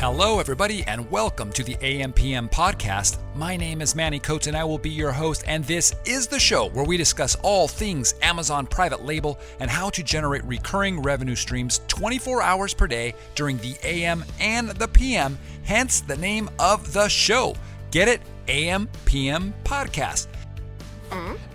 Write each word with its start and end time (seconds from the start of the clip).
Hello, 0.00 0.38
everybody, 0.38 0.84
and 0.84 1.10
welcome 1.10 1.50
to 1.50 1.64
the 1.64 1.74
AMPM 1.74 2.52
podcast. 2.52 3.18
My 3.34 3.56
name 3.56 3.82
is 3.82 3.96
Manny 3.96 4.20
Coats, 4.20 4.46
and 4.46 4.56
I 4.56 4.62
will 4.62 4.78
be 4.78 4.90
your 4.90 5.10
host. 5.10 5.42
And 5.48 5.64
this 5.64 5.92
is 6.06 6.28
the 6.28 6.38
show 6.38 6.68
where 6.68 6.84
we 6.84 6.96
discuss 6.96 7.34
all 7.42 7.66
things 7.66 8.14
Amazon 8.22 8.64
private 8.64 9.04
label 9.04 9.40
and 9.58 9.68
how 9.68 9.90
to 9.90 10.04
generate 10.04 10.44
recurring 10.44 11.02
revenue 11.02 11.34
streams 11.34 11.80
24 11.88 12.42
hours 12.42 12.74
per 12.74 12.86
day 12.86 13.12
during 13.34 13.56
the 13.58 13.74
AM 13.82 14.24
and 14.38 14.68
the 14.68 14.86
PM, 14.86 15.36
hence 15.64 16.00
the 16.00 16.16
name 16.16 16.48
of 16.60 16.92
the 16.92 17.08
show. 17.08 17.56
Get 17.90 18.06
it? 18.06 18.20
AMPM 18.46 19.52
podcast. 19.64 20.28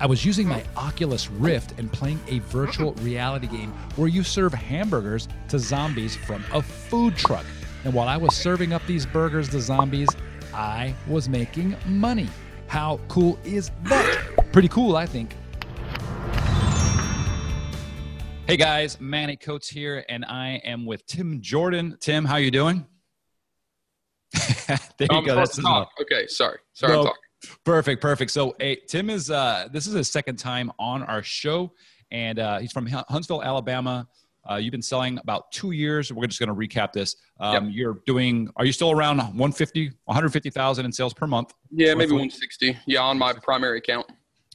I 0.02 0.06
was 0.06 0.26
using 0.26 0.50
my 0.50 0.66
Oculus 0.76 1.30
Rift 1.30 1.80
and 1.80 1.90
playing 1.94 2.20
a 2.28 2.40
virtual 2.40 2.92
reality 2.96 3.48
game 3.48 3.72
where 3.96 4.10
you 4.10 4.22
serve 4.22 4.54
hamburgers 4.54 5.30
to 5.48 5.60
zombies 5.60 6.18
from 6.18 6.44
a 6.52 6.62
food 6.62 7.16
truck. 7.16 7.46
And 7.86 7.94
while 7.94 8.08
I 8.08 8.16
was 8.16 8.34
serving 8.34 8.72
up 8.72 8.82
these 8.88 9.06
burgers 9.06 9.50
to 9.50 9.60
zombies, 9.60 10.08
I 10.54 10.96
was 11.06 11.28
making 11.28 11.76
money. 11.86 12.30
How 12.68 13.00
cool 13.10 13.38
is 13.44 13.72
that? 13.84 14.52
Pretty 14.54 14.70
cool, 14.70 14.96
I 14.96 15.06
think. 15.06 15.36
Hey 18.48 18.56
guys, 18.58 19.00
Manny 19.02 19.36
Coats 19.36 19.68
here, 19.68 20.06
and 20.08 20.24
I 20.26 20.62
am 20.64 20.86
with 20.86 21.06
Tim 21.08 21.42
Jordan. 21.42 21.98
Tim, 22.00 22.24
how 22.24 22.38
you 22.38 22.52
doing? 22.52 22.86
there 24.68 24.78
you 25.02 25.08
I'm 25.18 25.26
go. 25.26 25.36
That's. 25.36 25.60
Okay, 26.02 26.28
sorry. 26.28 26.60
Sorry, 26.74 26.94
No. 26.94 27.00
I'm 27.00 27.06
talking. 27.08 27.22
Perfect, 27.66 28.02
perfect. 28.02 28.32
So, 28.32 28.56
hey, 28.60 28.78
Tim 28.88 29.10
is 29.10 29.30
uh, 29.30 29.68
this 29.74 29.88
is 29.88 29.94
his 29.94 30.10
second 30.10 30.38
time 30.38 30.72
on 30.80 31.04
our 31.04 31.22
show, 31.22 31.74
and 32.12 32.40
uh, 32.40 32.60
he's 32.60 32.72
from 32.72 32.86
Huntsville, 32.86 33.44
Alabama. 33.44 34.08
Uh, 34.50 34.56
you've 34.56 34.72
been 34.72 34.82
selling 34.82 35.18
about 35.20 35.52
two 35.52 35.72
years. 35.72 36.12
We're 36.12 36.28
just 36.28 36.40
going 36.40 36.50
to 36.50 36.56
recap 36.56 36.92
this. 36.92 37.16
Um, 37.40 37.70
You're 37.70 38.00
doing. 38.06 38.50
Are 38.56 38.66
you 38.66 38.74
still 38.74 38.92
around 38.92 39.18
150, 39.18 39.92
150,000 40.06 40.86
in 40.86 40.92
sales 40.92 41.14
per 41.14 41.28
month? 41.28 41.54
Yeah, 41.72 41.94
maybe 41.94 42.12
160. 42.12 42.78
Yeah, 42.86 43.02
on 43.02 43.18
my 43.18 43.34
primary 43.34 43.78
account. 43.78 44.08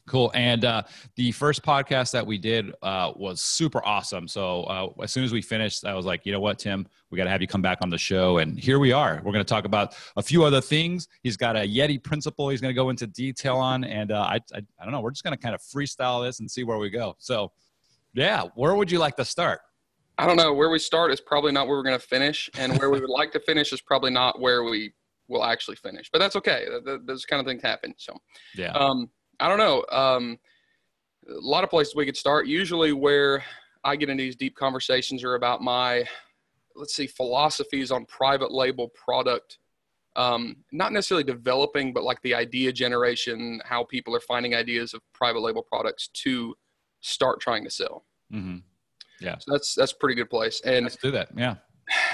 Cool. 0.08 0.32
And 0.34 0.64
uh, 0.64 0.82
the 1.16 1.32
first 1.32 1.62
podcast 1.62 2.12
that 2.12 2.26
we 2.26 2.38
did 2.38 2.72
uh, 2.82 3.12
was 3.14 3.42
super 3.42 3.84
awesome. 3.84 4.26
So 4.26 4.62
uh, 4.64 5.02
as 5.02 5.12
soon 5.12 5.22
as 5.22 5.32
we 5.32 5.42
finished, 5.42 5.84
I 5.84 5.94
was 5.94 6.06
like, 6.06 6.24
you 6.24 6.32
know 6.32 6.40
what, 6.40 6.58
Tim, 6.58 6.86
we 7.10 7.18
got 7.18 7.24
to 7.24 7.30
have 7.30 7.42
you 7.42 7.46
come 7.46 7.62
back 7.62 7.78
on 7.82 7.90
the 7.90 7.98
show. 7.98 8.38
And 8.38 8.58
here 8.58 8.78
we 8.78 8.90
are. 8.90 9.16
We're 9.16 9.32
going 9.32 9.44
to 9.44 9.48
talk 9.48 9.66
about 9.66 9.94
a 10.16 10.22
few 10.22 10.44
other 10.44 10.60
things. 10.60 11.08
He's 11.22 11.36
got 11.36 11.56
a 11.56 11.60
Yeti 11.60 12.02
principle 12.02 12.48
he's 12.48 12.60
going 12.60 12.74
to 12.74 12.76
go 12.76 12.88
into 12.88 13.06
detail 13.06 13.56
on. 13.56 13.84
And 13.84 14.10
uh, 14.10 14.22
I, 14.22 14.40
I, 14.54 14.62
I 14.80 14.84
don't 14.84 14.92
know. 14.92 15.00
We're 15.00 15.10
just 15.10 15.24
going 15.24 15.36
to 15.36 15.42
kind 15.42 15.54
of 15.54 15.60
freestyle 15.60 16.24
this 16.24 16.40
and 16.40 16.50
see 16.50 16.64
where 16.64 16.78
we 16.78 16.88
go. 16.90 17.14
So, 17.18 17.52
yeah, 18.14 18.44
where 18.54 18.74
would 18.74 18.90
you 18.90 18.98
like 18.98 19.16
to 19.16 19.24
start? 19.24 19.60
I 20.18 20.26
don't 20.26 20.36
know. 20.36 20.52
Where 20.52 20.70
we 20.70 20.78
start 20.80 21.12
is 21.12 21.20
probably 21.20 21.52
not 21.52 21.68
where 21.68 21.76
we're 21.76 21.84
going 21.84 21.98
to 21.98 22.06
finish, 22.06 22.50
and 22.58 22.76
where 22.78 22.90
we 22.90 23.00
would 23.00 23.08
like 23.10 23.30
to 23.32 23.40
finish 23.40 23.72
is 23.72 23.80
probably 23.80 24.10
not 24.10 24.40
where 24.40 24.64
we 24.64 24.92
will 25.28 25.44
actually 25.44 25.76
finish. 25.76 26.10
But 26.12 26.18
that's 26.18 26.34
okay. 26.36 26.64
Th- 26.68 26.84
th- 26.84 27.00
Those 27.04 27.24
kind 27.24 27.38
of 27.40 27.46
things 27.46 27.62
happen. 27.62 27.94
So, 27.98 28.16
Yeah. 28.56 28.72
um, 28.72 29.10
I 29.40 29.48
don't 29.48 29.58
know. 29.58 29.84
Um, 29.92 30.38
a 31.28 31.34
lot 31.40 31.62
of 31.62 31.70
places 31.70 31.94
we 31.94 32.04
could 32.06 32.16
start. 32.16 32.46
Usually, 32.46 32.92
where 32.92 33.44
I 33.84 33.94
get 33.96 34.08
into 34.08 34.22
these 34.22 34.34
deep 34.36 34.56
conversations 34.56 35.22
are 35.22 35.34
about 35.36 35.62
my, 35.62 36.04
let's 36.74 36.94
see, 36.94 37.06
philosophies 37.06 37.92
on 37.92 38.04
private 38.06 38.50
label 38.50 38.88
product. 38.88 39.58
Um, 40.16 40.56
not 40.72 40.92
necessarily 40.92 41.22
developing, 41.22 41.92
but 41.92 42.02
like 42.02 42.20
the 42.22 42.34
idea 42.34 42.72
generation, 42.72 43.60
how 43.64 43.84
people 43.84 44.16
are 44.16 44.20
finding 44.20 44.52
ideas 44.54 44.94
of 44.94 45.00
private 45.14 45.40
label 45.40 45.62
products 45.62 46.08
to 46.24 46.56
start 47.02 47.40
trying 47.40 47.62
to 47.62 47.70
sell. 47.70 48.04
Hmm 49.20 49.26
So 49.38 49.52
that's 49.52 49.74
that's 49.74 49.92
a 49.92 49.96
pretty 49.96 50.14
good 50.14 50.30
place. 50.30 50.60
And 50.64 50.84
Let's 50.84 50.96
do 50.96 51.10
that. 51.12 51.28
Yeah. 51.36 51.56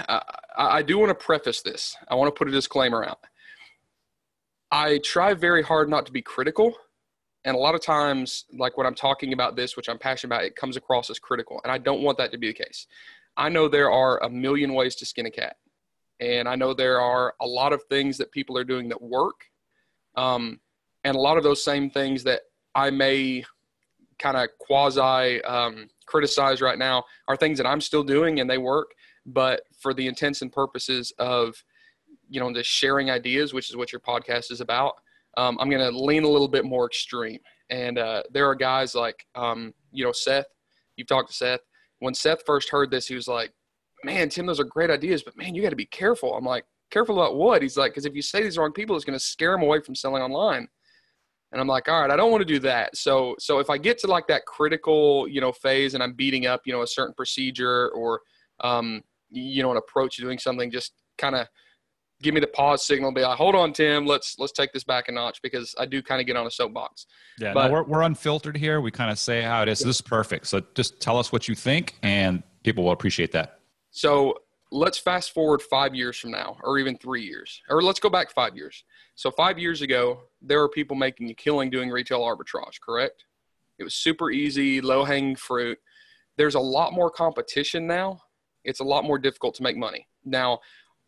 I, 0.08 0.22
I 0.56 0.82
do 0.82 0.98
want 0.98 1.10
to 1.10 1.14
preface 1.14 1.62
this. 1.62 1.96
I 2.08 2.14
want 2.14 2.34
to 2.34 2.38
put 2.38 2.48
a 2.48 2.52
disclaimer 2.52 3.04
out. 3.04 3.18
I 4.70 4.98
try 4.98 5.34
very 5.34 5.62
hard 5.62 5.88
not 5.88 6.06
to 6.06 6.12
be 6.12 6.22
critical. 6.22 6.74
And 7.44 7.54
a 7.54 7.58
lot 7.58 7.74
of 7.74 7.82
times, 7.82 8.44
like 8.56 8.76
when 8.78 8.86
I'm 8.86 8.94
talking 8.94 9.32
about 9.32 9.54
this, 9.54 9.76
which 9.76 9.88
I'm 9.88 9.98
passionate 9.98 10.34
about, 10.34 10.44
it 10.44 10.56
comes 10.56 10.76
across 10.76 11.10
as 11.10 11.18
critical. 11.18 11.60
And 11.62 11.70
I 11.70 11.78
don't 11.78 12.02
want 12.02 12.18
that 12.18 12.32
to 12.32 12.38
be 12.38 12.48
the 12.48 12.54
case. 12.54 12.86
I 13.36 13.48
know 13.48 13.68
there 13.68 13.90
are 13.90 14.22
a 14.22 14.30
million 14.30 14.72
ways 14.72 14.94
to 14.96 15.06
skin 15.06 15.26
a 15.26 15.30
cat. 15.30 15.56
And 16.20 16.48
I 16.48 16.54
know 16.54 16.72
there 16.72 17.00
are 17.00 17.34
a 17.40 17.46
lot 17.46 17.72
of 17.72 17.82
things 17.90 18.16
that 18.18 18.32
people 18.32 18.56
are 18.56 18.64
doing 18.64 18.88
that 18.88 19.02
work. 19.02 19.44
Um, 20.16 20.60
and 21.02 21.16
a 21.16 21.20
lot 21.20 21.36
of 21.36 21.42
those 21.42 21.62
same 21.62 21.90
things 21.90 22.24
that 22.24 22.42
I 22.74 22.90
may 22.90 23.44
kind 24.24 24.38
of 24.38 24.48
quasi 24.58 25.42
um, 25.44 25.86
criticize 26.06 26.62
right 26.62 26.78
now 26.78 27.04
are 27.28 27.36
things 27.36 27.58
that 27.58 27.66
I'm 27.66 27.80
still 27.80 28.02
doing 28.02 28.40
and 28.40 28.48
they 28.48 28.56
work 28.56 28.92
but 29.26 29.62
for 29.78 29.92
the 29.92 30.06
intents 30.06 30.40
and 30.40 30.50
purposes 30.50 31.12
of 31.18 31.62
you 32.30 32.40
know 32.40 32.50
just 32.54 32.70
sharing 32.70 33.10
ideas 33.10 33.52
which 33.52 33.68
is 33.68 33.76
what 33.76 33.92
your 33.92 34.00
podcast 34.00 34.50
is 34.50 34.62
about 34.62 34.94
um, 35.36 35.58
i'm 35.60 35.68
going 35.68 35.82
to 35.82 35.98
lean 35.98 36.24
a 36.24 36.28
little 36.28 36.48
bit 36.48 36.64
more 36.64 36.86
extreme. 36.86 37.40
And 37.70 37.98
uh, 37.98 38.22
there 38.32 38.46
are 38.48 38.54
guys 38.54 38.94
like 38.94 39.26
um, 39.34 39.74
you 39.92 40.04
know 40.04 40.12
seth 40.12 40.46
you've 40.96 41.08
talked 41.08 41.28
to 41.28 41.34
seth. 41.34 41.60
When 41.98 42.14
seth 42.14 42.42
first 42.46 42.70
heard 42.70 42.90
this 42.90 43.06
he 43.06 43.14
was 43.14 43.28
like 43.28 43.52
man 44.04 44.28
tim 44.28 44.46
those 44.46 44.60
are 44.60 44.64
great 44.64 44.90
ideas 44.90 45.22
but 45.22 45.36
man 45.36 45.54
you 45.54 45.62
got 45.62 45.70
to 45.70 45.76
be 45.76 45.86
careful. 45.86 46.34
I'm 46.34 46.44
like 46.44 46.64
careful 46.90 47.20
about 47.20 47.36
what? 47.36 47.60
He's 47.60 47.76
like 47.76 47.92
because 47.92 48.06
if 48.06 48.14
you 48.14 48.22
say 48.22 48.42
these 48.42 48.56
wrong 48.56 48.72
people 48.72 48.96
it's 48.96 49.04
going 49.04 49.18
to 49.18 49.24
scare 49.24 49.52
them 49.52 49.62
away 49.62 49.80
from 49.80 49.94
selling 49.94 50.22
online 50.22 50.68
and 51.54 51.60
i'm 51.60 51.66
like 51.66 51.88
all 51.88 52.02
right 52.02 52.10
i 52.10 52.16
don't 52.16 52.30
want 52.30 52.42
to 52.42 52.44
do 52.44 52.58
that 52.58 52.94
so 52.94 53.34
so 53.38 53.58
if 53.60 53.70
i 53.70 53.78
get 53.78 53.96
to 53.98 54.06
like 54.06 54.26
that 54.26 54.44
critical 54.44 55.26
you 55.28 55.40
know 55.40 55.52
phase 55.52 55.94
and 55.94 56.02
i'm 56.02 56.12
beating 56.12 56.46
up 56.46 56.60
you 56.66 56.72
know 56.72 56.82
a 56.82 56.86
certain 56.86 57.14
procedure 57.14 57.88
or 57.90 58.20
um, 58.60 59.02
you 59.30 59.62
know 59.62 59.70
an 59.70 59.78
approach 59.78 60.16
to 60.16 60.22
doing 60.22 60.38
something 60.38 60.70
just 60.70 60.92
kind 61.16 61.34
of 61.34 61.46
give 62.22 62.32
me 62.34 62.40
the 62.40 62.46
pause 62.46 62.84
signal 62.86 63.12
be 63.12 63.20
like 63.22 63.36
hold 63.36 63.54
on 63.54 63.72
tim 63.72 64.06
let's 64.06 64.36
let's 64.38 64.52
take 64.52 64.72
this 64.72 64.84
back 64.84 65.08
a 65.08 65.12
notch 65.12 65.40
because 65.42 65.74
i 65.78 65.84
do 65.86 66.02
kind 66.02 66.20
of 66.20 66.26
get 66.26 66.36
on 66.36 66.46
a 66.46 66.50
soapbox 66.50 67.06
Yeah. 67.38 67.52
But- 67.52 67.68
no, 67.68 67.72
we're, 67.72 67.82
we're 67.84 68.02
unfiltered 68.02 68.56
here. 68.56 68.80
We 68.80 68.90
kind 68.90 69.10
of 69.10 69.18
say 69.18 69.42
how 69.42 69.62
it 69.62 69.68
is. 69.68 69.80
This 69.80 69.96
is 69.96 70.00
perfect. 70.00 70.46
So 70.46 70.62
just 70.74 71.00
tell 71.00 71.18
us 71.18 71.32
what 71.32 71.48
you 71.48 71.54
think, 71.56 71.96
and 72.02 72.42
people 72.62 72.84
will 72.84 72.92
appreciate 72.92 73.32
that. 73.32 73.58
so 73.90 74.34
let's 74.70 74.98
fast 74.98 75.32
forward 75.32 75.62
five 75.62 75.94
years 75.94 76.16
from 76.18 76.30
now 76.30 76.56
or 76.62 76.78
even 76.78 76.96
three 76.96 77.22
years 77.22 77.62
or 77.68 77.82
let's 77.82 78.00
go 78.00 78.10
back 78.10 78.30
five 78.32 78.56
years. 78.56 78.84
So 79.14 79.30
five 79.30 79.58
years 79.58 79.82
ago 79.82 80.22
there 80.42 80.60
were 80.60 80.68
people 80.68 80.96
making 80.96 81.30
a 81.30 81.34
killing 81.34 81.70
doing 81.70 81.90
retail 81.90 82.20
arbitrage 82.20 82.80
correct? 82.80 83.24
It 83.78 83.84
was 83.84 83.94
super 83.94 84.30
easy 84.30 84.80
low 84.80 85.04
hanging 85.04 85.36
fruit. 85.36 85.78
There's 86.36 86.54
a 86.54 86.60
lot 86.60 86.92
more 86.92 87.10
competition 87.10 87.86
now. 87.86 88.22
It's 88.64 88.80
a 88.80 88.84
lot 88.84 89.04
more 89.04 89.18
difficult 89.18 89.54
to 89.56 89.62
make 89.62 89.76
money. 89.76 90.08
Now 90.24 90.60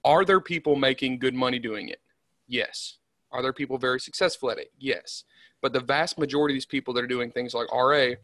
are 0.04 0.24
there 0.24 0.40
people 0.40 0.76
making 0.76 1.18
good 1.18 1.34
money 1.34 1.58
doing 1.58 1.88
it? 1.88 2.00
Yes. 2.46 2.98
Are 3.32 3.42
there 3.42 3.52
people 3.52 3.78
very 3.78 3.98
successful 3.98 4.50
at 4.50 4.58
it? 4.58 4.70
Yes. 4.78 5.24
But 5.60 5.72
the 5.72 5.80
vast 5.80 6.18
majority 6.18 6.54
of 6.54 6.56
these 6.56 6.66
people 6.66 6.94
that 6.94 7.02
are 7.02 7.08
doing 7.08 7.32
things 7.32 7.54
like 7.54 7.72
ra 7.72 8.14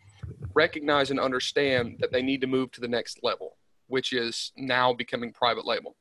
recognize 0.55 1.11
and 1.11 1.19
understand 1.19 1.97
that 1.99 2.13
they 2.13 2.23
need 2.23 2.41
to 2.43 2.47
move 2.47 2.71
to 2.73 2.81
the 2.81 2.87
next 2.87 3.19
level 3.25 3.57
which 3.93 4.15
is 4.15 4.53
now 4.57 4.91
becoming 4.91 5.31
private 5.35 5.67
label. 5.67 5.97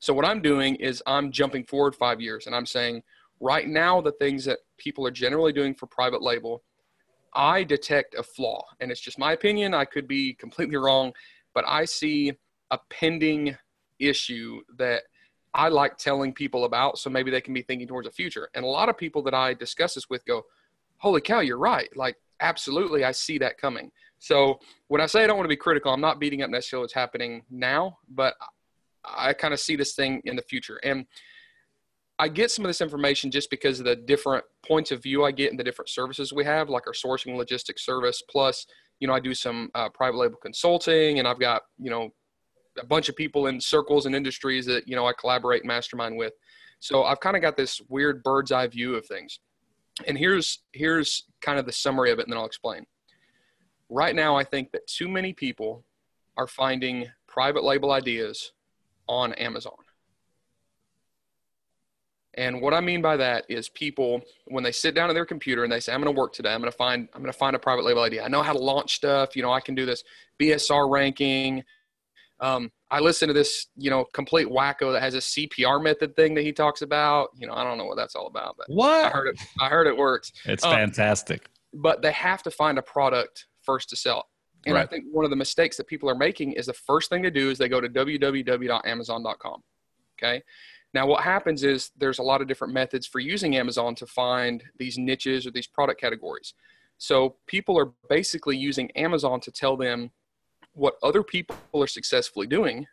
So 0.00 0.12
what 0.12 0.24
I'm 0.24 0.42
doing 0.42 0.74
is 0.74 1.00
I'm 1.06 1.30
jumping 1.30 1.62
forward 1.62 1.94
five 1.94 2.20
years 2.20 2.46
and 2.46 2.56
I'm 2.56 2.66
saying 2.66 3.04
right 3.38 3.68
now 3.68 4.00
the 4.00 4.10
things 4.10 4.44
that 4.46 4.58
people 4.78 5.06
are 5.06 5.12
generally 5.12 5.52
doing 5.52 5.74
for 5.74 5.86
private 5.86 6.22
label, 6.22 6.64
I 7.32 7.62
detect 7.62 8.16
a 8.16 8.24
flaw. 8.24 8.64
And 8.80 8.90
it's 8.90 9.00
just 9.00 9.16
my 9.16 9.32
opinion. 9.32 9.74
I 9.74 9.84
could 9.84 10.08
be 10.08 10.34
completely 10.34 10.76
wrong, 10.76 11.12
but 11.54 11.64
I 11.68 11.84
see 11.84 12.32
a 12.72 12.78
pending 12.90 13.56
issue 14.00 14.60
that 14.76 15.04
I 15.54 15.68
like 15.68 15.98
telling 15.98 16.32
people 16.32 16.64
about 16.64 16.98
so 16.98 17.10
maybe 17.10 17.30
they 17.30 17.40
can 17.40 17.54
be 17.54 17.62
thinking 17.62 17.86
towards 17.86 18.08
the 18.08 18.12
future. 18.12 18.48
And 18.56 18.64
a 18.64 18.68
lot 18.68 18.88
of 18.88 18.98
people 18.98 19.22
that 19.22 19.34
I 19.34 19.54
discuss 19.54 19.94
this 19.94 20.10
with 20.10 20.26
go, 20.26 20.46
Holy 20.96 21.20
cow, 21.20 21.38
you're 21.38 21.58
right. 21.58 21.96
Like 21.96 22.16
absolutely 22.40 23.04
I 23.04 23.12
see 23.12 23.38
that 23.38 23.56
coming. 23.56 23.92
So 24.18 24.58
when 24.88 25.00
I 25.00 25.06
say 25.06 25.24
I 25.24 25.26
don't 25.26 25.36
want 25.36 25.44
to 25.44 25.48
be 25.48 25.56
critical, 25.56 25.92
I'm 25.92 26.00
not 26.00 26.20
beating 26.20 26.42
up 26.42 26.50
necessarily 26.50 26.84
what's 26.84 26.94
happening 26.94 27.42
now, 27.50 27.98
but 28.08 28.34
I 29.04 29.32
kind 29.32 29.54
of 29.54 29.60
see 29.60 29.76
this 29.76 29.94
thing 29.94 30.20
in 30.24 30.36
the 30.36 30.42
future. 30.42 30.80
And 30.82 31.06
I 32.18 32.28
get 32.28 32.50
some 32.50 32.64
of 32.64 32.68
this 32.68 32.80
information 32.80 33.30
just 33.30 33.48
because 33.48 33.78
of 33.78 33.84
the 33.84 33.94
different 33.94 34.44
points 34.66 34.90
of 34.90 35.02
view 35.02 35.24
I 35.24 35.30
get 35.30 35.50
and 35.50 35.58
the 35.58 35.64
different 35.64 35.88
services 35.88 36.32
we 36.32 36.44
have, 36.44 36.68
like 36.68 36.86
our 36.86 36.92
sourcing 36.92 37.36
logistics 37.36 37.86
service. 37.86 38.22
Plus, 38.28 38.66
you 38.98 39.06
know, 39.06 39.14
I 39.14 39.20
do 39.20 39.34
some 39.34 39.70
uh, 39.74 39.88
private 39.90 40.16
label 40.16 40.36
consulting, 40.42 41.20
and 41.20 41.28
I've 41.28 41.38
got 41.38 41.62
you 41.78 41.90
know 41.90 42.10
a 42.80 42.86
bunch 42.86 43.08
of 43.08 43.14
people 43.14 43.46
in 43.46 43.60
circles 43.60 44.06
and 44.06 44.16
industries 44.16 44.66
that 44.66 44.88
you 44.88 44.96
know 44.96 45.06
I 45.06 45.12
collaborate 45.12 45.64
mastermind 45.64 46.16
with. 46.16 46.32
So 46.80 47.04
I've 47.04 47.20
kind 47.20 47.36
of 47.36 47.42
got 47.42 47.56
this 47.56 47.80
weird 47.88 48.22
bird's 48.24 48.50
eye 48.50 48.66
view 48.66 48.96
of 48.96 49.06
things. 49.06 49.38
And 50.08 50.18
here's 50.18 50.62
here's 50.72 51.24
kind 51.40 51.58
of 51.60 51.66
the 51.66 51.72
summary 51.72 52.10
of 52.10 52.18
it, 52.18 52.22
and 52.22 52.32
then 52.32 52.38
I'll 52.38 52.46
explain 52.46 52.84
right 53.88 54.14
now 54.14 54.36
i 54.36 54.44
think 54.44 54.70
that 54.72 54.86
too 54.86 55.08
many 55.08 55.32
people 55.32 55.84
are 56.36 56.46
finding 56.46 57.06
private 57.26 57.64
label 57.64 57.92
ideas 57.92 58.52
on 59.08 59.32
amazon 59.34 59.72
and 62.34 62.60
what 62.60 62.74
i 62.74 62.80
mean 62.80 63.02
by 63.02 63.16
that 63.16 63.44
is 63.48 63.68
people 63.68 64.20
when 64.46 64.62
they 64.62 64.72
sit 64.72 64.94
down 64.94 65.10
at 65.10 65.14
their 65.14 65.26
computer 65.26 65.64
and 65.64 65.72
they 65.72 65.80
say 65.80 65.92
i'm 65.92 66.02
going 66.02 66.14
to 66.14 66.18
work 66.18 66.32
today 66.32 66.52
i'm 66.52 66.60
going 66.60 66.70
to 66.70 66.76
find 66.76 67.08
i'm 67.14 67.22
going 67.22 67.32
to 67.32 67.38
find 67.38 67.56
a 67.56 67.58
private 67.58 67.84
label 67.84 68.02
idea 68.02 68.22
i 68.22 68.28
know 68.28 68.42
how 68.42 68.52
to 68.52 68.58
launch 68.58 68.94
stuff 68.94 69.34
you 69.34 69.42
know 69.42 69.52
i 69.52 69.60
can 69.60 69.74
do 69.74 69.86
this 69.86 70.04
bsr 70.40 70.90
ranking 70.90 71.62
um, 72.40 72.70
I 72.90 73.00
listen 73.00 73.28
to 73.28 73.34
this, 73.34 73.66
you 73.76 73.90
know, 73.90 74.04
complete 74.12 74.46
wacko 74.46 74.92
that 74.92 75.02
has 75.02 75.14
a 75.14 75.18
CPR 75.18 75.82
method 75.82 76.16
thing 76.16 76.34
that 76.34 76.42
he 76.42 76.52
talks 76.52 76.82
about. 76.82 77.30
You 77.36 77.46
know, 77.46 77.52
I 77.52 77.64
don't 77.64 77.78
know 77.78 77.84
what 77.84 77.96
that's 77.96 78.14
all 78.14 78.26
about, 78.26 78.56
but 78.56 78.66
what 78.68 79.06
I 79.06 79.08
heard 79.10 79.28
it. 79.28 79.40
I 79.60 79.68
heard 79.68 79.86
it 79.86 79.96
works. 79.96 80.32
It's 80.44 80.64
um, 80.64 80.72
fantastic. 80.72 81.48
But 81.74 82.00
they 82.00 82.12
have 82.12 82.42
to 82.44 82.50
find 82.50 82.78
a 82.78 82.82
product 82.82 83.46
first 83.68 83.90
to 83.90 83.96
sell. 83.96 84.24
And 84.66 84.74
right. 84.74 84.82
I 84.82 84.86
think 84.86 85.04
one 85.12 85.24
of 85.24 85.30
the 85.30 85.36
mistakes 85.36 85.76
that 85.76 85.86
people 85.86 86.08
are 86.08 86.14
making 86.14 86.52
is 86.52 86.66
the 86.66 86.72
first 86.72 87.10
thing 87.10 87.22
they 87.22 87.30
do 87.30 87.50
is 87.50 87.58
they 87.58 87.68
go 87.68 87.80
to 87.80 87.88
www.amazon.com. 87.88 89.62
Okay. 90.18 90.42
Now, 90.94 91.06
what 91.06 91.22
happens 91.22 91.64
is 91.64 91.90
there's 91.98 92.18
a 92.18 92.22
lot 92.22 92.40
of 92.40 92.48
different 92.48 92.72
methods 92.72 93.06
for 93.06 93.18
using 93.20 93.56
Amazon 93.56 93.94
to 93.96 94.06
find 94.06 94.64
these 94.78 94.96
niches 94.96 95.46
or 95.46 95.50
these 95.50 95.66
product 95.66 96.00
categories. 96.00 96.54
So 96.96 97.36
people 97.46 97.78
are 97.78 97.92
basically 98.08 98.56
using 98.56 98.90
Amazon 98.92 99.40
to 99.40 99.52
tell 99.52 99.76
them 99.76 100.10
what 100.72 100.94
other 101.02 101.22
people 101.22 101.56
are 101.74 101.86
successfully 101.86 102.46
doing 102.46 102.86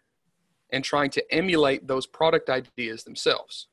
and 0.72 0.84
trying 0.84 1.10
to 1.12 1.34
emulate 1.34 1.88
those 1.88 2.06
product 2.06 2.50
ideas 2.50 3.04
themselves. 3.04 3.68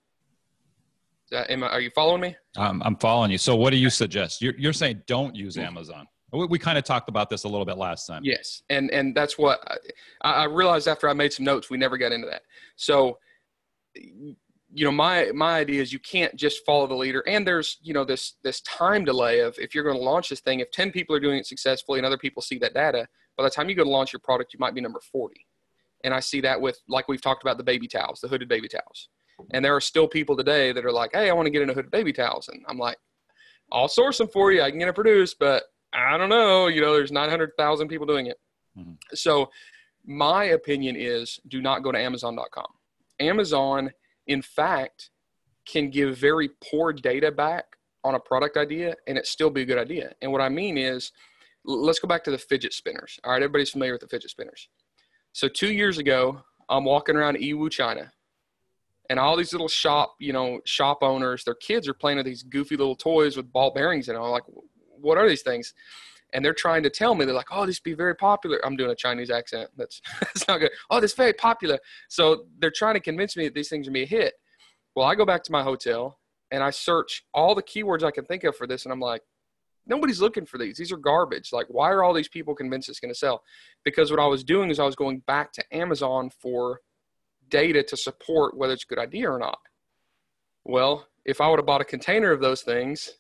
That, 1.31 1.51
I, 1.51 1.55
are 1.55 1.81
you 1.81 1.91
following 1.95 2.21
me? 2.21 2.37
Um, 2.57 2.83
I'm 2.85 2.97
following 2.97 3.31
you. 3.31 3.39
So, 3.39 3.57
what 3.57 3.71
do 3.71 3.77
you 3.77 3.91
suggest? 3.91 4.43
You're, 4.43 4.55
you're 4.59 4.75
saying 4.75 5.03
don't 5.07 5.35
use 5.35 5.57
Amazon. 5.57 6.07
We, 6.33 6.47
we 6.47 6.59
kind 6.59 6.79
of 6.79 6.85
talked 6.85 7.09
about 7.09 7.29
this 7.31 7.45
a 7.45 7.49
little 7.49 7.67
bit 7.67 7.77
last 7.77 8.07
time. 8.07 8.23
Yes, 8.25 8.63
and 8.71 8.91
and 8.91 9.15
that's 9.15 9.39
what 9.39 9.61
I, 10.23 10.33
I 10.33 10.45
realized 10.45 10.89
after 10.89 11.09
I 11.09 11.13
made 11.13 11.33
some 11.33 11.45
notes. 11.45 11.71
We 11.71 11.77
never 11.77 11.99
got 11.99 12.13
into 12.13 12.27
that. 12.29 12.43
So, 12.77 13.19
you 13.95 14.37
know, 14.85 14.93
my 14.93 15.31
my 15.35 15.59
idea 15.59 15.83
is 15.83 15.93
you 15.93 15.99
can't 15.99 16.35
just 16.37 16.65
follow 16.65 16.87
the 16.87 16.95
leader. 16.95 17.23
And 17.27 17.47
there's 17.47 17.79
you 17.83 17.95
know 17.95 18.05
this 18.05 18.35
this 18.43 18.61
time 18.63 19.05
delay 19.05 19.41
of 19.41 19.59
if 19.59 19.75
you're 19.75 19.85
going 19.85 19.97
to 19.97 20.03
launch 20.03 20.29
this 20.29 20.41
thing, 20.41 20.61
if 20.61 20.71
ten 20.71 20.91
people 20.91 21.15
are 21.15 21.21
doing 21.21 21.39
it 21.39 21.47
successfully 21.47 21.99
and 21.99 22.07
other 22.07 22.19
people 22.19 22.43
see 22.43 22.59
that 22.59 22.75
data, 22.75 23.07
by 23.37 23.45
the 23.45 23.51
time 23.51 23.69
you 23.69 23.75
go 23.75 23.85
to 23.85 23.91
launch 23.91 24.13
your 24.13 24.21
product, 24.21 24.53
you 24.53 24.59
might 24.59 24.75
be 24.75 24.81
number 24.81 25.01
40. 25.01 25.47
And 26.05 26.13
I 26.13 26.21
see 26.21 26.41
that 26.43 26.61
with, 26.61 26.81
like 26.89 27.09
we've 27.09 27.23
talked 27.23 27.43
about 27.43 27.59
the 27.59 27.65
baby 27.65 27.87
towels, 27.89 28.21
the 28.21 28.29
hooded 28.29 28.49
baby 28.49 28.69
towels. 28.69 29.09
And 29.53 29.65
there 29.65 29.75
are 29.75 29.81
still 29.81 30.07
people 30.07 30.37
today 30.37 30.73
that 30.73 30.85
are 30.85 30.93
like, 30.93 31.11
hey, 31.13 31.31
I 31.31 31.33
want 31.33 31.47
to 31.47 31.51
get 31.51 31.63
into 31.63 31.75
hooded 31.75 31.91
baby 31.91 32.13
towels. 32.13 32.49
And 32.49 32.65
I'm 32.69 32.79
like, 32.79 32.99
I'll 33.71 33.89
source 33.89 34.19
them 34.19 34.29
for 34.29 34.53
you. 34.53 34.63
I 34.63 34.71
can 34.71 34.79
get 34.79 34.89
it 34.89 34.95
produced, 34.95 35.39
but 35.39 35.65
I 35.93 36.17
don't 36.17 36.29
know. 36.29 36.69
You 36.69 36.81
know, 36.81 36.95
there's 36.95 37.13
900,000 37.13 37.89
people 37.89 38.07
doing 38.07 38.27
it. 38.27 38.39
Mm-hmm. 38.79 38.93
So 39.15 39.51
my 40.05 40.45
opinion 40.45 40.97
is 40.97 41.39
do 41.49 41.61
not 41.61 41.83
go 41.83 41.93
to 41.93 41.99
Amazon.com. 41.99 42.67
Amazon, 43.21 43.91
in 44.27 44.43
fact, 44.43 45.11
can 45.67 45.91
give 45.91 46.17
very 46.17 46.51
poor 46.71 46.93
data 46.93 47.31
back 47.31 47.65
on 48.05 48.15
a 48.15 48.21
product 48.21 48.57
idea 48.57 48.95
and 49.07 49.17
it 49.17 49.27
still 49.27 49.51
be 49.51 49.63
a 49.63 49.65
good 49.67 49.79
idea. 49.79 50.13
And 50.23 50.33
what 50.33 50.41
I 50.41 50.49
mean 50.49 50.77
is, 50.77 51.13
let's 51.65 52.01
go 52.01 52.09
back 52.09 52.25
to 52.25 52.31
the 52.31 52.39
fidget 52.39 52.73
spinners. 52.73 53.21
All 53.23 53.33
right, 53.33 53.43
everybody's 53.43 53.71
familiar 53.71 53.93
with 53.93 54.01
the 54.01 54.09
fidget 54.09 54.31
spinners. 54.31 54.69
So 55.33 55.47
two 55.47 55.73
years 55.73 55.99
ago, 55.99 56.43
I'm 56.69 56.85
walking 56.85 57.15
around 57.15 57.37
Yiwu, 57.37 57.71
China, 57.71 58.13
and 59.09 59.19
all 59.19 59.37
these 59.37 59.53
little 59.53 59.69
shop, 59.69 60.17
you 60.19 60.33
know, 60.33 60.61
shop 60.65 60.99
owners, 61.03 61.45
their 61.45 61.55
kids 61.55 61.87
are 61.89 61.95
playing 61.95 62.17
with 62.17 62.27
these 62.27 62.43
goofy 62.43 62.77
little 62.77 62.97
toys 62.97 63.37
with 63.37 63.53
ball 63.53 63.73
bearings 63.73 64.09
in 64.09 64.15
them. 64.15 64.25
I'm 64.25 64.31
like, 64.31 64.45
what 65.03 65.19
are 65.19 65.29
these 65.29 65.43
things? 65.43 65.75
And 66.33 66.43
they're 66.45 66.55
trying 66.55 66.83
to 66.85 66.91
tell 66.91 67.15
me, 67.15 67.27
they're 67.27 67.35
like, 67.35 67.53
oh, 67.53 67.67
this 67.67 67.81
be 67.81 67.93
very 67.93 68.17
popular. 68.17 68.65
I'm 68.65 68.77
doing 68.77 68.91
a 68.91 68.95
Chinese 68.95 69.31
accent. 69.31 69.69
That's, 69.77 70.01
that's 70.21 70.49
not 70.49 70.61
good. 70.61 70.71
Oh, 70.89 70.99
this 70.99 71.13
very 71.13 71.35
popular. 71.35 71.79
So 72.09 72.47
they're 72.59 72.73
trying 72.75 72.95
to 72.95 73.01
convince 73.01 73.37
me 73.37 73.45
that 73.45 73.55
these 73.55 73.69
things 73.69 73.87
are 73.87 73.91
be 73.91 74.05
a 74.05 74.07
hit. 74.07 74.33
Well, 74.95 75.07
I 75.07 75.15
go 75.15 75.27
back 75.27 75.43
to 75.45 75.53
my 75.53 75.63
hotel 75.63 76.19
and 76.51 76.63
I 76.63 76.71
search 76.71 77.25
all 77.35 77.55
the 77.55 77.63
keywords 77.63 78.03
I 78.03 78.11
can 78.11 78.25
think 78.25 78.45
of 78.45 78.57
for 78.57 78.67
this, 78.67 78.85
and 78.85 78.93
I'm 78.93 79.01
like, 79.01 79.23
nobody's 79.87 80.21
looking 80.21 80.47
for 80.47 80.59
these. 80.59 80.77
These 80.77 80.93
are 80.93 80.99
garbage. 80.99 81.53
Like, 81.53 81.67
why 81.69 81.91
are 81.91 82.03
all 82.03 82.13
these 82.13 82.29
people 82.29 82.55
convinced 82.55 82.89
it's 82.89 83.01
going 83.01 83.13
to 83.13 83.19
sell? 83.19 83.43
Because 83.85 84.11
what 84.11 84.21
I 84.21 84.27
was 84.27 84.45
doing 84.45 84.71
is 84.71 84.79
I 84.79 84.85
was 84.85 84.97
going 84.97 85.21
back 85.21 85.53
to 85.53 85.65
Amazon 85.75 86.31
for 86.31 86.81
data 87.49 87.83
to 87.83 87.97
support 87.97 88.57
whether 88.57 88.73
it's 88.73 88.85
a 88.85 88.87
good 88.87 88.99
idea 88.99 89.31
or 89.31 89.39
not. 89.39 89.59
Well, 90.65 91.07
if 91.25 91.41
I 91.41 91.49
would 91.49 91.59
have 91.59 91.67
bought 91.67 91.81
a 91.81 91.87
container 91.87 92.33
of 92.33 92.41
those 92.41 92.63
things, 92.63 93.11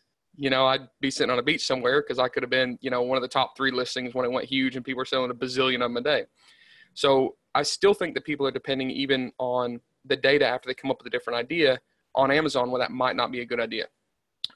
you 0.42 0.50
know, 0.50 0.66
I'd 0.66 0.88
be 1.00 1.08
sitting 1.08 1.30
on 1.30 1.38
a 1.38 1.42
beach 1.42 1.64
somewhere 1.64 2.02
because 2.02 2.18
I 2.18 2.26
could 2.26 2.42
have 2.42 2.50
been, 2.50 2.76
you 2.80 2.90
know, 2.90 3.00
one 3.02 3.16
of 3.16 3.22
the 3.22 3.28
top 3.28 3.56
three 3.56 3.70
listings 3.70 4.12
when 4.12 4.24
it 4.24 4.32
went 4.32 4.44
huge 4.48 4.74
and 4.74 4.84
people 4.84 4.98
were 4.98 5.04
selling 5.04 5.30
a 5.30 5.34
bazillion 5.34 5.76
of 5.76 5.82
them 5.82 5.98
a 5.98 6.00
day. 6.00 6.24
So 6.94 7.36
I 7.54 7.62
still 7.62 7.94
think 7.94 8.14
that 8.14 8.24
people 8.24 8.44
are 8.48 8.50
depending 8.50 8.90
even 8.90 9.30
on 9.38 9.78
the 10.04 10.16
data 10.16 10.44
after 10.44 10.68
they 10.68 10.74
come 10.74 10.90
up 10.90 10.98
with 10.98 11.06
a 11.06 11.16
different 11.16 11.38
idea 11.38 11.78
on 12.16 12.32
Amazon 12.32 12.72
when 12.72 12.80
that 12.80 12.90
might 12.90 13.14
not 13.14 13.30
be 13.30 13.42
a 13.42 13.44
good 13.44 13.60
idea. 13.60 13.86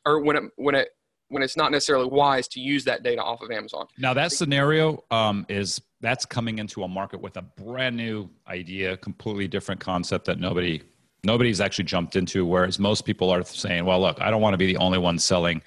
Or 0.05 0.25
when 0.25 0.35
it 0.35 0.43
when 0.57 0.75
it 0.75 0.89
when 1.29 1.45
it's 1.45 1.57
not 1.57 1.71
necessarily 1.71 2.09
wise 2.09 2.49
to 2.49 2.61
use 2.61 2.83
that 2.87 3.05
data 3.05 3.23
off 3.23 3.41
of 3.41 3.53
Amazon. 3.53 3.87
Now 3.97 4.13
that 4.15 4.33
scenario 4.33 5.05
um, 5.13 5.47
is 5.49 5.81
that's 6.01 6.27
coming 6.27 6.59
into 6.59 6.83
a 6.83 6.89
market 6.89 7.21
with 7.21 7.37
a 7.37 7.43
brand 7.43 7.97
new 7.97 8.29
idea, 8.49 8.97
completely 8.97 9.47
different 9.47 9.81
concept 9.81 10.25
that 10.25 10.41
nobody 10.41 10.83
nobody's 11.27 11.61
actually 11.61 11.85
jumped 11.85 12.17
into. 12.17 12.47
Whereas 12.47 12.79
most 12.79 13.05
people 13.05 13.31
are 13.31 13.45
saying, 13.45 13.85
"Well, 13.85 14.01
look, 14.01 14.21
I 14.21 14.31
don't 14.31 14.41
want 14.41 14.55
to 14.55 14.59
be 14.59 14.67
the 14.67 14.79
only 14.79 14.99
one 14.99 15.19
selling, 15.19 15.61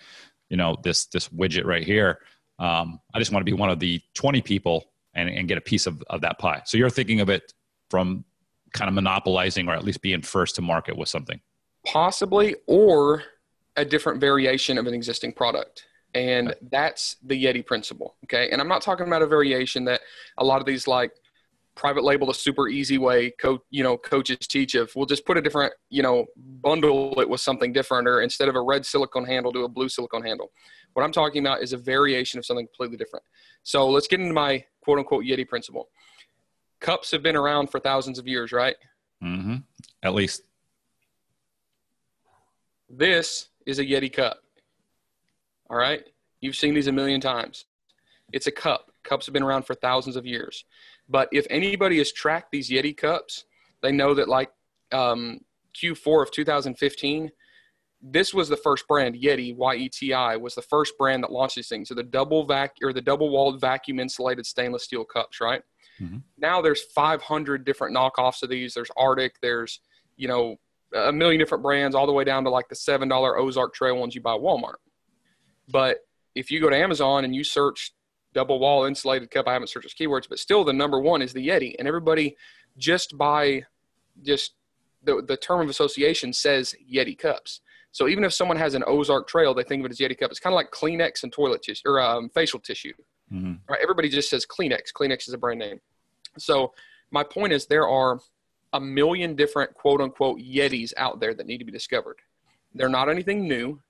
you 0.49 0.57
know, 0.57 0.77
this 0.81 1.05
this 1.07 1.27
widget 1.29 1.65
right 1.65 1.83
here. 1.83 2.19
Um, 2.57 2.99
I 3.13 3.19
just 3.19 3.31
want 3.31 3.45
to 3.45 3.51
be 3.51 3.55
one 3.55 3.69
of 3.69 3.79
the 3.79 4.01
20 4.15 4.41
people 4.41 4.91
and, 5.13 5.29
and 5.29 5.47
get 5.47 5.57
a 5.57 5.61
piece 5.61 5.85
of, 5.85 6.01
of 6.09 6.21
that 6.21 6.39
pie." 6.39 6.61
So 6.65 6.77
you're 6.77 6.89
thinking 6.89 7.19
of 7.21 7.29
it 7.29 7.53
from 7.89 8.25
kind 8.73 8.87
of 8.87 8.95
monopolizing 8.95 9.67
or 9.67 9.73
at 9.73 9.83
least 9.83 10.01
being 10.01 10.21
first 10.21 10.55
to 10.55 10.61
market 10.61 10.97
with 10.97 11.09
something. 11.09 11.39
Possibly, 11.85 12.55
or 12.67 13.23
a 13.75 13.85
different 13.85 14.19
variation 14.19 14.77
of 14.77 14.87
an 14.87 14.93
existing 14.93 15.33
product. 15.33 15.85
And 16.13 16.55
that's 16.71 17.17
the 17.23 17.41
Yeti 17.41 17.65
principle. 17.65 18.15
Okay. 18.25 18.49
And 18.51 18.59
I'm 18.59 18.67
not 18.67 18.81
talking 18.81 19.07
about 19.07 19.21
a 19.21 19.27
variation 19.27 19.85
that 19.85 20.01
a 20.37 20.43
lot 20.43 20.59
of 20.59 20.65
these 20.65 20.87
like 20.87 21.11
private 21.79 22.03
label 22.03 22.29
a 22.29 22.33
super 22.33 22.67
easy 22.67 22.97
way 22.97 23.31
coach 23.31 23.61
you 23.69 23.83
know 23.83 23.97
coaches 23.97 24.37
teach 24.47 24.75
if 24.75 24.95
we'll 24.95 25.05
just 25.05 25.25
put 25.25 25.37
a 25.37 25.41
different 25.41 25.71
you 25.89 26.03
know 26.03 26.25
bundle 26.61 27.17
it 27.21 27.29
with 27.29 27.39
something 27.39 27.71
different 27.71 28.07
or 28.07 28.21
instead 28.21 28.49
of 28.49 28.55
a 28.55 28.61
red 28.61 28.85
silicone 28.85 29.25
handle 29.25 29.51
do 29.51 29.63
a 29.63 29.69
blue 29.69 29.87
silicone 29.87 30.23
handle 30.23 30.51
what 30.93 31.03
i'm 31.03 31.11
talking 31.11 31.45
about 31.45 31.63
is 31.63 31.71
a 31.71 31.77
variation 31.77 32.37
of 32.37 32.45
something 32.45 32.67
completely 32.67 32.97
different 32.97 33.23
so 33.63 33.89
let's 33.89 34.07
get 34.07 34.19
into 34.19 34.33
my 34.33 34.63
quote 34.81 34.99
unquote 34.99 35.23
yeti 35.23 35.47
principle 35.47 35.87
cups 36.81 37.11
have 37.11 37.23
been 37.23 37.37
around 37.37 37.67
for 37.67 37.79
thousands 37.79 38.19
of 38.19 38.27
years 38.27 38.51
right 38.51 38.75
mm-hmm. 39.23 39.55
at 40.03 40.13
least 40.13 40.43
this 42.89 43.49
is 43.65 43.79
a 43.79 43.85
Yeti 43.85 44.11
cup. 44.11 44.39
All 45.69 45.77
right? 45.77 46.03
You've 46.41 46.55
seen 46.55 46.73
these 46.73 46.87
a 46.87 46.91
million 46.91 47.21
times. 47.21 47.65
It's 48.33 48.47
a 48.47 48.51
cup. 48.51 48.91
Cups 49.03 49.27
have 49.27 49.33
been 49.33 49.43
around 49.43 49.63
for 49.63 49.75
thousands 49.75 50.15
of 50.15 50.25
years. 50.25 50.65
But 51.09 51.29
if 51.31 51.47
anybody 51.49 51.97
has 51.97 52.11
tracked 52.11 52.51
these 52.51 52.69
Yeti 52.69 52.95
cups, 52.95 53.45
they 53.81 53.91
know 53.91 54.13
that 54.13 54.29
like 54.29 54.51
um, 54.91 55.39
Q4 55.75 56.23
of 56.23 56.31
2015, 56.31 57.31
this 58.01 58.33
was 58.33 58.47
the 58.47 58.57
first 58.57 58.87
brand, 58.87 59.15
Yeti, 59.15 59.55
Y-E-T-I, 59.55 60.37
was 60.37 60.55
the 60.55 60.61
first 60.61 60.97
brand 60.97 61.23
that 61.23 61.31
launched 61.31 61.55
these 61.55 61.67
things. 61.67 61.89
So 61.89 61.95
the 61.95 62.03
double 62.03 62.45
vac 62.45 62.77
or 62.81 62.93
the 62.93 63.01
double 63.01 63.29
walled 63.29 63.59
vacuum 63.59 63.99
insulated 63.99 64.45
stainless 64.45 64.83
steel 64.83 65.03
cups, 65.03 65.41
right? 65.41 65.61
Mm-hmm. 65.99 66.17
Now 66.37 66.61
there's 66.61 66.81
500 66.81 67.65
different 67.65 67.95
knockoffs 67.95 68.41
of 68.41 68.49
these. 68.49 68.73
There's 68.73 68.91
RTIC, 68.97 69.31
there's, 69.41 69.81
you 70.15 70.27
know, 70.27 70.55
a 70.95 71.11
million 71.11 71.39
different 71.39 71.63
brands, 71.63 71.95
all 71.95 72.07
the 72.07 72.13
way 72.13 72.23
down 72.23 72.43
to 72.45 72.49
like 72.49 72.69
the 72.69 72.75
seven 72.75 73.07
dollar 73.07 73.37
Ozark 73.37 73.73
Trail 73.73 73.97
ones 73.97 74.15
you 74.15 74.21
buy 74.21 74.33
at 74.33 74.41
Walmart. 74.41 74.75
But 75.67 75.99
if 76.35 76.49
you 76.49 76.61
go 76.61 76.69
to 76.69 76.75
Amazon 76.75 77.25
and 77.25 77.35
you 77.35 77.43
search 77.43 77.91
double 78.33 78.59
wall 78.59 78.85
insulated 78.85 79.31
cup, 79.31 79.47
I 79.47 79.53
haven't 79.53 79.69
searched 79.69 79.85
those 79.85 79.93
keywords, 79.93 80.29
but 80.29 80.39
still 80.39 80.63
the 80.63 80.73
number 80.73 80.99
one 80.99 81.21
is 81.21 81.33
the 81.33 81.47
Yeti, 81.47 81.75
and 81.79 81.87
everybody 81.87 82.35
just 82.77 83.17
by 83.17 83.63
just 84.23 84.53
the 85.03 85.23
the 85.27 85.37
term 85.37 85.61
of 85.61 85.69
association 85.69 86.33
says 86.33 86.75
Yeti 86.91 87.17
cups. 87.17 87.61
So 87.91 88.07
even 88.07 88.23
if 88.23 88.33
someone 88.33 88.57
has 88.57 88.75
an 88.75 88.83
Ozark 88.85 89.27
Trail, 89.27 89.53
they 89.53 89.63
think 89.63 89.81
of 89.81 89.85
it 89.87 89.91
as 89.91 89.97
Yeti 89.97 90.17
cup. 90.17 90.29
It's 90.29 90.39
kind 90.39 90.53
of 90.53 90.57
like 90.57 90.71
Kleenex 90.71 91.23
and 91.23 91.33
toilet 91.33 91.63
tissue 91.63 91.87
or 91.87 91.99
um, 91.99 92.29
facial 92.29 92.59
tissue. 92.59 92.93
Mm-hmm. 93.33 93.53
Right? 93.67 93.79
Everybody 93.81 94.09
just 94.09 94.29
says 94.29 94.45
Kleenex. 94.45 94.93
Kleenex 94.95 95.27
is 95.27 95.33
a 95.33 95.37
brand 95.37 95.59
name. 95.59 95.79
So 96.37 96.73
my 97.11 97.23
point 97.23 97.53
is 97.53 97.65
there 97.65 97.87
are 97.87 98.19
a 98.73 98.79
million 98.79 99.35
different 99.35 99.73
quote 99.73 100.01
unquote 100.01 100.39
Yetis 100.39 100.93
out 100.97 101.19
there 101.19 101.33
that 101.33 101.47
need 101.47 101.57
to 101.57 101.65
be 101.65 101.71
discovered. 101.71 102.17
They're 102.73 102.89
not 102.89 103.09
anything 103.09 103.47
new. 103.47 103.81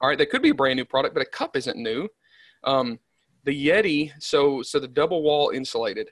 All 0.00 0.08
right, 0.08 0.18
they 0.18 0.26
could 0.26 0.42
be 0.42 0.50
a 0.50 0.54
brand 0.54 0.76
new 0.76 0.84
product, 0.84 1.14
but 1.14 1.22
a 1.22 1.30
cup 1.30 1.56
isn't 1.56 1.76
new. 1.76 2.08
Um, 2.64 2.98
the 3.44 3.68
Yeti, 3.68 4.12
so 4.18 4.62
so 4.62 4.78
the 4.78 4.88
double 4.88 5.22
wall 5.22 5.50
insulated, 5.50 6.10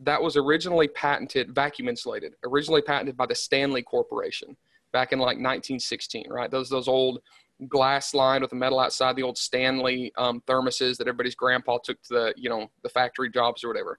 that 0.00 0.20
was 0.20 0.36
originally 0.36 0.88
patented, 0.88 1.54
vacuum 1.54 1.88
insulated, 1.88 2.34
originally 2.44 2.82
patented 2.82 3.16
by 3.16 3.26
the 3.26 3.34
Stanley 3.34 3.82
Corporation 3.82 4.56
back 4.92 5.12
in 5.12 5.18
like 5.18 5.38
1916. 5.38 6.30
Right, 6.30 6.50
those 6.50 6.68
those 6.68 6.88
old 6.88 7.20
glass 7.68 8.14
lined 8.14 8.42
with 8.42 8.52
a 8.52 8.56
metal 8.56 8.80
outside, 8.80 9.16
the 9.16 9.22
old 9.22 9.38
Stanley 9.38 10.12
um, 10.18 10.42
thermoses 10.46 10.96
that 10.96 11.06
everybody's 11.06 11.34
grandpa 11.34 11.78
took 11.78 12.02
to 12.02 12.14
the 12.14 12.34
you 12.36 12.50
know 12.50 12.70
the 12.82 12.88
factory 12.88 13.30
jobs 13.30 13.62
or 13.64 13.68
whatever. 13.68 13.98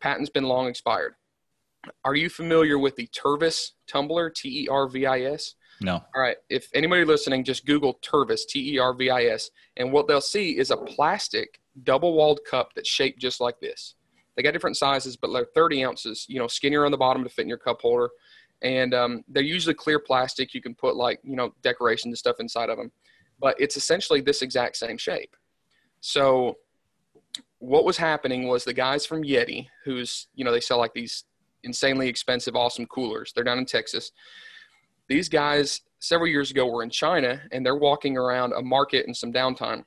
Patent's 0.00 0.30
been 0.30 0.44
long 0.44 0.66
expired. 0.66 1.14
Are 2.04 2.14
you 2.14 2.28
familiar 2.28 2.78
with 2.78 2.96
the 2.96 3.08
Tervis 3.08 3.72
tumbler? 3.86 4.30
T 4.30 4.64
E 4.64 4.68
R 4.68 4.88
V 4.88 5.06
I 5.06 5.20
S. 5.20 5.54
No. 5.80 5.94
All 5.94 6.20
right. 6.20 6.36
If 6.50 6.68
anybody 6.74 7.04
listening, 7.04 7.42
just 7.44 7.64
Google 7.64 7.98
Tervis, 8.02 8.40
T 8.46 8.74
E 8.74 8.78
R 8.78 8.92
V 8.92 9.10
I 9.10 9.24
S, 9.24 9.50
and 9.76 9.92
what 9.92 10.08
they'll 10.08 10.20
see 10.20 10.58
is 10.58 10.70
a 10.70 10.76
plastic 10.76 11.59
double 11.82 12.14
walled 12.14 12.40
cup 12.48 12.70
that's 12.74 12.88
shaped 12.88 13.20
just 13.20 13.40
like 13.40 13.60
this. 13.60 13.94
They 14.36 14.42
got 14.42 14.52
different 14.52 14.76
sizes, 14.76 15.16
but 15.16 15.32
they're 15.32 15.48
30 15.54 15.84
ounces. 15.84 16.26
You 16.28 16.38
know, 16.38 16.46
skinnier 16.46 16.84
on 16.84 16.92
the 16.92 16.98
bottom 16.98 17.22
to 17.24 17.30
fit 17.30 17.42
in 17.42 17.48
your 17.48 17.58
cup 17.58 17.80
holder, 17.80 18.10
and 18.62 18.94
um, 18.94 19.24
they're 19.28 19.42
usually 19.42 19.74
clear 19.74 19.98
plastic. 19.98 20.54
You 20.54 20.62
can 20.62 20.74
put 20.74 20.96
like 20.96 21.20
you 21.24 21.36
know 21.36 21.54
decorations 21.62 22.12
and 22.12 22.18
stuff 22.18 22.36
inside 22.40 22.70
of 22.70 22.78
them, 22.78 22.92
but 23.38 23.56
it's 23.60 23.76
essentially 23.76 24.20
this 24.20 24.42
exact 24.42 24.76
same 24.76 24.96
shape. 24.96 25.36
So 26.00 26.56
what 27.58 27.84
was 27.84 27.96
happening 27.96 28.48
was 28.48 28.64
the 28.64 28.72
guys 28.72 29.04
from 29.04 29.22
Yeti, 29.22 29.66
who's 29.84 30.28
you 30.34 30.44
know 30.44 30.52
they 30.52 30.60
sell 30.60 30.78
like 30.78 30.94
these 30.94 31.24
insanely 31.62 32.08
expensive, 32.08 32.56
awesome 32.56 32.86
coolers. 32.86 33.32
They're 33.34 33.44
down 33.44 33.58
in 33.58 33.66
Texas. 33.66 34.12
These 35.08 35.28
guys 35.28 35.82
several 35.98 36.28
years 36.28 36.50
ago 36.50 36.66
were 36.66 36.82
in 36.82 36.90
China 36.90 37.42
and 37.52 37.64
they're 37.64 37.76
walking 37.76 38.16
around 38.16 38.52
a 38.52 38.62
market 38.62 39.06
in 39.06 39.14
some 39.14 39.32
downtime, 39.32 39.84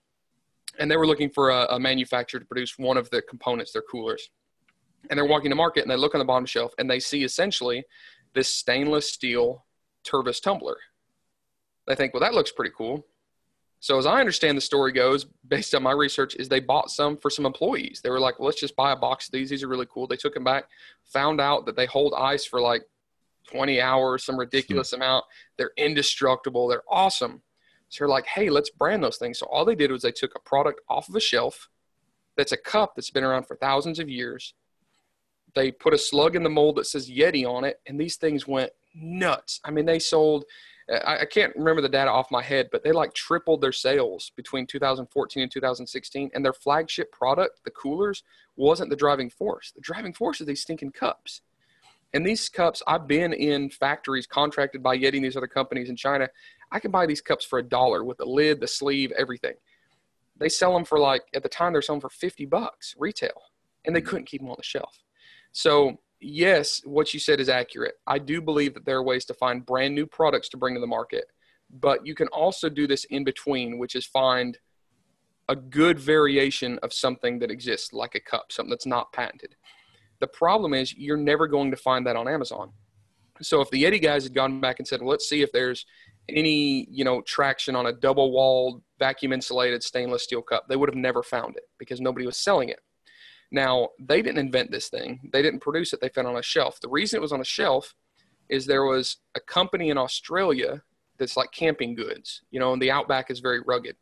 and 0.80 0.89
they 0.89 0.98
were 0.98 1.08
looking 1.08 1.30
for 1.30 1.50
a, 1.50 1.65
a 1.72 1.80
manufacturer 1.80 2.39
to 2.39 2.46
produce 2.46 2.77
one 2.77 2.98
of 2.98 3.10
the 3.10 3.22
components, 3.22 3.72
their 3.72 3.84
coolers. 3.84 4.30
And 5.10 5.18
they're 5.18 5.25
walking 5.25 5.50
to 5.51 5.56
market 5.56 5.82
and 5.82 5.92
they 5.92 5.98
look 5.98 6.15
on 6.15 6.20
the 6.20 6.25
bottom 6.25 6.46
shelf 6.46 6.74
and 6.77 6.89
they 6.89 7.00
see 7.00 7.24
essentially 7.24 7.84
this 8.34 8.48
stainless 8.48 9.12
steel 9.12 9.65
Tervis 10.06 10.42
tumbler. 10.42 10.77
They 11.88 11.96
think, 11.96 12.13
well, 12.13 12.22
that 12.22 12.34
looks 12.34 12.51
pretty 12.51 12.74
cool. 12.75 13.06
So 13.80 13.98
as 13.98 14.06
I 14.06 14.22
understand 14.22 14.58
the 14.58 14.62
story 14.62 14.94
goes, 14.94 15.25
based 15.46 15.75
on 15.75 15.84
my 15.84 15.92
research, 15.92 16.36
is 16.36 16.48
they 16.48 16.62
bought 16.62 16.89
some 16.89 17.18
for 17.18 17.30
some 17.30 17.46
employees. 17.46 18.00
They 18.01 18.10
were 18.10 18.20
like, 18.20 18.39
well, 18.39 18.46
let's 18.46 18.60
just 18.60 18.77
buy 18.77 18.94
a 18.94 18.96
box 18.96 19.27
of 19.27 19.34
these. 19.34 19.50
These 19.50 19.62
are 19.62 19.68
really 19.68 19.88
cool. 19.94 20.08
They 20.08 20.15
took 20.15 20.34
them 20.34 20.46
back, 20.46 20.70
found 21.03 21.42
out 21.42 21.65
that 21.65 21.75
they 21.75 21.86
hold 21.86 22.13
ice 22.18 22.46
for 22.46 22.62
like 22.62 22.84
20 23.51 23.82
hours, 23.82 24.24
some 24.24 24.39
ridiculous 24.39 24.92
hmm. 24.92 24.98
amount. 25.01 25.25
They're 25.58 25.74
indestructible. 25.75 26.70
They're 26.70 26.84
awesome. 26.89 27.42
So 27.93 28.00
they're 28.00 28.09
like, 28.09 28.25
hey, 28.25 28.50
let's 28.50 28.71
brand 28.71 29.03
those 29.03 29.17
things. 29.17 29.38
So 29.38 29.45
all 29.51 29.65
they 29.65 29.75
did 29.75 29.91
was 29.91 30.01
they 30.01 30.12
took 30.12 30.33
a 30.35 30.39
product 30.39 30.81
off 30.89 31.09
of 31.09 31.15
a 31.15 31.19
shelf 31.19 31.69
that's 32.35 32.51
a 32.51 32.57
cup 32.57 32.95
that's 32.95 33.12
been 33.12 33.23
around 33.23 33.43
for 33.43 33.55
thousands 33.55 34.00
of 34.00 34.09
years. 34.09 34.55
They 35.53 35.71
put 35.71 35.93
a 35.93 35.97
slug 36.00 36.35
in 36.35 36.41
the 36.41 36.50
mold 36.50 36.77
that 36.77 36.88
says 36.88 37.07
Yeti 37.07 37.47
on 37.47 37.63
it, 37.63 37.79
and 37.85 38.00
these 38.00 38.15
things 38.15 38.47
went 38.47 38.71
nuts. 38.95 39.59
I 39.63 39.69
mean, 39.69 39.85
they 39.85 40.00
sold 40.00 40.45
uh,– 40.91 40.95
I, 41.05 41.19
I 41.19 41.25
can't 41.25 41.55
remember 41.55 41.83
the 41.83 41.88
data 41.89 42.09
off 42.09 42.31
my 42.31 42.41
head, 42.41 42.69
but 42.71 42.83
they 42.83 42.91
like 42.91 43.13
tripled 43.13 43.62
their 43.62 43.71
sales 43.71 44.31
between 44.35 44.65
2014 44.65 45.43
and 45.43 45.51
2016. 45.51 46.31
And 46.33 46.43
their 46.43 46.51
flagship 46.51 47.12
product, 47.12 47.59
the 47.63 47.69
coolers, 47.69 48.23
wasn't 48.55 48.89
the 48.89 48.95
driving 48.95 49.29
force. 49.29 49.71
The 49.71 49.81
driving 49.81 50.13
force 50.13 50.41
is 50.41 50.47
these 50.47 50.62
stinking 50.62 50.93
cups. 50.93 51.41
And 52.13 52.25
these 52.25 52.48
cups, 52.48 52.84
I've 52.86 53.08
been 53.08 53.34
in 53.34 53.70
factories 53.70 54.27
contracted 54.27 54.84
by 54.84 54.98
Yeti 54.98 55.15
and 55.15 55.25
these 55.25 55.38
other 55.38 55.48
companies 55.48 55.89
in 55.89 55.96
China. 55.96 56.29
I 56.72 56.79
can 56.79 56.91
buy 56.91 57.05
these 57.05 57.22
cups 57.22 57.43
for 57.43 57.60
a 57.60 57.63
dollar 57.63 58.03
with 58.03 58.17
the 58.17 58.25
lid, 58.25 58.60
the 58.60 58.67
sleeve, 58.67 59.12
everything. 59.17 59.55
They 60.38 60.50
sell 60.50 60.74
them 60.74 60.86
for 60.86 61.00
like, 61.00 61.24
at 61.34 61.43
the 61.43 61.50
time, 61.50 61.74
they're 61.74 61.82
selling 61.82 62.01
for 62.01 62.10
50 62.10 62.46
bucks 62.46 62.96
retail, 62.98 63.41
and 63.86 63.96
they 63.96 64.01
mm. 64.01 64.05
couldn't 64.05 64.25
keep 64.25 64.41
them 64.41 64.50
on 64.50 64.55
the 64.58 64.63
shelf. 64.63 65.00
So 65.51 66.00
yes, 66.20 66.82
what 66.86 67.13
you 67.13 67.20
said 67.20 67.39
is 67.39 67.50
accurate. 67.50 67.96
I 68.08 68.20
do 68.20 68.41
believe 68.41 68.74
that 68.74 68.86
there 68.86 68.98
are 68.98 69.03
ways 69.03 69.25
to 69.25 69.34
find 69.34 69.65
brand 69.65 69.93
new 69.93 70.05
products 70.05 70.50
to 70.50 70.58
bring 70.58 70.74
to 70.75 70.82
the 70.82 70.88
market, 70.88 71.25
but 71.70 72.05
you 72.05 72.15
can 72.15 72.27
also 72.29 72.70
do 72.70 72.88
this 72.88 73.05
in 73.05 73.24
between, 73.24 73.77
which 73.77 73.96
is 73.96 74.05
find 74.05 74.58
a 75.50 75.55
good 75.55 76.00
variation 76.00 76.79
of 76.84 76.93
something 76.93 77.39
that 77.39 77.51
exists, 77.51 77.91
like 77.91 78.15
a 78.15 78.20
cup, 78.20 78.51
something 78.51 78.70
that's 78.70 78.86
not 78.86 79.12
patented. 79.12 79.55
The 80.24 80.27
problem 80.27 80.74
is 80.74 80.96
you're 80.96 81.18
never 81.18 81.48
going 81.48 81.70
to 81.72 81.75
find 81.75 82.08
that 82.08 82.15
on 82.15 82.30
Amazon. 82.30 82.72
So 83.42 83.60
if 83.60 83.70
the 83.72 83.84
Yeti 83.84 84.01
guys 84.01 84.24
had 84.24 84.34
gone 84.34 84.62
back 84.62 84.80
and 84.80 84.88
said, 84.88 85.01
well, 85.01 85.10
let's 85.10 85.27
see 85.27 85.42
if 85.42 85.51
there's 85.51 85.86
any, 86.30 86.88
you 86.89 87.03
know, 87.03 87.20
traction 87.24 87.75
on 87.75 87.88
a 87.88 87.92
double 87.92 88.32
walled 88.32 88.82
vacuum 89.00 89.34
insulated 89.34 89.84
stainless 89.84 90.24
steel 90.24 90.42
cup, 90.42 90.70
they 90.70 90.77
would 90.77 90.88
have 90.88 90.96
never 90.96 91.24
found 91.24 91.58
it 91.58 91.63
because 91.77 92.00
nobody 92.00 92.25
was 92.25 92.38
selling 92.38 92.70
it. 92.70 92.80
Now, 93.51 93.89
they 94.00 94.22
didn't 94.22 94.38
invent 94.38 94.72
this 94.72 94.88
thing, 94.88 95.30
they 95.34 95.42
didn't 95.42 95.60
produce 95.60 95.92
it, 95.92 96.00
they 96.00 96.08
found 96.08 96.30
it 96.30 96.32
on 96.32 96.38
a 96.38 96.42
shelf. 96.42 96.80
The 96.80 96.88
reason 96.88 97.18
it 97.18 97.22
was 97.22 97.34
on 97.34 97.42
a 97.42 97.44
shelf 97.44 97.94
is 98.48 98.65
there 98.65 98.86
was 98.86 99.18
a 99.36 99.42
company 99.42 99.89
in 99.89 99.98
Australia 99.98 100.84
that's 101.18 101.36
like 101.36 101.51
camping 101.51 101.96
goods, 101.96 102.44
you 102.50 102.62
know, 102.62 102.72
and 102.72 102.82
the 102.82 102.92
outback 102.92 103.30
is 103.30 103.42
very 103.42 103.60
rugged. 103.60 103.98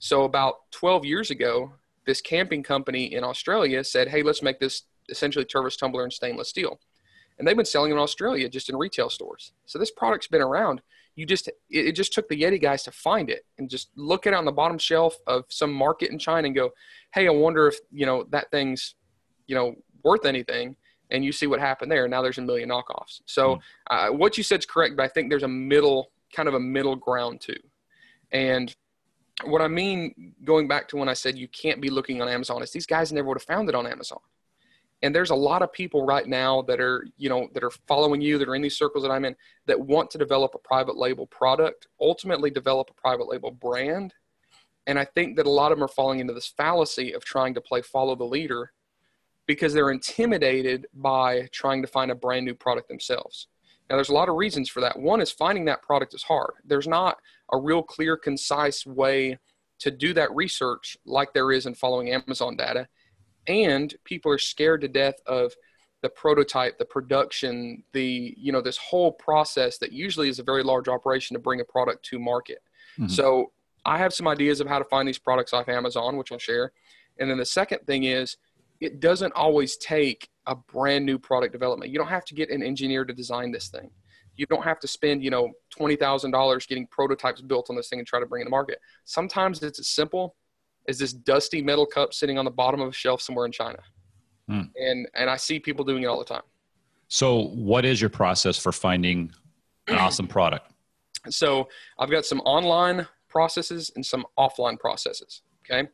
So, 0.00 0.24
about 0.24 0.72
12 0.72 1.04
years 1.04 1.30
ago, 1.30 1.74
this 2.04 2.20
camping 2.20 2.64
company 2.64 3.14
in 3.14 3.22
Australia 3.22 3.84
said, 3.84 4.08
hey, 4.08 4.24
let's 4.24 4.42
make 4.42 4.58
this 4.58 4.82
essentially 5.08 5.44
Tervis 5.44 5.78
tumbler 5.78 6.04
and 6.04 6.12
stainless 6.12 6.48
steel. 6.48 6.80
And 7.38 7.48
they've 7.48 7.56
been 7.56 7.64
selling 7.64 7.92
in 7.92 7.98
Australia 7.98 8.48
just 8.48 8.68
in 8.68 8.76
retail 8.76 9.08
stores. 9.08 9.52
So, 9.66 9.78
this 9.78 9.90
product's 9.90 10.28
been 10.28 10.42
around 10.42 10.82
you 11.14 11.26
just 11.26 11.50
it 11.68 11.92
just 11.92 12.12
took 12.12 12.28
the 12.28 12.40
Yeti 12.40 12.60
guys 12.60 12.82
to 12.84 12.90
find 12.90 13.28
it 13.28 13.44
and 13.58 13.68
just 13.68 13.90
look 13.96 14.26
at 14.26 14.32
it 14.32 14.36
on 14.36 14.44
the 14.44 14.52
bottom 14.52 14.78
shelf 14.78 15.16
of 15.26 15.44
some 15.48 15.72
market 15.72 16.10
in 16.10 16.18
China 16.18 16.46
and 16.46 16.56
go, 16.56 16.70
hey, 17.14 17.26
I 17.26 17.30
wonder 17.30 17.68
if 17.68 17.76
you 17.90 18.06
know 18.06 18.24
that 18.30 18.50
thing's 18.50 18.94
you 19.46 19.54
know 19.54 19.74
worth 20.02 20.24
anything. 20.24 20.76
And 21.10 21.22
you 21.22 21.30
see 21.30 21.46
what 21.46 21.60
happened 21.60 21.92
there. 21.92 22.08
Now 22.08 22.22
there's 22.22 22.38
a 22.38 22.42
million 22.42 22.70
knockoffs. 22.70 23.20
So 23.26 23.56
hmm. 23.56 23.60
uh, 23.90 24.08
what 24.12 24.38
you 24.38 24.42
said 24.42 24.60
is 24.60 24.66
correct, 24.66 24.96
but 24.96 25.02
I 25.02 25.08
think 25.08 25.28
there's 25.28 25.42
a 25.42 25.48
middle 25.48 26.10
kind 26.34 26.48
of 26.48 26.54
a 26.54 26.60
middle 26.60 26.96
ground 26.96 27.42
too. 27.42 27.58
And 28.30 28.74
what 29.44 29.60
I 29.60 29.68
mean, 29.68 30.32
going 30.42 30.68
back 30.68 30.88
to 30.88 30.96
when 30.96 31.10
I 31.10 31.12
said 31.12 31.36
you 31.36 31.48
can't 31.48 31.82
be 31.82 31.90
looking 31.90 32.22
on 32.22 32.28
Amazon, 32.28 32.62
is 32.62 32.70
these 32.70 32.86
guys 32.86 33.12
never 33.12 33.28
would 33.28 33.36
have 33.36 33.42
found 33.42 33.68
it 33.68 33.74
on 33.74 33.86
Amazon 33.86 34.20
and 35.02 35.14
there's 35.14 35.30
a 35.30 35.34
lot 35.34 35.62
of 35.62 35.72
people 35.72 36.04
right 36.06 36.26
now 36.26 36.62
that 36.62 36.80
are 36.80 37.06
you 37.16 37.28
know 37.28 37.48
that 37.54 37.64
are 37.64 37.70
following 37.88 38.20
you 38.20 38.38
that 38.38 38.48
are 38.48 38.54
in 38.54 38.62
these 38.62 38.76
circles 38.76 39.04
that 39.04 39.10
i'm 39.10 39.24
in 39.24 39.34
that 39.66 39.78
want 39.78 40.10
to 40.10 40.18
develop 40.18 40.54
a 40.54 40.58
private 40.58 40.96
label 40.96 41.26
product 41.26 41.88
ultimately 42.00 42.50
develop 42.50 42.90
a 42.90 43.00
private 43.00 43.28
label 43.28 43.50
brand. 43.50 44.14
And 44.86 44.98
i 44.98 45.04
think 45.04 45.36
that 45.36 45.46
a 45.46 45.50
lot 45.50 45.72
of 45.72 45.78
them 45.78 45.84
are 45.84 45.88
falling 45.88 46.20
into 46.20 46.32
this 46.32 46.46
fallacy 46.46 47.12
of 47.12 47.24
trying 47.24 47.54
to 47.54 47.60
play 47.60 47.82
follow 47.82 48.16
the 48.16 48.24
leader 48.24 48.72
because 49.46 49.72
they're 49.72 49.90
intimidated 49.90 50.86
by 50.94 51.48
trying 51.52 51.82
to 51.82 51.88
find 51.88 52.10
a 52.10 52.14
brand 52.14 52.46
new 52.46 52.54
product 52.54 52.88
themselves. 52.88 53.48
Now 53.90 53.96
there's 53.96 54.08
a 54.08 54.14
lot 54.14 54.28
of 54.28 54.36
reasons 54.36 54.68
for 54.68 54.80
that. 54.80 54.98
One 54.98 55.20
is 55.20 55.32
finding 55.32 55.64
that 55.64 55.82
product 55.82 56.14
is 56.14 56.22
hard. 56.22 56.52
There's 56.64 56.86
not 56.86 57.18
a 57.52 57.58
real 57.58 57.82
clear 57.82 58.16
concise 58.16 58.86
way 58.86 59.38
to 59.80 59.90
do 59.90 60.14
that 60.14 60.32
research 60.32 60.96
like 61.04 61.32
there 61.34 61.50
is 61.50 61.66
in 61.66 61.74
following 61.74 62.12
amazon 62.12 62.56
data 62.56 62.86
and 63.46 63.94
people 64.04 64.30
are 64.30 64.38
scared 64.38 64.80
to 64.80 64.88
death 64.88 65.16
of 65.26 65.52
the 66.02 66.08
prototype 66.08 66.78
the 66.78 66.84
production 66.84 67.82
the 67.92 68.34
you 68.36 68.50
know 68.52 68.60
this 68.60 68.76
whole 68.76 69.12
process 69.12 69.78
that 69.78 69.92
usually 69.92 70.28
is 70.28 70.38
a 70.38 70.42
very 70.42 70.62
large 70.62 70.88
operation 70.88 71.34
to 71.34 71.40
bring 71.40 71.60
a 71.60 71.64
product 71.64 72.04
to 72.04 72.18
market. 72.18 72.58
Mm-hmm. 72.98 73.08
so 73.08 73.52
i 73.84 73.96
have 73.98 74.12
some 74.12 74.28
ideas 74.28 74.60
of 74.60 74.66
how 74.66 74.78
to 74.78 74.84
find 74.84 75.08
these 75.08 75.18
products 75.18 75.52
off 75.52 75.68
amazon 75.68 76.16
which 76.16 76.32
i'll 76.32 76.38
share. 76.38 76.72
And 77.18 77.30
then 77.30 77.38
the 77.38 77.46
second 77.46 77.80
thing 77.86 78.04
is 78.04 78.36
it 78.80 79.00
doesn't 79.00 79.32
always 79.34 79.76
take 79.76 80.28
a 80.46 80.56
brand 80.56 81.06
new 81.06 81.18
product 81.18 81.52
development. 81.52 81.92
You 81.92 81.98
don't 81.98 82.08
have 82.08 82.24
to 82.26 82.34
get 82.34 82.50
an 82.50 82.62
engineer 82.62 83.04
to 83.04 83.12
design 83.12 83.52
this 83.52 83.68
thing. 83.68 83.90
You 84.34 84.46
don't 84.46 84.64
have 84.64 84.80
to 84.80 84.88
spend 84.88 85.22
you 85.22 85.30
know 85.30 85.52
$20000 85.78 86.68
getting 86.68 86.86
prototypes 86.88 87.40
built 87.42 87.70
on 87.70 87.76
this 87.76 87.88
thing 87.88 88.00
and 88.00 88.08
try 88.08 88.18
to 88.18 88.26
bring 88.26 88.42
it 88.42 88.44
to 88.44 88.50
market. 88.50 88.78
Sometimes 89.04 89.62
it's 89.62 89.78
as 89.78 89.88
simple 89.88 90.34
is 90.88 90.98
this 90.98 91.12
dusty 91.12 91.62
metal 91.62 91.86
cup 91.86 92.14
sitting 92.14 92.38
on 92.38 92.44
the 92.44 92.50
bottom 92.50 92.80
of 92.80 92.88
a 92.88 92.92
shelf 92.92 93.22
somewhere 93.22 93.46
in 93.46 93.52
China. 93.52 93.78
Hmm. 94.48 94.62
And 94.76 95.08
and 95.14 95.30
I 95.30 95.36
see 95.36 95.60
people 95.60 95.84
doing 95.84 96.02
it 96.02 96.06
all 96.06 96.18
the 96.18 96.24
time. 96.24 96.42
So, 97.08 97.48
what 97.48 97.84
is 97.84 98.00
your 98.00 98.10
process 98.10 98.56
for 98.56 98.72
finding 98.72 99.32
an 99.86 99.98
awesome 99.98 100.26
product? 100.26 100.72
So, 101.28 101.68
I've 101.98 102.10
got 102.10 102.24
some 102.24 102.40
online 102.40 103.06
processes 103.28 103.90
and 103.94 104.04
some 104.04 104.24
offline 104.38 104.78
processes. 104.78 105.42
Okay. 105.64 105.88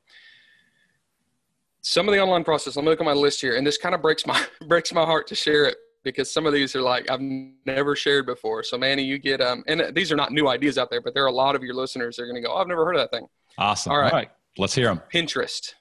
Some 1.80 2.08
of 2.08 2.14
the 2.14 2.20
online 2.20 2.44
process, 2.44 2.76
let 2.76 2.84
me 2.84 2.90
look 2.90 3.00
at 3.00 3.04
my 3.04 3.12
list 3.12 3.40
here, 3.40 3.56
and 3.56 3.66
this 3.66 3.78
kind 3.78 3.94
of 3.94 4.02
breaks 4.02 4.26
my 4.26 4.44
breaks 4.66 4.92
my 4.92 5.04
heart 5.04 5.26
to 5.28 5.34
share 5.34 5.66
it 5.66 5.76
because 6.04 6.32
some 6.32 6.46
of 6.46 6.52
these 6.52 6.74
are 6.74 6.82
like 6.82 7.10
I've 7.10 7.20
never 7.20 7.94
shared 7.94 8.26
before. 8.26 8.62
So, 8.62 8.78
Manny, 8.78 9.02
you 9.02 9.18
get 9.18 9.40
um, 9.40 9.64
and 9.66 9.94
these 9.94 10.10
are 10.10 10.16
not 10.16 10.32
new 10.32 10.48
ideas 10.48 10.78
out 10.78 10.90
there, 10.90 11.00
but 11.00 11.14
there 11.14 11.24
are 11.24 11.28
a 11.28 11.32
lot 11.32 11.54
of 11.54 11.62
your 11.62 11.74
listeners 11.74 12.16
that 12.16 12.22
are 12.22 12.26
going 12.26 12.40
to 12.40 12.46
go, 12.46 12.54
oh, 12.54 12.58
"I've 12.58 12.68
never 12.68 12.84
heard 12.84 12.96
of 12.96 13.00
that 13.02 13.10
thing." 13.10 13.26
Awesome. 13.58 13.92
All 13.92 13.98
right. 13.98 14.12
All 14.12 14.18
right. 14.18 14.30
Let's 14.58 14.74
hear 14.74 14.86
them. 14.86 15.00
Pinterest. 15.14 15.74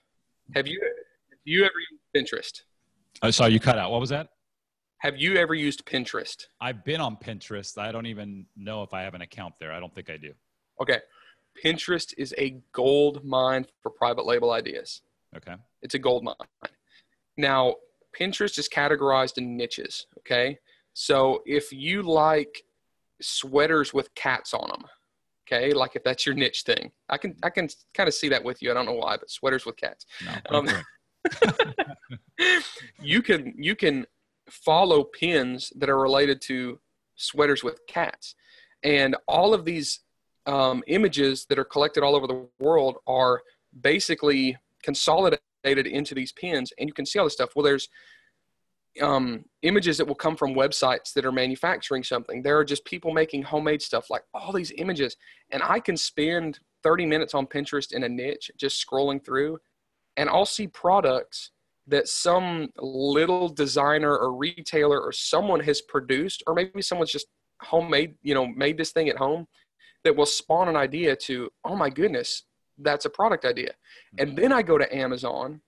Have 0.53 0.67
you 0.67 0.79
have 1.31 1.39
you 1.45 1.65
ever 1.65 1.73
used 1.79 2.03
Pinterest? 2.15 2.61
Oh, 3.23 3.27
I 3.27 3.31
saw 3.31 3.47
you 3.47 3.59
cut 3.59 3.79
out. 3.79 3.91
What 3.91 3.99
was 3.99 4.11
that? 4.11 4.29
Have 4.99 5.17
you 5.17 5.35
ever 5.35 5.55
used 5.55 5.83
Pinterest? 5.85 6.45
I've 6.61 6.85
been 6.85 7.01
on 7.01 7.17
Pinterest. 7.17 7.77
I 7.79 7.91
don't 7.91 8.05
even 8.05 8.45
know 8.55 8.83
if 8.83 8.93
I 8.93 9.01
have 9.01 9.15
an 9.15 9.21
account 9.21 9.55
there. 9.59 9.71
I 9.71 9.79
don't 9.79 9.93
think 9.93 10.11
I 10.11 10.17
do. 10.17 10.33
Okay. 10.79 10.99
Pinterest 11.63 12.13
is 12.19 12.35
a 12.37 12.61
gold 12.71 13.25
mine 13.25 13.65
for 13.81 13.89
private 13.89 14.27
label 14.27 14.51
ideas. 14.51 15.01
Okay. 15.35 15.55
It's 15.81 15.95
a 15.95 15.99
gold 15.99 16.23
mine. 16.23 16.35
Now, 17.35 17.75
Pinterest 18.19 18.59
is 18.59 18.69
categorized 18.69 19.39
in 19.39 19.57
niches. 19.57 20.05
Okay. 20.19 20.59
So 20.93 21.41
if 21.45 21.71
you 21.71 22.03
like 22.03 22.63
sweaters 23.21 23.93
with 23.93 24.13
cats 24.13 24.53
on 24.53 24.69
them, 24.69 24.85
Okay, 25.49 25.71
like 25.71 25.95
if 25.95 26.03
that's 26.03 26.25
your 26.25 26.35
niche 26.35 26.63
thing, 26.63 26.91
I 27.09 27.17
can 27.17 27.35
I 27.41 27.49
can 27.49 27.69
kind 27.93 28.07
of 28.07 28.13
see 28.13 28.29
that 28.29 28.43
with 28.43 28.61
you. 28.61 28.69
I 28.69 28.73
don't 28.73 28.85
know 28.85 28.93
why, 28.93 29.17
but 29.17 29.29
sweaters 29.29 29.65
with 29.65 29.77
cats. 29.77 30.05
No, 30.51 30.59
um, 30.59 30.69
you 33.01 33.21
can 33.21 33.53
you 33.57 33.75
can 33.75 34.05
follow 34.49 35.03
pins 35.03 35.71
that 35.77 35.89
are 35.89 35.99
related 35.99 36.41
to 36.41 36.79
sweaters 37.15 37.63
with 37.63 37.79
cats, 37.87 38.35
and 38.83 39.15
all 39.27 39.53
of 39.53 39.63
these 39.63 40.01
um, 40.47 40.83
images 40.87 41.45
that 41.49 41.59
are 41.59 41.65
collected 41.65 42.03
all 42.03 42.15
over 42.15 42.27
the 42.27 42.47
world 42.59 42.97
are 43.05 43.41
basically 43.81 44.57
consolidated 44.81 45.39
into 45.85 46.15
these 46.15 46.31
pins 46.31 46.71
and 46.79 46.87
you 46.87 46.93
can 46.93 47.05
see 47.05 47.19
all 47.19 47.25
this 47.25 47.33
stuff. 47.33 47.49
Well, 47.55 47.63
there's 47.63 47.89
um, 49.01 49.45
images 49.61 49.97
that 49.97 50.05
will 50.05 50.15
come 50.15 50.35
from 50.35 50.53
websites 50.53 51.13
that 51.13 51.25
are 51.25 51.31
manufacturing 51.31 52.03
something. 52.03 52.41
There 52.41 52.57
are 52.57 52.65
just 52.65 52.85
people 52.85 53.11
making 53.11 53.43
homemade 53.43 53.81
stuff, 53.81 54.09
like 54.09 54.23
all 54.33 54.51
these 54.51 54.71
images. 54.77 55.15
And 55.51 55.61
I 55.63 55.79
can 55.79 55.97
spend 55.97 56.59
30 56.83 57.05
minutes 57.05 57.33
on 57.33 57.47
Pinterest 57.47 57.93
in 57.93 58.03
a 58.03 58.09
niche 58.09 58.51
just 58.57 58.85
scrolling 58.85 59.23
through, 59.23 59.59
and 60.15 60.29
I'll 60.29 60.45
see 60.45 60.67
products 60.67 61.51
that 61.87 62.07
some 62.07 62.69
little 62.77 63.47
designer 63.47 64.17
or 64.17 64.35
retailer 64.35 64.99
or 64.99 65.11
someone 65.11 65.61
has 65.61 65.81
produced, 65.81 66.43
or 66.45 66.53
maybe 66.53 66.81
someone's 66.81 67.11
just 67.11 67.27
homemade, 67.61 68.15
you 68.21 68.33
know, 68.33 68.47
made 68.47 68.77
this 68.77 68.91
thing 68.91 69.09
at 69.09 69.17
home 69.17 69.47
that 70.03 70.15
will 70.15 70.25
spawn 70.25 70.67
an 70.67 70.75
idea 70.75 71.15
to, 71.15 71.49
oh 71.63 71.75
my 71.75 71.89
goodness, 71.89 72.43
that's 72.77 73.05
a 73.05 73.09
product 73.09 73.45
idea. 73.45 73.73
And 74.19 74.37
then 74.37 74.51
I 74.51 74.61
go 74.61 74.77
to 74.77 74.95
Amazon 74.95 75.61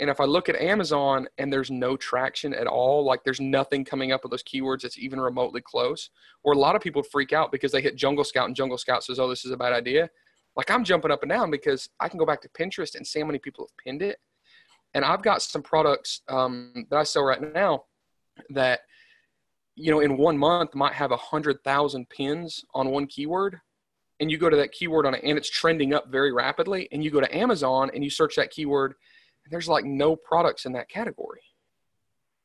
and 0.00 0.10
if 0.10 0.20
I 0.20 0.24
look 0.24 0.48
at 0.48 0.56
Amazon 0.56 1.28
and 1.38 1.52
there's 1.52 1.70
no 1.70 1.96
traction 1.96 2.52
at 2.52 2.66
all, 2.66 3.04
like 3.04 3.22
there's 3.22 3.40
nothing 3.40 3.84
coming 3.84 4.10
up 4.10 4.24
with 4.24 4.32
those 4.32 4.42
keywords 4.42 4.82
that's 4.82 4.98
even 4.98 5.20
remotely 5.20 5.60
close, 5.60 6.10
or 6.42 6.52
a 6.52 6.58
lot 6.58 6.74
of 6.74 6.82
people 6.82 7.02
freak 7.02 7.32
out 7.32 7.52
because 7.52 7.70
they 7.70 7.80
hit 7.80 7.94
Jungle 7.94 8.24
Scout 8.24 8.46
and 8.46 8.56
Jungle 8.56 8.78
Scout 8.78 9.04
says, 9.04 9.20
oh, 9.20 9.28
this 9.28 9.44
is 9.44 9.52
a 9.52 9.56
bad 9.56 9.72
idea. 9.72 10.10
Like 10.56 10.70
I'm 10.70 10.84
jumping 10.84 11.12
up 11.12 11.22
and 11.22 11.30
down 11.30 11.50
because 11.50 11.88
I 12.00 12.08
can 12.08 12.18
go 12.18 12.26
back 12.26 12.40
to 12.42 12.48
Pinterest 12.48 12.96
and 12.96 13.06
see 13.06 13.20
how 13.20 13.26
many 13.26 13.38
people 13.38 13.64
have 13.64 13.84
pinned 13.84 14.02
it. 14.02 14.18
And 14.94 15.04
I've 15.04 15.22
got 15.22 15.42
some 15.42 15.62
products 15.62 16.22
um, 16.28 16.86
that 16.90 16.96
I 16.96 17.02
sell 17.04 17.24
right 17.24 17.54
now 17.54 17.84
that, 18.50 18.80
you 19.76 19.92
know, 19.92 20.00
in 20.00 20.16
one 20.16 20.38
month 20.38 20.74
might 20.74 20.92
have 20.92 21.12
a 21.12 21.16
hundred 21.16 21.62
thousand 21.64 22.08
pins 22.08 22.64
on 22.74 22.90
one 22.90 23.06
keyword. 23.06 23.60
And 24.20 24.30
you 24.30 24.38
go 24.38 24.48
to 24.48 24.56
that 24.56 24.70
keyword 24.70 25.06
on 25.06 25.14
it 25.14 25.22
and 25.24 25.36
it's 25.36 25.50
trending 25.50 25.92
up 25.92 26.08
very 26.08 26.32
rapidly. 26.32 26.88
And 26.92 27.02
you 27.02 27.10
go 27.10 27.20
to 27.20 27.36
Amazon 27.36 27.90
and 27.94 28.04
you 28.04 28.10
search 28.10 28.36
that 28.36 28.50
keyword 28.50 28.94
there's 29.50 29.68
like 29.68 29.84
no 29.84 30.16
products 30.16 30.66
in 30.66 30.72
that 30.72 30.88
category. 30.88 31.40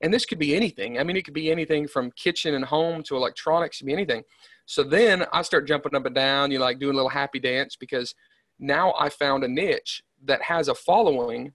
And 0.02 0.14
this 0.14 0.26
could 0.26 0.40
be 0.40 0.56
anything. 0.56 0.98
I 0.98 1.04
mean, 1.04 1.18
it 1.18 1.26
could 1.26 1.34
be 1.34 1.52
anything 1.52 1.88
from 1.88 2.12
kitchen 2.12 2.54
and 2.54 2.64
home 2.64 3.04
to 3.04 3.16
electronics, 3.16 3.78
it 3.78 3.80
could 3.80 3.88
be 3.88 3.94
anything. 3.94 4.24
So 4.66 4.84
then 4.84 5.26
I 5.34 5.42
start 5.42 5.68
jumping 5.68 5.96
up 5.96 6.06
and 6.06 6.16
down, 6.16 6.52
you 6.52 6.60
like 6.60 6.80
doing 6.80 6.94
a 6.94 6.96
little 6.96 7.10
happy 7.10 7.40
dance 7.40 7.76
because 7.76 8.16
now 8.60 8.94
I 8.98 9.10
found 9.10 9.44
a 9.44 9.48
niche 9.48 10.04
that 10.26 10.42
has 10.42 10.68
a 10.68 10.76
following 10.76 11.54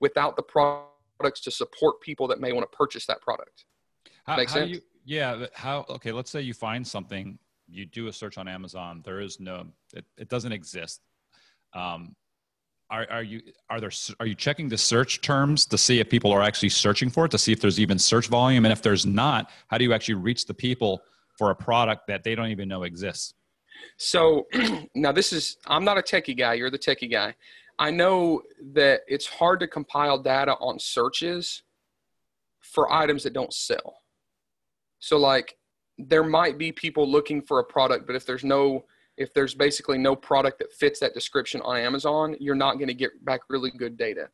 without 0.00 0.36
the 0.36 0.42
products 0.42 1.40
to 1.42 1.50
support 1.50 2.00
people 2.00 2.28
that 2.28 2.40
may 2.40 2.52
want 2.52 2.70
to 2.70 2.76
purchase 2.76 3.06
that 3.06 3.20
product. 3.22 3.64
How, 4.24 4.36
Make 4.36 4.48
sense? 4.48 4.70
You, 4.70 4.80
yeah. 5.04 5.46
How, 5.54 5.86
okay. 5.88 6.12
Let's 6.12 6.30
say 6.30 6.40
you 6.40 6.54
find 6.54 6.86
something, 6.86 7.38
you 7.68 7.86
do 7.86 8.08
a 8.08 8.12
search 8.12 8.36
on 8.36 8.48
Amazon. 8.48 9.02
There 9.04 9.20
is 9.20 9.40
no, 9.40 9.66
it, 9.94 10.04
it 10.18 10.28
doesn't 10.28 10.52
exist. 10.52 11.00
Um, 11.72 12.14
are, 12.90 13.06
are 13.10 13.22
you 13.22 13.42
are 13.68 13.80
there 13.80 13.90
are 14.20 14.26
you 14.26 14.34
checking 14.34 14.68
the 14.68 14.78
search 14.78 15.20
terms 15.20 15.66
to 15.66 15.78
see 15.78 15.98
if 15.98 16.08
people 16.08 16.30
are 16.32 16.42
actually 16.42 16.68
searching 16.68 17.10
for 17.10 17.24
it 17.24 17.30
to 17.30 17.38
see 17.38 17.52
if 17.52 17.60
there's 17.60 17.80
even 17.80 17.98
search 17.98 18.28
volume? 18.28 18.64
And 18.64 18.72
if 18.72 18.82
there's 18.82 19.04
not 19.04 19.50
how 19.68 19.78
do 19.78 19.84
you 19.84 19.92
actually 19.92 20.14
reach 20.14 20.46
the 20.46 20.54
people 20.54 21.00
for 21.36 21.50
a 21.50 21.54
product 21.54 22.06
that 22.06 22.22
they 22.22 22.34
don't 22.34 22.50
even 22.50 22.68
know 22.68 22.84
exists? 22.84 23.34
So 23.96 24.46
now 24.94 25.12
this 25.12 25.32
is 25.32 25.56
i'm 25.66 25.84
not 25.84 25.98
a 25.98 26.02
techie 26.02 26.36
guy 26.36 26.54
you're 26.54 26.70
the 26.70 26.78
techie 26.78 27.10
guy. 27.10 27.34
I 27.78 27.90
know 27.90 28.42
that 28.72 29.00
it's 29.06 29.26
hard 29.26 29.60
to 29.60 29.68
compile 29.68 30.18
data 30.18 30.52
on 30.60 30.78
searches 30.78 31.62
for 32.60 32.90
items 32.90 33.22
that 33.24 33.34
don't 33.34 33.52
sell. 33.52 33.98
So 34.98 35.18
like 35.18 35.56
there 35.98 36.24
might 36.24 36.56
be 36.56 36.72
people 36.72 37.10
looking 37.10 37.42
for 37.42 37.58
a 37.58 37.64
product 37.64 38.06
but 38.06 38.14
if 38.14 38.24
there's 38.26 38.44
no 38.44 38.84
if 39.16 39.32
there's 39.34 39.54
basically 39.54 39.98
no 39.98 40.14
product 40.14 40.58
that 40.58 40.72
fits 40.72 41.00
that 41.00 41.14
description 41.14 41.60
on 41.62 41.76
Amazon, 41.76 42.36
you're 42.38 42.54
not 42.54 42.74
going 42.74 42.88
to 42.88 42.94
get 42.94 43.24
back 43.24 43.40
really 43.48 43.70
good 43.70 43.96
data. 43.96 44.28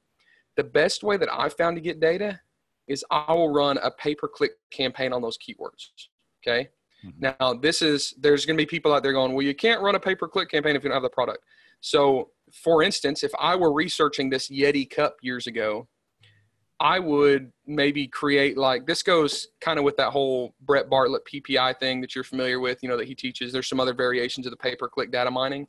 The 0.56 0.64
best 0.64 1.02
way 1.02 1.16
that 1.16 1.32
I've 1.32 1.54
found 1.54 1.76
to 1.76 1.80
get 1.80 2.00
data 2.00 2.40
is 2.88 3.04
I 3.10 3.32
will 3.32 3.50
run 3.50 3.78
a 3.78 3.90
pay 3.90 4.14
per 4.14 4.28
click 4.28 4.52
campaign 4.70 5.12
on 5.12 5.22
those 5.22 5.38
keywords. 5.38 5.88
Okay. 6.44 6.68
Mm-hmm. 7.04 7.32
Now, 7.40 7.54
this 7.54 7.82
is, 7.82 8.14
there's 8.20 8.44
going 8.44 8.56
to 8.56 8.62
be 8.62 8.66
people 8.66 8.92
out 8.92 9.02
there 9.02 9.12
going, 9.12 9.32
well, 9.32 9.46
you 9.46 9.54
can't 9.54 9.80
run 9.80 9.94
a 9.94 10.00
pay 10.00 10.14
per 10.14 10.28
click 10.28 10.50
campaign 10.50 10.76
if 10.76 10.82
you 10.82 10.88
don't 10.88 10.96
have 10.96 11.02
the 11.02 11.10
product. 11.10 11.44
So, 11.80 12.30
for 12.52 12.82
instance, 12.82 13.24
if 13.24 13.32
I 13.38 13.56
were 13.56 13.72
researching 13.72 14.30
this 14.30 14.48
Yeti 14.50 14.88
cup 14.88 15.16
years 15.22 15.46
ago 15.46 15.88
I 16.82 16.98
would 16.98 17.52
maybe 17.64 18.08
create 18.08 18.58
like 18.58 18.86
this 18.86 19.04
goes 19.04 19.46
kind 19.60 19.78
of 19.78 19.84
with 19.84 19.96
that 19.98 20.10
whole 20.10 20.52
Brett 20.62 20.90
Bartlett 20.90 21.22
PPI 21.32 21.78
thing 21.78 22.00
that 22.00 22.16
you're 22.16 22.24
familiar 22.24 22.58
with, 22.58 22.82
you 22.82 22.88
know, 22.88 22.96
that 22.96 23.06
he 23.06 23.14
teaches. 23.14 23.52
There's 23.52 23.68
some 23.68 23.78
other 23.78 23.94
variations 23.94 24.46
of 24.46 24.50
the 24.50 24.56
pay 24.56 24.74
per 24.74 24.88
click 24.88 25.12
data 25.12 25.30
mining, 25.30 25.68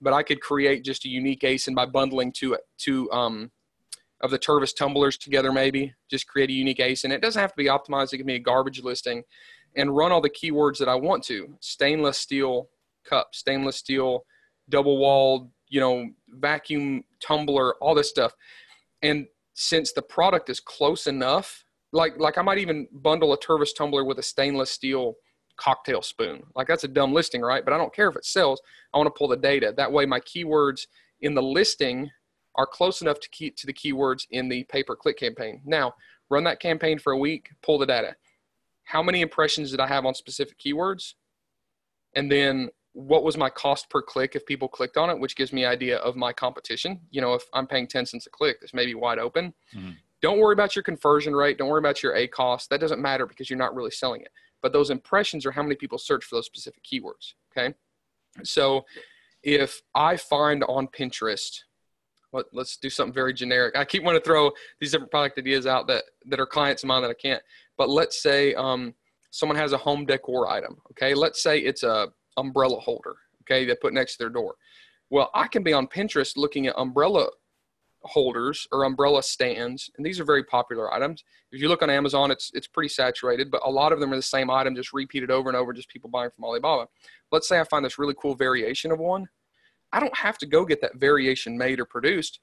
but 0.00 0.14
I 0.14 0.22
could 0.22 0.40
create 0.40 0.82
just 0.82 1.04
a 1.04 1.08
unique 1.10 1.42
ASIN 1.42 1.74
by 1.74 1.84
bundling 1.84 2.32
two 2.32 2.56
two 2.78 3.12
um, 3.12 3.50
of 4.22 4.30
the 4.30 4.38
Tervis 4.38 4.74
tumblers 4.74 5.18
together, 5.18 5.52
maybe 5.52 5.92
just 6.10 6.26
create 6.26 6.48
a 6.48 6.54
unique 6.54 6.78
ASIN. 6.78 7.12
It 7.12 7.20
doesn't 7.20 7.42
have 7.42 7.52
to 7.52 7.62
be 7.62 7.66
optimized, 7.66 8.14
it 8.14 8.16
can 8.16 8.26
be 8.26 8.36
a 8.36 8.40
garbage 8.40 8.82
listing 8.82 9.22
and 9.76 9.94
run 9.94 10.12
all 10.12 10.22
the 10.22 10.30
keywords 10.30 10.78
that 10.78 10.88
I 10.88 10.94
want 10.94 11.24
to 11.24 11.58
stainless 11.60 12.16
steel 12.16 12.70
cup, 13.06 13.34
stainless 13.34 13.76
steel 13.76 14.24
double 14.70 14.96
walled, 14.96 15.50
you 15.68 15.80
know, 15.80 16.08
vacuum 16.30 17.04
tumbler, 17.20 17.74
all 17.82 17.94
this 17.94 18.08
stuff. 18.08 18.32
And 19.02 19.26
since 19.54 19.92
the 19.92 20.02
product 20.02 20.50
is 20.50 20.60
close 20.60 21.06
enough, 21.06 21.64
like 21.92 22.14
like 22.18 22.36
I 22.36 22.42
might 22.42 22.58
even 22.58 22.88
bundle 22.92 23.32
a 23.32 23.38
Tervis 23.38 23.74
tumbler 23.76 24.04
with 24.04 24.18
a 24.18 24.22
stainless 24.22 24.70
steel 24.70 25.14
cocktail 25.56 26.02
spoon. 26.02 26.42
Like 26.54 26.66
that's 26.66 26.84
a 26.84 26.88
dumb 26.88 27.12
listing, 27.12 27.40
right? 27.40 27.64
But 27.64 27.72
I 27.72 27.78
don't 27.78 27.94
care 27.94 28.08
if 28.08 28.16
it 28.16 28.24
sells. 28.24 28.60
I 28.92 28.98
want 28.98 29.06
to 29.06 29.16
pull 29.16 29.28
the 29.28 29.36
data. 29.36 29.72
That 29.76 29.92
way 29.92 30.04
my 30.04 30.20
keywords 30.20 30.86
in 31.20 31.34
the 31.34 31.42
listing 31.42 32.10
are 32.56 32.66
close 32.66 33.00
enough 33.00 33.20
to 33.20 33.28
keep 33.30 33.56
to 33.56 33.66
the 33.66 33.72
keywords 33.72 34.26
in 34.30 34.48
the 34.48 34.64
pay 34.64 34.82
per 34.82 34.96
click 34.96 35.18
campaign. 35.18 35.62
Now, 35.64 35.94
run 36.30 36.44
that 36.44 36.60
campaign 36.60 36.98
for 36.98 37.12
a 37.12 37.18
week, 37.18 37.50
pull 37.62 37.78
the 37.78 37.86
data. 37.86 38.16
How 38.84 39.02
many 39.02 39.20
impressions 39.20 39.70
did 39.70 39.80
I 39.80 39.86
have 39.86 40.04
on 40.04 40.14
specific 40.14 40.58
keywords? 40.58 41.14
And 42.14 42.30
then 42.30 42.68
what 42.94 43.24
was 43.24 43.36
my 43.36 43.50
cost 43.50 43.90
per 43.90 44.00
click 44.00 44.36
if 44.36 44.46
people 44.46 44.68
clicked 44.68 44.96
on 44.96 45.10
it, 45.10 45.18
which 45.18 45.34
gives 45.36 45.52
me 45.52 45.64
idea 45.64 45.98
of 45.98 46.14
my 46.14 46.32
competition. 46.32 47.00
You 47.10 47.20
know, 47.20 47.34
if 47.34 47.42
I'm 47.52 47.66
paying 47.66 47.88
10 47.88 48.06
cents 48.06 48.26
a 48.26 48.30
click, 48.30 48.60
this 48.60 48.72
may 48.72 48.86
be 48.86 48.94
wide 48.94 49.18
open. 49.18 49.52
Mm-hmm. 49.74 49.90
Don't 50.22 50.38
worry 50.38 50.54
about 50.54 50.76
your 50.76 50.84
conversion 50.84 51.34
rate. 51.34 51.58
Don't 51.58 51.68
worry 51.68 51.80
about 51.80 52.02
your 52.02 52.16
ACoS. 52.16 52.68
That 52.68 52.80
doesn't 52.80 53.02
matter 53.02 53.26
because 53.26 53.50
you're 53.50 53.58
not 53.58 53.74
really 53.74 53.90
selling 53.90 54.22
it. 54.22 54.30
But 54.62 54.72
those 54.72 54.90
impressions 54.90 55.44
are 55.44 55.50
how 55.50 55.62
many 55.62 55.74
people 55.74 55.98
search 55.98 56.24
for 56.24 56.36
those 56.36 56.46
specific 56.46 56.82
keywords. 56.84 57.34
Okay. 57.56 57.74
So 58.44 58.84
if 59.42 59.82
I 59.94 60.16
find 60.16 60.64
on 60.64 60.86
Pinterest, 60.88 61.58
let, 62.32 62.46
us 62.56 62.78
do 62.80 62.88
something 62.88 63.12
very 63.12 63.34
generic. 63.34 63.76
I 63.76 63.84
keep 63.84 64.04
wanting 64.04 64.20
to 64.20 64.24
throw 64.24 64.52
these 64.80 64.92
different 64.92 65.10
product 65.10 65.38
ideas 65.38 65.66
out 65.66 65.88
that, 65.88 66.04
that 66.26 66.40
are 66.40 66.46
clients 66.46 66.82
of 66.84 66.88
mine 66.88 67.02
that 67.02 67.10
I 67.10 67.14
can't. 67.14 67.42
But 67.76 67.90
let's 67.90 68.22
say 68.22 68.54
um, 68.54 68.94
someone 69.30 69.58
has 69.58 69.72
a 69.72 69.78
home 69.78 70.06
decor 70.06 70.48
item. 70.48 70.80
Okay. 70.92 71.12
Let's 71.12 71.42
say 71.42 71.58
it's 71.58 71.82
a 71.82 72.08
umbrella 72.36 72.78
holder, 72.80 73.14
okay, 73.42 73.64
they 73.64 73.74
put 73.74 73.94
next 73.94 74.12
to 74.12 74.18
their 74.18 74.30
door. 74.30 74.54
Well, 75.10 75.30
I 75.34 75.46
can 75.46 75.62
be 75.62 75.72
on 75.72 75.86
Pinterest 75.86 76.36
looking 76.36 76.66
at 76.66 76.74
umbrella 76.78 77.28
holders 78.04 78.66
or 78.72 78.84
umbrella 78.84 79.22
stands, 79.22 79.90
and 79.96 80.04
these 80.04 80.20
are 80.20 80.24
very 80.24 80.44
popular 80.44 80.92
items. 80.92 81.24
If 81.52 81.60
you 81.60 81.68
look 81.68 81.82
on 81.82 81.90
Amazon, 81.90 82.30
it's 82.30 82.50
it's 82.54 82.66
pretty 82.66 82.88
saturated, 82.88 83.50
but 83.50 83.62
a 83.64 83.70
lot 83.70 83.92
of 83.92 84.00
them 84.00 84.12
are 84.12 84.16
the 84.16 84.22
same 84.22 84.50
item, 84.50 84.74
just 84.74 84.92
repeated 84.92 85.30
over 85.30 85.48
and 85.48 85.56
over, 85.56 85.72
just 85.72 85.88
people 85.88 86.10
buying 86.10 86.30
from 86.30 86.44
Alibaba. 86.44 86.88
Let's 87.32 87.48
say 87.48 87.60
I 87.60 87.64
find 87.64 87.84
this 87.84 87.98
really 87.98 88.14
cool 88.20 88.34
variation 88.34 88.90
of 88.90 88.98
one. 88.98 89.26
I 89.92 90.00
don't 90.00 90.16
have 90.16 90.38
to 90.38 90.46
go 90.46 90.64
get 90.64 90.80
that 90.80 90.96
variation 90.96 91.56
made 91.56 91.80
or 91.80 91.84
produced. 91.84 92.40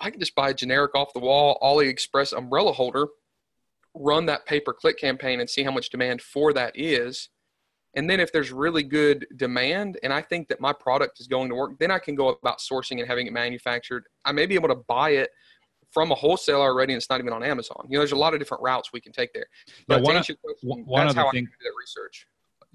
I 0.00 0.10
can 0.10 0.20
just 0.20 0.34
buy 0.34 0.50
a 0.50 0.54
generic 0.54 0.94
off 0.94 1.12
the 1.12 1.20
wall 1.20 1.58
AliExpress 1.62 2.36
umbrella 2.36 2.72
holder, 2.72 3.06
run 3.94 4.26
that 4.26 4.46
pay 4.46 4.60
per 4.60 4.72
click 4.72 4.98
campaign, 4.98 5.40
and 5.40 5.50
see 5.50 5.62
how 5.62 5.72
much 5.72 5.90
demand 5.90 6.22
for 6.22 6.52
that 6.52 6.72
is 6.74 7.28
and 7.96 8.08
then 8.10 8.20
if 8.20 8.32
there's 8.32 8.52
really 8.52 8.82
good 8.82 9.26
demand 9.36 9.98
and 10.02 10.12
I 10.12 10.20
think 10.20 10.48
that 10.48 10.60
my 10.60 10.72
product 10.72 11.20
is 11.20 11.26
going 11.26 11.48
to 11.48 11.54
work, 11.54 11.78
then 11.78 11.90
I 11.90 11.98
can 11.98 12.14
go 12.14 12.28
about 12.28 12.58
sourcing 12.58 12.98
and 12.98 13.06
having 13.06 13.26
it 13.26 13.32
manufactured. 13.32 14.04
I 14.24 14.32
may 14.32 14.46
be 14.46 14.54
able 14.54 14.68
to 14.68 14.74
buy 14.88 15.10
it 15.10 15.30
from 15.90 16.10
a 16.10 16.14
wholesaler 16.14 16.64
already 16.64 16.92
and 16.92 16.98
it's 16.98 17.08
not 17.08 17.20
even 17.20 17.32
on 17.32 17.44
Amazon. 17.44 17.86
You 17.88 17.94
know, 17.94 18.00
there's 18.00 18.12
a 18.12 18.16
lot 18.16 18.34
of 18.34 18.40
different 18.40 18.62
routes 18.62 18.90
we 18.92 19.00
can 19.00 19.12
take 19.12 19.32
there. 19.32 19.46
But 19.86 20.02
one, 20.02 20.14
question, 20.14 20.36
one 20.62 21.06
that's 21.06 21.14
how 21.14 21.30
thing, 21.30 21.44
I 21.44 21.46
do 21.46 21.64
that 21.64 21.72
research. 21.78 22.26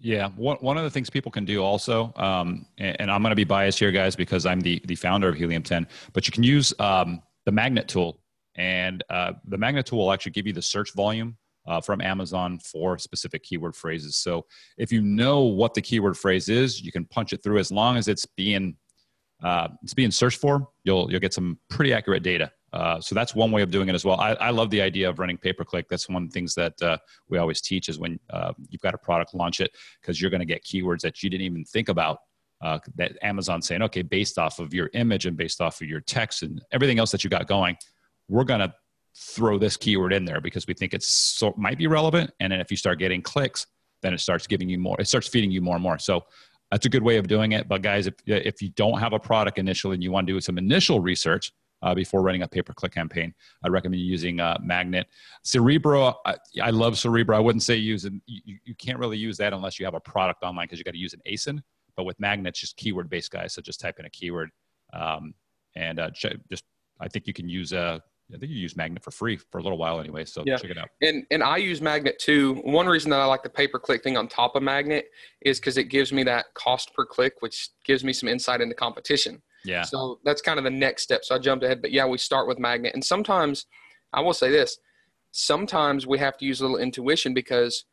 Yeah, 0.01 0.29
one, 0.29 0.55
one 0.57 0.77
of 0.77 0.83
the 0.83 0.89
things 0.89 1.09
people 1.09 1.31
can 1.31 1.43
do 1.43 1.61
also, 1.61 2.13
um, 2.15 2.65
and, 2.77 3.01
and, 3.01 3.11
I'm 3.11 3.21
going 3.21 3.31
to 3.31 3.35
be 3.35 3.43
biased 3.43 3.77
here, 3.77 3.91
guys, 3.91 4.15
because 4.15 4.45
I'm 4.45 4.61
the, 4.61 4.81
the 4.85 4.95
founder 4.95 5.27
of 5.27 5.35
Helium 5.35 5.61
10, 5.61 5.85
but 6.13 6.25
you 6.25 6.31
can 6.31 6.43
use 6.43 6.73
um, 6.79 7.21
the 7.45 7.51
magnet 7.51 7.89
tool. 7.89 8.21
And 8.55 9.03
uh, 9.09 9.33
the 9.45 9.57
magnet 9.57 9.85
tool 9.85 9.99
will 9.99 10.13
actually 10.13 10.31
give 10.31 10.47
you 10.47 10.53
the 10.53 10.61
search 10.61 10.93
volume 10.93 11.37
uh, 11.69 11.79
from 11.79 12.01
Amazon 12.01 12.59
for 12.59 12.97
specific 12.97 13.43
keyword 13.43 13.75
phrases. 13.75 14.17
So 14.17 14.45
if 14.77 14.91
you 14.91 15.01
know 15.01 15.41
what 15.43 15.75
the 15.75 15.81
keyword 15.81 16.17
phrase 16.17 16.49
is, 16.49 16.81
you 16.81 16.91
can 16.91 17.05
punch 17.05 17.31
it 17.31 17.43
through 17.43 17.59
as 17.59 17.71
long 17.71 17.95
as 17.95 18.07
it's 18.07 18.25
being 18.25 18.75
uh, 19.41 19.69
it's 19.83 19.93
being 19.93 20.11
searched 20.11 20.41
for. 20.41 20.67
You'll 20.83 21.09
you'll 21.09 21.21
get 21.21 21.33
some 21.33 21.59
pretty 21.69 21.93
accurate 21.93 22.23
data. 22.23 22.51
Uh, 22.73 22.99
so 22.99 23.15
that's 23.15 23.33
one 23.33 23.51
way 23.51 23.61
of 23.61 23.71
doing 23.71 23.87
it 23.87 23.95
as 23.95 24.03
well. 24.03 24.19
I, 24.19 24.33
I 24.33 24.49
love 24.49 24.69
the 24.69 24.81
idea 24.81 25.09
of 25.09 25.17
running 25.17 25.37
pay 25.37 25.53
per 25.53 25.63
click. 25.63 25.87
That's 25.89 26.09
one 26.09 26.23
of 26.23 26.29
the 26.29 26.33
things 26.33 26.53
that 26.55 26.79
uh, 26.81 26.97
we 27.29 27.37
always 27.37 27.61
teach 27.61 27.87
is 27.87 27.97
when 27.97 28.19
uh, 28.31 28.53
you've 28.69 28.81
got 28.81 28.93
a 28.93 28.97
product, 28.97 29.33
launch 29.33 29.61
it 29.61 29.71
because 30.01 30.21
you're 30.21 30.29
going 30.29 30.41
to 30.41 30.45
get 30.45 30.63
keywords 30.65 31.01
that 31.01 31.23
you 31.23 31.29
didn't 31.29 31.45
even 31.45 31.63
think 31.63 31.89
about. 31.89 32.19
Uh, 32.61 32.77
that 32.95 33.13
Amazon 33.21 33.61
saying, 33.61 33.81
okay, 33.81 34.01
based 34.01 34.37
off 34.37 34.59
of 34.59 34.73
your 34.73 34.89
image 34.93 35.25
and 35.25 35.37
based 35.37 35.61
off 35.61 35.79
of 35.79 35.87
your 35.87 36.01
text 36.01 36.43
and 36.43 36.61
everything 36.73 36.99
else 36.99 37.09
that 37.09 37.23
you 37.23 37.29
got 37.29 37.47
going, 37.47 37.77
we're 38.27 38.43
going 38.43 38.59
to 38.59 38.73
throw 39.19 39.57
this 39.57 39.75
keyword 39.75 40.13
in 40.13 40.23
there 40.23 40.39
because 40.39 40.65
we 40.65 40.73
think 40.73 40.93
it's 40.93 41.07
so 41.07 41.53
might 41.57 41.77
be 41.77 41.87
relevant. 41.87 42.31
And 42.39 42.51
then 42.51 42.61
if 42.61 42.71
you 42.71 42.77
start 42.77 42.99
getting 42.99 43.21
clicks 43.21 43.67
then 44.01 44.13
it 44.13 44.19
starts 44.19 44.47
giving 44.47 44.69
you 44.69 44.79
more 44.79 44.95
it 44.99 45.07
starts 45.07 45.27
feeding 45.27 45.51
you 45.51 45.61
more 45.61 45.75
and 45.75 45.83
more. 45.83 45.99
So 45.99 46.25
that's 46.71 46.85
a 46.85 46.89
good 46.89 47.03
way 47.03 47.17
of 47.17 47.27
doing 47.27 47.51
it. 47.51 47.67
But 47.67 47.81
guys 47.81 48.07
if, 48.07 48.13
if 48.25 48.61
you 48.61 48.69
don't 48.69 48.99
have 48.99 49.13
a 49.13 49.19
product 49.19 49.57
initially 49.57 49.95
and 49.95 50.03
you 50.03 50.11
want 50.11 50.27
to 50.27 50.33
do 50.33 50.41
some 50.41 50.57
initial 50.57 51.01
research 51.01 51.51
uh, 51.81 51.93
before 51.95 52.21
running 52.21 52.41
a 52.41 52.47
pay-per-click 52.47 52.91
campaign 52.91 53.33
i 53.63 53.67
recommend 53.67 54.01
using 54.01 54.39
uh, 54.39 54.57
magnet. 54.61 55.07
Cerebro 55.43 56.15
I, 56.25 56.35
I, 56.61 56.69
love 56.69 56.97
cerebro. 56.97 57.35
I 57.35 57.39
wouldn't 57.39 57.63
say 57.63 57.75
use 57.75 58.05
it 58.05 58.13
you, 58.25 58.57
you 58.63 58.75
can't 58.75 58.99
really 58.99 59.17
use 59.17 59.37
that 59.37 59.53
unless 59.53 59.79
you 59.79 59.85
have 59.85 59.95
a 59.95 59.99
product 59.99 60.43
online 60.43 60.65
because 60.65 60.79
you 60.79 60.85
got 60.85 60.91
to 60.91 60.97
use 60.97 61.13
an 61.13 61.21
asin 61.27 61.61
but 61.97 62.05
with 62.05 62.17
magnet 62.19 62.51
it's 62.51 62.59
just 62.59 62.77
keyword 62.77 63.09
based 63.09 63.31
guys. 63.31 63.53
So 63.53 63.61
just 63.61 63.81
type 63.81 63.99
in 63.99 64.05
a 64.05 64.09
keyword 64.09 64.51
um, 64.93 65.33
and 65.75 65.99
uh, 65.99 66.09
just 66.11 66.63
i 66.99 67.07
think 67.07 67.27
you 67.27 67.33
can 67.33 67.47
use 67.47 67.73
a 67.73 67.79
uh, 67.79 67.99
I 68.33 68.37
think 68.37 68.51
you 68.51 68.57
use 68.59 68.75
Magnet 68.75 69.03
for 69.03 69.11
free 69.11 69.37
for 69.37 69.57
a 69.57 69.63
little 69.63 69.77
while 69.77 69.99
anyway. 69.99 70.25
So 70.25 70.43
yeah. 70.45 70.57
check 70.57 70.71
it 70.71 70.77
out. 70.77 70.89
And 71.01 71.25
and 71.31 71.43
I 71.43 71.57
use 71.57 71.81
Magnet 71.81 72.19
too. 72.19 72.55
One 72.63 72.87
reason 72.87 73.09
that 73.11 73.19
I 73.19 73.25
like 73.25 73.43
the 73.43 73.49
pay 73.49 73.67
per 73.67 73.79
click 73.79 74.03
thing 74.03 74.17
on 74.17 74.27
top 74.27 74.55
of 74.55 74.63
Magnet 74.63 75.05
is 75.41 75.59
because 75.59 75.77
it 75.77 75.85
gives 75.85 76.13
me 76.13 76.23
that 76.23 76.45
cost 76.53 76.93
per 76.93 77.05
click, 77.05 77.33
which 77.39 77.69
gives 77.85 78.03
me 78.03 78.13
some 78.13 78.29
insight 78.29 78.61
into 78.61 78.75
competition. 78.75 79.41
Yeah. 79.65 79.83
So 79.83 80.19
that's 80.23 80.41
kind 80.41 80.57
of 80.57 80.63
the 80.63 80.71
next 80.71 81.03
step. 81.03 81.23
So 81.23 81.35
I 81.35 81.39
jumped 81.39 81.65
ahead, 81.65 81.81
but 81.81 81.91
yeah, 81.91 82.05
we 82.05 82.17
start 82.17 82.47
with 82.47 82.59
Magnet, 82.59 82.93
and 82.93 83.03
sometimes 83.03 83.65
I 84.13 84.21
will 84.21 84.33
say 84.33 84.51
this: 84.51 84.77
sometimes 85.31 86.05
we 86.05 86.19
have 86.19 86.37
to 86.37 86.45
use 86.45 86.61
a 86.61 86.63
little 86.63 86.77
intuition 86.77 87.33
because 87.33 87.85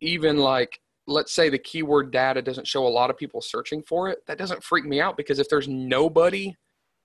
even 0.00 0.38
like 0.38 0.80
let's 1.06 1.32
say 1.32 1.48
the 1.48 1.58
keyword 1.58 2.12
data 2.12 2.40
doesn't 2.40 2.66
show 2.66 2.86
a 2.86 2.88
lot 2.88 3.10
of 3.10 3.16
people 3.16 3.40
searching 3.40 3.82
for 3.82 4.08
it, 4.08 4.18
that 4.26 4.38
doesn't 4.38 4.62
freak 4.62 4.84
me 4.84 5.00
out 5.00 5.16
because 5.16 5.38
if 5.38 5.48
there's 5.48 5.68
nobody 5.68 6.54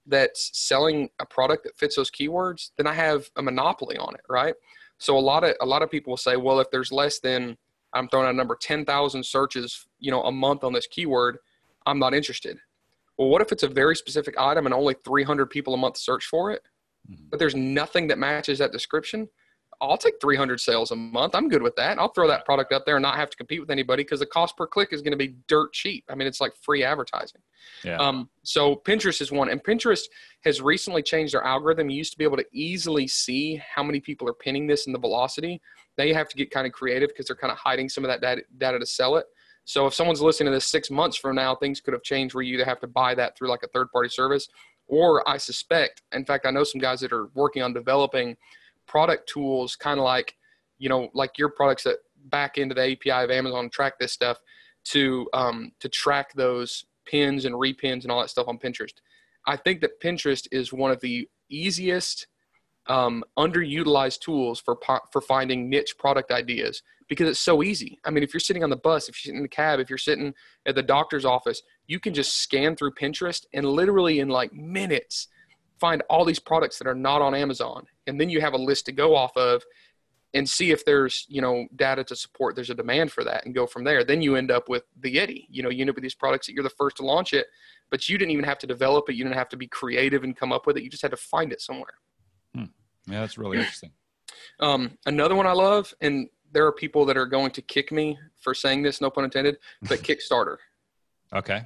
that's 0.06 0.52
selling 0.54 1.10
a 1.20 1.26
product 1.26 1.64
that 1.64 1.78
fits 1.78 1.96
those 1.96 2.12
keywords, 2.12 2.72
then 2.78 2.88
I 2.88 2.94
have 2.94 3.30
a 3.36 3.42
monopoly 3.42 3.98
on 3.98 4.14
it, 4.16 4.22
right? 4.30 4.54
So 4.98 5.18
a 5.18 5.20
lot 5.20 5.44
of 5.44 5.56
a 5.62 5.66
lot 5.66 5.82
of 5.82 5.92
people 5.92 6.12
will 6.12 6.18
say, 6.18 6.38
well, 6.38 6.60
if 6.60 6.70
there's 6.72 6.92
less 6.92 7.20
than 7.20 7.58
I'm 7.94 8.08
throwing 8.10 8.28
out 8.28 8.34
a 8.34 8.38
number 8.38 8.58
10,000 8.60 9.26
searches, 9.26 9.88
you 10.00 10.12
know, 10.12 10.24
a 10.24 10.32
month 10.32 10.64
on 10.64 10.74
this 10.74 10.88
keyword, 10.88 11.38
I'm 11.86 12.00
not 12.00 12.14
interested. 12.14 12.58
Well, 13.18 13.30
what 13.30 13.42
if 13.42 13.52
it's 13.52 13.64
a 13.64 13.68
very 13.68 13.96
specific 13.96 14.38
item 14.38 14.66
and 14.66 14.76
only 14.76 14.96
300 15.06 15.50
people 15.50 15.74
a 15.74 15.78
month 15.78 15.98
search 15.98 16.26
for 16.26 16.52
it, 16.52 16.62
mm-hmm. 17.10 17.26
but 17.30 17.40
there's 17.40 17.56
nothing 17.56 18.08
that 18.08 18.18
matches 18.18 18.60
that 18.60 18.74
description? 18.74 19.30
I'll 19.82 19.98
take 19.98 20.16
300 20.22 20.60
sales 20.60 20.92
a 20.92 20.96
month. 20.96 21.36
I'm 21.36 21.50
good 21.50 21.62
with 21.62 21.76
that. 21.76 22.00
I'll 22.00 22.12
throw 22.12 22.28
that 22.28 22.46
product 22.46 22.74
up 22.74 22.86
there 22.86 22.96
and 22.96 23.04
not 23.04 23.16
have 23.16 23.30
to 23.30 23.38
compete 23.38 23.60
with 23.60 23.70
anybody 23.70 24.04
because 24.04 24.20
the 24.20 24.26
cost 24.26 24.56
per 24.58 24.68
click 24.68 24.90
is 24.92 25.02
going 25.02 25.12
to 25.12 25.18
be 25.18 25.36
dirt 25.48 25.74
cheap. 25.74 26.04
I 26.10 26.16
mean, 26.16 26.28
it's 26.28 26.42
like 26.42 26.54
free 26.62 26.84
advertising. 26.84 27.42
Yeah. 27.84 27.98
Um, 27.98 28.30
so 28.44 28.82
Pinterest 28.86 29.22
is 29.22 29.32
one, 29.32 29.50
and 29.50 29.64
Pinterest 29.64 30.04
has 30.44 30.62
recently 30.62 31.02
changed 31.02 31.34
their 31.34 31.44
algorithm. 31.44 31.90
You 31.90 31.98
used 31.98 32.12
to 32.14 32.18
be 32.18 32.24
able 32.24 32.38
to 32.38 32.46
easily 32.54 33.08
see 33.08 33.62
how 33.76 33.84
many 33.84 34.00
people 34.00 34.28
are 34.28 34.34
pinning 34.34 34.68
this 34.68 34.88
in 34.88 34.94
the 34.94 35.00
velocity. 35.00 35.62
Now 35.98 36.04
you 36.04 36.14
have 36.14 36.30
to 36.30 36.36
get 36.36 36.52
kind 36.52 36.68
of 36.68 36.74
creative 36.74 37.10
because 37.10 37.28
they're 37.28 37.36
kind 37.36 37.52
of 37.52 37.58
hiding 37.58 37.90
some 37.90 38.04
of 38.04 38.10
that 38.10 38.22
data, 38.22 38.44
data 38.58 38.80
to 38.80 38.86
sell 38.86 39.16
it. 39.18 39.26
So 39.66 39.88
if 39.88 39.94
someone's 39.94 40.22
listening 40.22 40.52
to 40.52 40.58
this 40.58 40.68
six 40.68 40.92
months 40.92 41.18
from 41.18 41.36
now, 41.36 41.56
things 41.56 41.82
could 41.82 41.94
have 41.94 42.04
changed 42.04 42.36
where 42.36 42.44
you 42.44 42.54
either 42.54 42.66
have 42.66 42.80
to 42.82 42.88
buy 42.88 43.16
that 43.16 43.36
through 43.36 43.50
like 43.50 43.64
a 43.64 43.68
third 43.70 43.92
party 43.92 44.10
service, 44.10 44.48
or 44.88 45.28
I 45.28 45.38
suspect, 45.38 46.04
in 46.12 46.24
fact, 46.24 46.46
I 46.46 46.52
know 46.52 46.64
some 46.64 46.80
guys 46.80 47.00
that 47.00 47.12
are 47.12 47.28
working 47.34 47.62
on 47.62 47.74
developing– 47.74 48.38
product 48.88 49.30
tools, 49.30 49.76
kind 49.76 50.00
of 50.00 50.06
like, 50.06 50.36
you 50.78 50.90
know, 50.90 51.10
like 51.14 51.38
your 51.38 51.50
products 51.50 51.84
that 51.84 51.98
back 52.26 52.58
into 52.58 52.76
the 52.76 52.92
API 52.92 53.24
of 53.24 53.32
Amazon 53.32 53.70
track 53.70 54.00
this 54.00 54.12
stuff 54.12 54.40
to 54.86 55.28
um, 55.34 55.72
to 55.80 55.90
track 55.90 56.34
those 56.34 56.86
pins 57.06 57.46
and 57.46 57.56
repins 57.56 58.04
and 58.04 58.12
all 58.12 58.22
that 58.22 58.30
stuff 58.30 58.48
on 58.48 58.58
Pinterest. 58.58 58.94
I 59.48 59.58
think 59.58 59.82
that 59.82 60.02
Pinterest 60.02 60.48
is 60.52 60.74
one 60.74 60.92
of 60.92 61.00
the 61.02 61.28
easiest 61.50 62.28
um, 62.88 63.24
underutilized 63.38 64.20
tools 64.20 64.60
for 64.60 64.78
for 65.12 65.22
finding 65.22 65.70
niche 65.70 65.96
product 65.98 66.32
ideas 66.32 66.82
because 67.08 67.30
it's 67.30 67.40
so 67.40 67.64
easy. 67.64 68.00
I 68.06 68.12
mean, 68.12 68.24
if 68.24 68.34
you're 68.34 68.40
sitting 68.40 68.64
on 68.64 68.70
the 68.70 68.76
bus, 68.76 69.08
if 69.08 69.16
you're 69.16 69.30
sitting 69.30 69.38
in 69.38 69.44
the 69.44 69.50
cab, 69.50 69.80
if 69.80 69.90
you're 69.90 69.98
sitting 69.98 70.34
at 70.66 70.76
the 70.76 70.84
doctor's 70.84 71.26
office, 71.26 71.62
you 71.88 72.00
can 72.00 72.14
just 72.14 72.38
scan 72.38 72.76
through 72.76 72.94
Pinterest 72.94 73.46
and 73.54 73.66
literally 73.66 74.20
in 74.20 74.30
like 74.30 74.54
minutes 74.54 75.28
find 75.80 76.02
all 76.10 76.26
these 76.26 76.40
products 76.40 76.78
that 76.80 76.88
are 76.88 76.96
not 76.96 77.22
on 77.22 77.36
Amazon, 77.36 77.86
and 78.08 78.20
then 78.20 78.30
you 78.30 78.42
have 78.42 78.54
a 78.54 78.58
list 78.58 78.86
to 78.86 78.92
go 78.92 79.16
off 79.16 79.36
of 79.38 79.64
and 80.34 80.50
see 80.50 80.72
if 80.72 80.84
there's 80.84 81.26
you 81.30 81.42
know 81.42 81.66
data 81.76 82.04
to 82.04 82.16
support 82.16 82.56
there's 82.56 82.70
a 82.70 82.76
demand 82.76 83.12
for 83.12 83.24
that 83.24 83.46
and 83.46 83.56
go 83.56 83.66
from 83.66 83.84
there. 83.84 84.04
Then 84.04 84.22
you 84.22 84.36
end 84.36 84.52
up 84.52 84.70
with 84.70 84.84
the 85.00 85.16
yeti. 85.16 85.46
You 85.50 85.64
know 85.64 85.70
you 85.70 85.82
end 85.82 85.90
up 85.90 85.96
with 85.96 86.04
these 86.04 86.16
products 86.16 86.48
that 86.48 86.54
you're 86.54 86.64
the 86.64 86.70
first 86.70 86.98
to 86.98 87.06
launch 87.06 87.34
it 87.34 87.48
but 87.90 88.10
you 88.10 88.18
didn't 88.18 88.32
even 88.32 88.46
have 88.46 88.58
to 88.60 88.68
develop 88.68 89.10
it. 89.10 89.16
You 89.16 89.24
didn't 89.24 89.38
have 89.38 89.50
to 89.50 89.58
be 89.58 89.68
creative 89.68 90.24
and 90.24 90.36
come 90.36 90.52
up 90.52 90.66
with 90.66 90.78
it. 90.78 90.84
You 90.84 90.90
just 90.90 91.02
had 91.02 91.12
to 91.12 91.18
find 91.18 91.52
it 91.52 91.62
somewhere. 91.62 91.94
Hmm. 92.54 92.66
yeah 93.08 93.22
that's 93.22 93.38
really 93.38 93.58
interesting. 93.58 93.92
Um, 94.60 94.98
another 95.06 95.36
one 95.36 95.48
i 95.48 95.52
love 95.52 95.94
and 96.02 96.30
there 96.52 96.66
are 96.66 96.72
people 96.72 97.06
that 97.06 97.18
are 97.18 97.26
going 97.26 97.52
to 97.52 97.62
kick 97.62 97.92
me 97.92 98.18
for 98.40 98.54
saying 98.54 98.82
this 98.82 99.02
no 99.02 99.10
pun 99.10 99.24
intended 99.24 99.58
but 99.84 100.00
kickstarter. 100.04 100.58
Okay. 101.34 101.64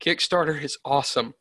Kickstarter 0.00 0.62
is 0.62 0.78
awesome 0.84 1.34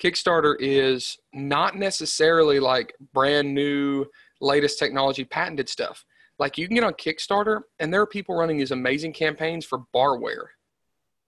Kickstarter 0.00 0.56
is 0.58 1.18
not 1.32 1.76
necessarily 1.76 2.60
like 2.60 2.94
brand 3.12 3.54
new, 3.54 4.06
latest 4.40 4.78
technology, 4.78 5.24
patented 5.24 5.68
stuff. 5.68 6.04
Like 6.38 6.58
you 6.58 6.66
can 6.66 6.74
get 6.74 6.84
on 6.84 6.94
Kickstarter, 6.94 7.62
and 7.78 7.92
there 7.92 8.00
are 8.00 8.06
people 8.06 8.34
running 8.34 8.58
these 8.58 8.72
amazing 8.72 9.12
campaigns 9.12 9.64
for 9.64 9.84
barware, 9.94 10.46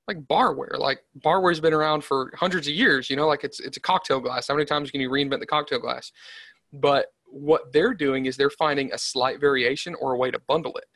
like 0.09 0.19
barware. 0.27 0.79
Like 0.79 1.01
barware's 1.15 1.61
been 1.61 1.73
around 1.73 2.03
for 2.03 2.33
hundreds 2.37 2.67
of 2.67 2.75
years. 2.75 3.09
You 3.09 3.17
know, 3.17 3.29
like 3.29 3.45
it's 3.45 3.61
it's 3.61 3.77
a 3.77 3.81
cocktail 3.81 4.21
glass. 4.21 4.49
How 4.49 4.55
many 4.55 4.67
times 4.67 4.91
can 4.91 5.01
you 5.01 5.09
reinvent 5.09 5.41
the 5.41 5.47
cocktail 5.47 5.79
glass? 5.79 6.11
But 6.73 7.07
what 7.27 7.73
they're 7.73 7.95
doing 7.95 8.27
is 8.27 8.37
they're 8.37 8.51
finding 8.51 8.93
a 8.93 8.99
slight 8.99 9.41
variation 9.41 9.95
or 10.01 10.13
a 10.13 10.17
way 10.17 10.31
to 10.31 10.41
bundle 10.41 10.77
it. 10.77 10.87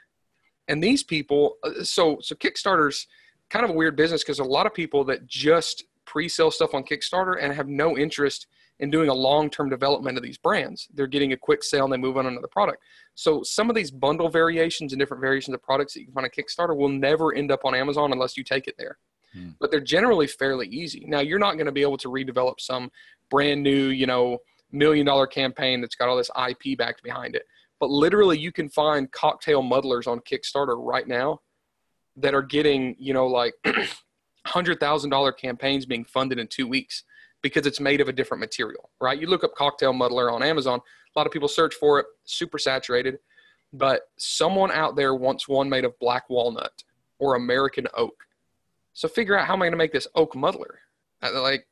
And 0.66 0.82
these 0.82 1.02
people, 1.02 1.56
uh, 1.62 1.84
so 1.84 2.18
so 2.20 2.34
Kickstarter's 2.34 3.06
kind 3.48 3.64
of 3.64 3.70
a 3.70 3.74
weird 3.74 3.96
business 3.96 4.22
because 4.22 4.38
a 4.38 4.44
lot 4.44 4.66
of 4.66 4.74
people 4.74 5.04
that 5.04 5.26
just 5.26 5.84
pre-sale 6.10 6.50
stuff 6.50 6.74
on 6.74 6.82
Kickstarter 6.82 7.36
and 7.40 7.52
have 7.52 7.68
no 7.68 7.96
interest 7.96 8.48
in 8.80 8.90
doing 8.90 9.08
a 9.08 9.14
long-term 9.14 9.70
development 9.70 10.16
of 10.16 10.24
these 10.24 10.38
brands. 10.38 10.88
They're 10.92 11.06
getting 11.06 11.32
a 11.32 11.36
quick 11.36 11.62
sale 11.62 11.84
and 11.84 11.92
they 11.92 11.98
move 11.98 12.16
on 12.16 12.24
to 12.24 12.30
another 12.30 12.48
product. 12.48 12.82
So 13.14 13.44
some 13.44 13.70
of 13.70 13.76
these 13.76 13.92
bundle 13.92 14.28
variations 14.28 14.92
and 14.92 14.98
different 14.98 15.20
variations 15.20 15.54
of 15.54 15.62
products 15.62 15.94
that 15.94 16.00
you 16.00 16.06
can 16.06 16.14
find 16.14 16.24
on 16.24 16.30
Kickstarter 16.30 16.76
will 16.76 16.88
never 16.88 17.32
end 17.32 17.52
up 17.52 17.64
on 17.64 17.76
Amazon 17.76 18.12
unless 18.12 18.36
you 18.36 18.42
take 18.42 18.66
it 18.66 18.74
there. 18.76 18.98
Hmm. 19.32 19.50
But 19.60 19.70
they're 19.70 19.80
generally 19.80 20.26
fairly 20.26 20.66
easy. 20.66 21.04
Now 21.06 21.20
you're 21.20 21.38
not 21.38 21.54
going 21.54 21.66
to 21.66 21.72
be 21.72 21.82
able 21.82 21.98
to 21.98 22.08
redevelop 22.08 22.58
some 22.58 22.90
brand 23.30 23.62
new, 23.62 23.88
you 23.88 24.06
know, 24.06 24.38
million 24.72 25.06
dollar 25.06 25.28
campaign 25.28 25.80
that's 25.80 25.94
got 25.94 26.08
all 26.08 26.16
this 26.16 26.30
IP 26.48 26.76
backed 26.76 27.04
behind 27.04 27.36
it. 27.36 27.44
But 27.78 27.90
literally 27.90 28.38
you 28.38 28.50
can 28.50 28.68
find 28.68 29.12
cocktail 29.12 29.62
muddlers 29.62 30.08
on 30.08 30.20
Kickstarter 30.20 30.74
right 30.76 31.06
now 31.06 31.40
that 32.16 32.34
are 32.34 32.42
getting, 32.42 32.96
you 32.98 33.14
know, 33.14 33.28
like 33.28 33.54
$100,000 34.46 35.36
campaigns 35.36 35.86
being 35.86 36.04
funded 36.04 36.38
in 36.38 36.46
two 36.46 36.66
weeks 36.66 37.04
because 37.42 37.66
it's 37.66 37.80
made 37.80 38.00
of 38.00 38.08
a 38.08 38.12
different 38.12 38.40
material, 38.40 38.90
right? 39.00 39.20
You 39.20 39.26
look 39.26 39.44
up 39.44 39.54
cocktail 39.54 39.92
muddler 39.92 40.30
on 40.30 40.42
Amazon, 40.42 40.80
a 41.14 41.18
lot 41.18 41.26
of 41.26 41.32
people 41.32 41.48
search 41.48 41.74
for 41.74 41.98
it, 41.98 42.06
super 42.24 42.58
saturated, 42.58 43.18
but 43.72 44.02
someone 44.18 44.70
out 44.70 44.96
there 44.96 45.14
wants 45.14 45.48
one 45.48 45.68
made 45.68 45.84
of 45.84 45.98
black 45.98 46.28
walnut 46.28 46.84
or 47.18 47.34
American 47.34 47.86
oak. 47.94 48.24
So 48.92 49.08
figure 49.08 49.38
out 49.38 49.46
how 49.46 49.54
am 49.54 49.62
I 49.62 49.66
going 49.66 49.72
to 49.72 49.78
make 49.78 49.92
this 49.92 50.08
oak 50.14 50.34
muddler? 50.34 50.80
Like 51.22 51.66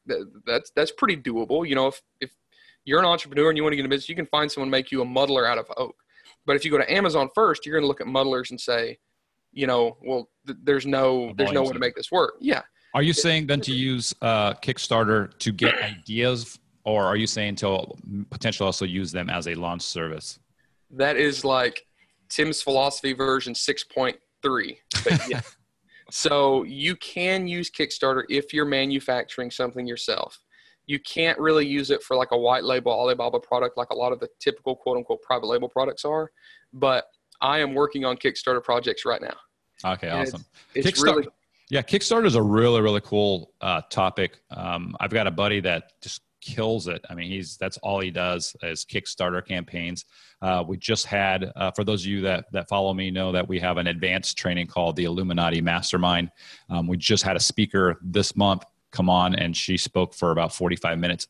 that's 0.46 0.70
that's 0.76 0.92
pretty 0.92 1.16
doable. 1.16 1.66
You 1.66 1.74
know, 1.74 1.88
if 1.88 2.02
if 2.20 2.31
you're 2.85 2.98
an 3.00 3.07
entrepreneur 3.07 3.48
and 3.48 3.57
you 3.57 3.62
want 3.62 3.72
to 3.72 3.76
get 3.76 3.87
a 3.87 3.88
business, 3.88 4.09
you 4.09 4.14
can 4.14 4.26
find 4.26 4.50
someone 4.50 4.70
make 4.70 4.92
you 4.92 5.00
a 5.00 5.07
muddler 5.07 5.46
out 5.46 5.59
of 5.59 5.66
oak. 5.76 5.96
But 6.46 6.57
if 6.57 6.64
you 6.64 6.70
go 6.70 6.78
to 6.78 6.92
Amazon 6.92 7.28
first, 7.35 7.64
you're 7.64 7.74
going 7.74 7.83
to 7.83 7.88
look 7.88 8.00
at 8.00 8.07
muddlers 8.07 8.50
and 8.50 8.61
say, 8.61 8.98
you 9.52 9.66
know, 9.66 9.96
well, 10.02 10.28
th- 10.46 10.58
there's 10.62 10.87
no 10.87 11.32
there's 11.37 11.52
no 11.52 11.62
way 11.62 11.72
to 11.72 11.78
make 11.78 11.94
this 11.94 12.11
work. 12.11 12.34
Yeah. 12.40 12.62
Are 12.94 13.02
you 13.02 13.12
saying 13.12 13.46
then 13.46 13.61
to 13.62 13.72
use 13.90 14.14
uh, 14.22 14.54
Kickstarter 14.54 15.37
to 15.38 15.52
get 15.52 15.74
ideas, 15.82 16.58
or 16.84 17.04
are 17.04 17.16
you 17.16 17.26
saying 17.26 17.56
to 17.56 17.84
potentially 18.30 18.66
also 18.66 18.84
use 18.84 19.12
them 19.12 19.30
as 19.30 19.46
a 19.48 19.54
launch 19.54 19.82
service? 19.82 20.38
That 20.90 21.16
is 21.16 21.44
like 21.44 21.87
Tim's 22.28 22.62
philosophy 22.62 23.12
version 23.12 23.54
6.3. 23.54 24.76
Yeah. 25.28 25.40
so 26.11 26.62
you 26.64 26.96
can 26.96 27.46
use 27.46 27.70
Kickstarter 27.70 28.24
if 28.28 28.52
you're 28.52 28.64
manufacturing 28.64 29.50
something 29.50 29.87
yourself. 29.87 30.38
You 30.87 30.98
can't 31.00 31.38
really 31.38 31.66
use 31.66 31.90
it 31.90 32.02
for 32.02 32.16
like 32.16 32.30
a 32.30 32.38
white 32.38 32.64
label 32.64 32.92
Alibaba 32.92 33.38
product 33.38 33.76
like 33.76 33.90
a 33.90 33.94
lot 33.94 34.12
of 34.12 34.20
the 34.20 34.28
typical 34.40 34.74
quote 34.74 34.96
unquote 34.96 35.20
private 35.20 35.46
label 35.46 35.68
products 35.68 36.04
are. 36.06 36.30
But 36.72 37.04
I 37.40 37.59
am 37.59 37.74
working 37.74 38.05
on 38.05 38.16
Kickstarter 38.16 38.62
projects 38.62 39.05
right 39.05 39.20
now. 39.20 39.37
Okay, 39.85 40.09
and 40.09 40.20
awesome. 40.20 40.44
It's, 40.74 40.87
it's 40.87 41.01
Kickstarter, 41.01 41.16
really 41.16 41.29
yeah, 41.70 41.83
Kickstarter 41.83 42.27
is 42.27 42.35
a 42.35 42.42
really 42.42 42.81
really 42.81 43.01
cool 43.03 43.53
uh, 43.61 43.83
topic. 43.90 44.40
Um, 44.51 44.96
I've 45.01 45.11
got 45.11 45.27
a 45.27 45.31
buddy 45.31 45.61
that 45.61 46.01
just 46.01 46.22
kills 46.40 46.88
it. 46.88 47.05
I 47.11 47.14
mean, 47.14 47.31
he's 47.31 47.57
that's 47.57 47.77
all 47.79 48.01
he 48.01 48.11
does 48.11 48.57
is 48.62 48.85
Kickstarter 48.85 49.44
campaigns. 49.46 50.05
Uh, 50.40 50.64
we 50.66 50.77
just 50.77 51.05
had, 51.05 51.53
uh, 51.57 51.70
for 51.72 51.85
those 51.85 52.03
of 52.03 52.07
you 52.07 52.20
that 52.22 52.46
that 52.53 52.68
follow 52.68 52.94
me, 52.94 53.11
know 53.11 53.33
that 53.33 53.46
we 53.46 53.59
have 53.61 53.77
an 53.77 53.87
advanced 53.87 54.38
training 54.38 54.66
called 54.66 54.96
the 54.96 55.05
Illuminati 55.05 55.61
Mastermind. 55.61 56.31
Um, 56.70 56.87
we 56.87 56.96
just 56.96 57.22
had 57.22 57.37
a 57.37 57.40
speaker 57.40 57.98
this 58.03 58.37
month 58.37 58.64
come 58.90 59.11
on, 59.11 59.35
and 59.35 59.55
she 59.57 59.77
spoke 59.77 60.14
for 60.14 60.31
about 60.31 60.55
forty 60.55 60.77
five 60.77 60.98
minutes 60.98 61.29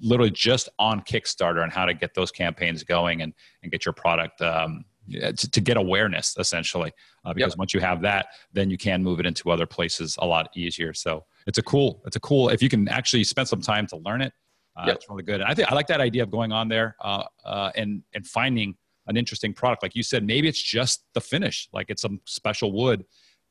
literally 0.00 0.30
just 0.30 0.70
on 0.78 1.02
Kickstarter 1.02 1.62
and 1.62 1.70
how 1.70 1.84
to 1.84 1.92
get 1.92 2.14
those 2.14 2.30
campaigns 2.30 2.82
going 2.84 3.22
and 3.22 3.32
and 3.62 3.72
get 3.72 3.86
your 3.86 3.92
product 3.92 4.42
um, 4.42 4.84
to, 5.10 5.50
to, 5.50 5.60
get 5.60 5.76
awareness 5.76 6.34
essentially. 6.38 6.92
Uh, 7.24 7.32
because 7.34 7.52
yep. 7.52 7.58
once 7.58 7.74
you 7.74 7.80
have 7.80 8.02
that, 8.02 8.26
then 8.52 8.70
you 8.70 8.78
can 8.78 9.02
move 9.02 9.20
it 9.20 9.26
into 9.26 9.50
other 9.50 9.66
places 9.66 10.16
a 10.20 10.26
lot 10.26 10.48
easier. 10.54 10.92
So 10.92 11.24
it's 11.46 11.58
a 11.58 11.62
cool, 11.62 12.02
it's 12.06 12.16
a 12.16 12.20
cool. 12.20 12.48
If 12.48 12.62
you 12.62 12.68
can 12.68 12.88
actually 12.88 13.24
spend 13.24 13.48
some 13.48 13.60
time 13.60 13.86
to 13.88 13.96
learn 13.98 14.22
it, 14.22 14.32
uh, 14.76 14.84
yep. 14.86 14.96
it's 14.96 15.08
really 15.08 15.22
good. 15.22 15.40
And 15.40 15.44
I 15.44 15.54
think 15.54 15.70
I 15.70 15.74
like 15.74 15.86
that 15.88 16.00
idea 16.00 16.22
of 16.22 16.30
going 16.30 16.52
on 16.52 16.68
there 16.68 16.96
uh, 17.00 17.24
uh, 17.44 17.70
and 17.76 18.02
and 18.14 18.26
finding 18.26 18.76
an 19.06 19.16
interesting 19.16 19.52
product. 19.52 19.82
Like 19.82 19.94
you 19.94 20.02
said, 20.02 20.24
maybe 20.24 20.48
it's 20.48 20.62
just 20.62 21.04
the 21.14 21.20
finish, 21.20 21.68
like 21.72 21.90
it's 21.90 22.02
some 22.02 22.20
special 22.24 22.72
wood 22.72 23.04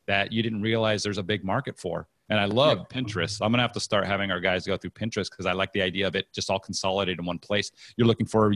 that 0.08 0.32
you 0.32 0.44
didn't 0.44 0.62
realize 0.62 1.04
there's 1.04 1.18
a 1.18 1.24
big 1.24 1.44
market 1.44 1.78
for. 1.78 2.08
And 2.30 2.39
I 2.39 2.46
love 2.46 2.80
yeah. 2.80 3.02
Pinterest. 3.02 3.39
I'm 3.42 3.52
gonna 3.52 3.63
have 3.63 3.74
to 3.74 3.80
start 3.80 4.06
having 4.06 4.32
our 4.32 4.39
guys 4.39 4.66
go 4.66 4.78
through 4.78 4.92
Pinterest 4.92 5.30
because 5.30 5.46
I 5.46 5.54
like 5.54 5.72
the 5.74 5.82
idea 5.82 6.08
of 6.08 6.16
it 6.16 6.26
just 6.34 6.50
all 6.50 6.60
consolidated 6.60 7.20
in 7.20 7.26
one 7.26 7.39
place. 7.39 7.72
You're 7.98 8.08
looking 8.08 8.26
for, 8.26 8.54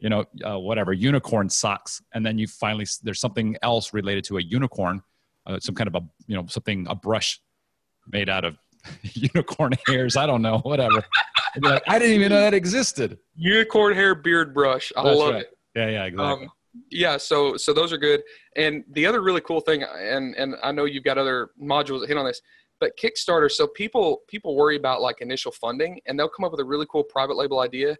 you 0.00 0.08
know, 0.08 0.24
uh, 0.44 0.58
whatever 0.58 0.92
unicorn 0.92 1.48
socks, 1.48 2.02
and 2.14 2.24
then 2.24 2.38
you 2.38 2.46
finally 2.46 2.86
there's 3.02 3.20
something 3.20 3.56
else 3.62 3.92
related 3.92 4.24
to 4.24 4.38
a 4.38 4.42
unicorn, 4.42 5.02
uh, 5.46 5.60
some 5.60 5.74
kind 5.74 5.88
of 5.88 5.94
a 5.94 6.02
you 6.26 6.36
know 6.36 6.46
something 6.48 6.86
a 6.88 6.94
brush 6.94 7.40
made 8.08 8.28
out 8.28 8.44
of 8.44 8.56
unicorn 9.02 9.72
hairs. 9.86 10.16
I 10.16 10.26
don't 10.26 10.42
know, 10.42 10.58
whatever. 10.58 11.04
Like, 11.60 11.82
I 11.88 11.98
didn't 11.98 12.14
even 12.14 12.30
know 12.30 12.40
that 12.40 12.54
existed. 12.54 13.18
Unicorn 13.34 13.94
hair 13.94 14.14
beard 14.14 14.54
brush. 14.54 14.92
I 14.96 15.02
That's 15.02 15.18
love 15.18 15.34
right. 15.34 15.42
it. 15.42 15.58
Yeah, 15.74 15.88
yeah, 15.88 16.04
exactly. 16.04 16.44
Um, 16.44 16.50
yeah, 16.90 17.16
so 17.16 17.56
so 17.56 17.72
those 17.72 17.92
are 17.92 17.98
good. 17.98 18.22
And 18.56 18.84
the 18.92 19.06
other 19.06 19.20
really 19.20 19.40
cool 19.40 19.60
thing, 19.60 19.82
and 19.82 20.34
and 20.36 20.54
I 20.62 20.72
know 20.72 20.84
you've 20.84 21.04
got 21.04 21.18
other 21.18 21.50
modules 21.60 22.00
that 22.00 22.08
hit 22.08 22.16
on 22.16 22.24
this, 22.24 22.40
but 22.78 22.96
Kickstarter. 22.96 23.50
So 23.50 23.66
people 23.66 24.22
people 24.28 24.56
worry 24.56 24.76
about 24.76 25.02
like 25.02 25.20
initial 25.20 25.52
funding, 25.52 26.00
and 26.06 26.18
they'll 26.18 26.28
come 26.28 26.44
up 26.44 26.52
with 26.52 26.60
a 26.60 26.64
really 26.64 26.86
cool 26.90 27.04
private 27.04 27.36
label 27.36 27.60
idea, 27.60 27.96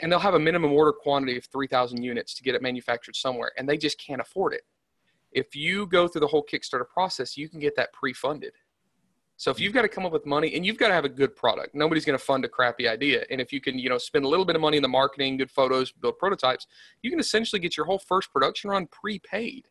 and 0.00 0.10
they'll 0.10 0.18
have 0.18 0.34
a 0.34 0.38
minimum 0.38 0.72
order 0.72 0.92
quantity 0.92 1.36
of 1.36 1.44
three 1.46 1.66
thousand 1.66 2.02
units 2.02 2.34
to 2.34 2.42
get 2.42 2.54
it 2.54 2.62
manufactured 2.62 3.16
somewhere, 3.16 3.52
and 3.56 3.68
they 3.68 3.76
just 3.76 3.98
can't 3.98 4.20
afford 4.20 4.54
it. 4.54 4.62
If 5.32 5.54
you 5.54 5.86
go 5.86 6.08
through 6.08 6.22
the 6.22 6.26
whole 6.26 6.44
Kickstarter 6.44 6.88
process, 6.88 7.36
you 7.36 7.48
can 7.48 7.60
get 7.60 7.76
that 7.76 7.92
pre-funded. 7.92 8.52
So 9.36 9.52
if 9.52 9.60
you've 9.60 9.72
got 9.72 9.82
to 9.82 9.88
come 9.88 10.04
up 10.04 10.12
with 10.12 10.26
money 10.26 10.56
and 10.56 10.66
you've 10.66 10.78
got 10.78 10.88
to 10.88 10.94
have 10.94 11.04
a 11.04 11.08
good 11.08 11.36
product, 11.36 11.72
nobody's 11.72 12.04
going 12.04 12.18
to 12.18 12.24
fund 12.24 12.44
a 12.44 12.48
crappy 12.48 12.88
idea. 12.88 13.24
And 13.30 13.40
if 13.40 13.52
you 13.52 13.60
can, 13.60 13.78
you 13.78 13.88
know, 13.88 13.98
spend 13.98 14.24
a 14.24 14.28
little 14.28 14.44
bit 14.44 14.56
of 14.56 14.62
money 14.62 14.78
in 14.78 14.82
the 14.82 14.88
marketing, 14.88 15.36
good 15.36 15.50
photos, 15.50 15.92
build 15.92 16.18
prototypes, 16.18 16.66
you 17.02 17.10
can 17.10 17.20
essentially 17.20 17.60
get 17.60 17.76
your 17.76 17.86
whole 17.86 18.00
first 18.00 18.32
production 18.32 18.70
run 18.70 18.88
prepaid. 18.88 19.68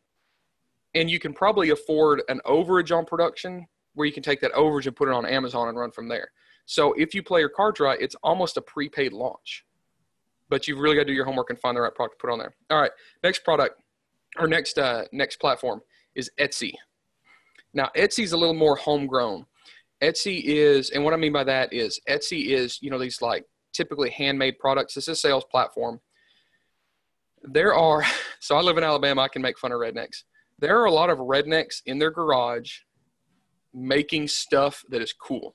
And 0.94 1.10
you 1.10 1.18
can 1.18 1.34
probably 1.34 1.68
afford 1.68 2.22
an 2.30 2.40
overage 2.46 2.96
on 2.96 3.04
production 3.04 3.66
where 3.92 4.06
you 4.06 4.12
can 4.12 4.22
take 4.22 4.40
that 4.40 4.52
overage 4.52 4.86
and 4.86 4.96
put 4.96 5.08
it 5.08 5.14
on 5.14 5.26
Amazon 5.26 5.68
and 5.68 5.76
run 5.76 5.90
from 5.90 6.08
there. 6.08 6.30
So 6.64 6.94
if 6.94 7.14
you 7.14 7.22
play 7.22 7.40
your 7.40 7.50
cards 7.50 7.78
right, 7.78 8.00
it's 8.00 8.16
almost 8.22 8.56
a 8.56 8.62
prepaid 8.62 9.12
launch. 9.12 9.66
But 10.48 10.66
you've 10.66 10.78
really 10.78 10.96
got 10.96 11.02
to 11.02 11.08
do 11.08 11.12
your 11.12 11.24
homework 11.24 11.50
and 11.50 11.58
find 11.58 11.76
the 11.76 11.80
right 11.82 11.94
product 11.94 12.18
to 12.18 12.26
put 12.26 12.32
on 12.32 12.38
there. 12.38 12.54
All 12.70 12.80
right, 12.80 12.90
next 13.22 13.44
product 13.44 13.80
or 14.38 14.46
next 14.46 14.78
uh, 14.78 15.04
next 15.12 15.36
platform 15.40 15.80
is 16.14 16.30
Etsy. 16.40 16.72
Now 17.74 17.90
Etsy's 17.96 18.32
a 18.32 18.36
little 18.36 18.54
more 18.54 18.76
homegrown. 18.76 19.46
Etsy 20.02 20.42
is, 20.44 20.90
and 20.90 21.04
what 21.04 21.12
I 21.12 21.16
mean 21.16 21.32
by 21.32 21.44
that 21.44 21.72
is 21.72 22.00
Etsy 22.08 22.48
is, 22.48 22.78
you 22.80 22.90
know, 22.90 22.98
these 22.98 23.20
like 23.20 23.44
typically 23.72 24.10
handmade 24.10 24.58
products. 24.58 24.94
This 24.94 25.08
is 25.08 25.18
a 25.18 25.20
sales 25.20 25.44
platform. 25.50 26.00
There 27.42 27.74
are, 27.74 28.04
so 28.40 28.56
I 28.56 28.60
live 28.60 28.78
in 28.78 28.84
Alabama, 28.84 29.22
I 29.22 29.28
can 29.28 29.42
make 29.42 29.58
fun 29.58 29.72
of 29.72 29.78
rednecks. 29.78 30.24
There 30.58 30.80
are 30.80 30.86
a 30.86 30.92
lot 30.92 31.10
of 31.10 31.18
rednecks 31.18 31.82
in 31.86 31.98
their 31.98 32.10
garage 32.10 32.78
making 33.74 34.28
stuff 34.28 34.82
that 34.88 35.02
is 35.02 35.12
cool. 35.12 35.54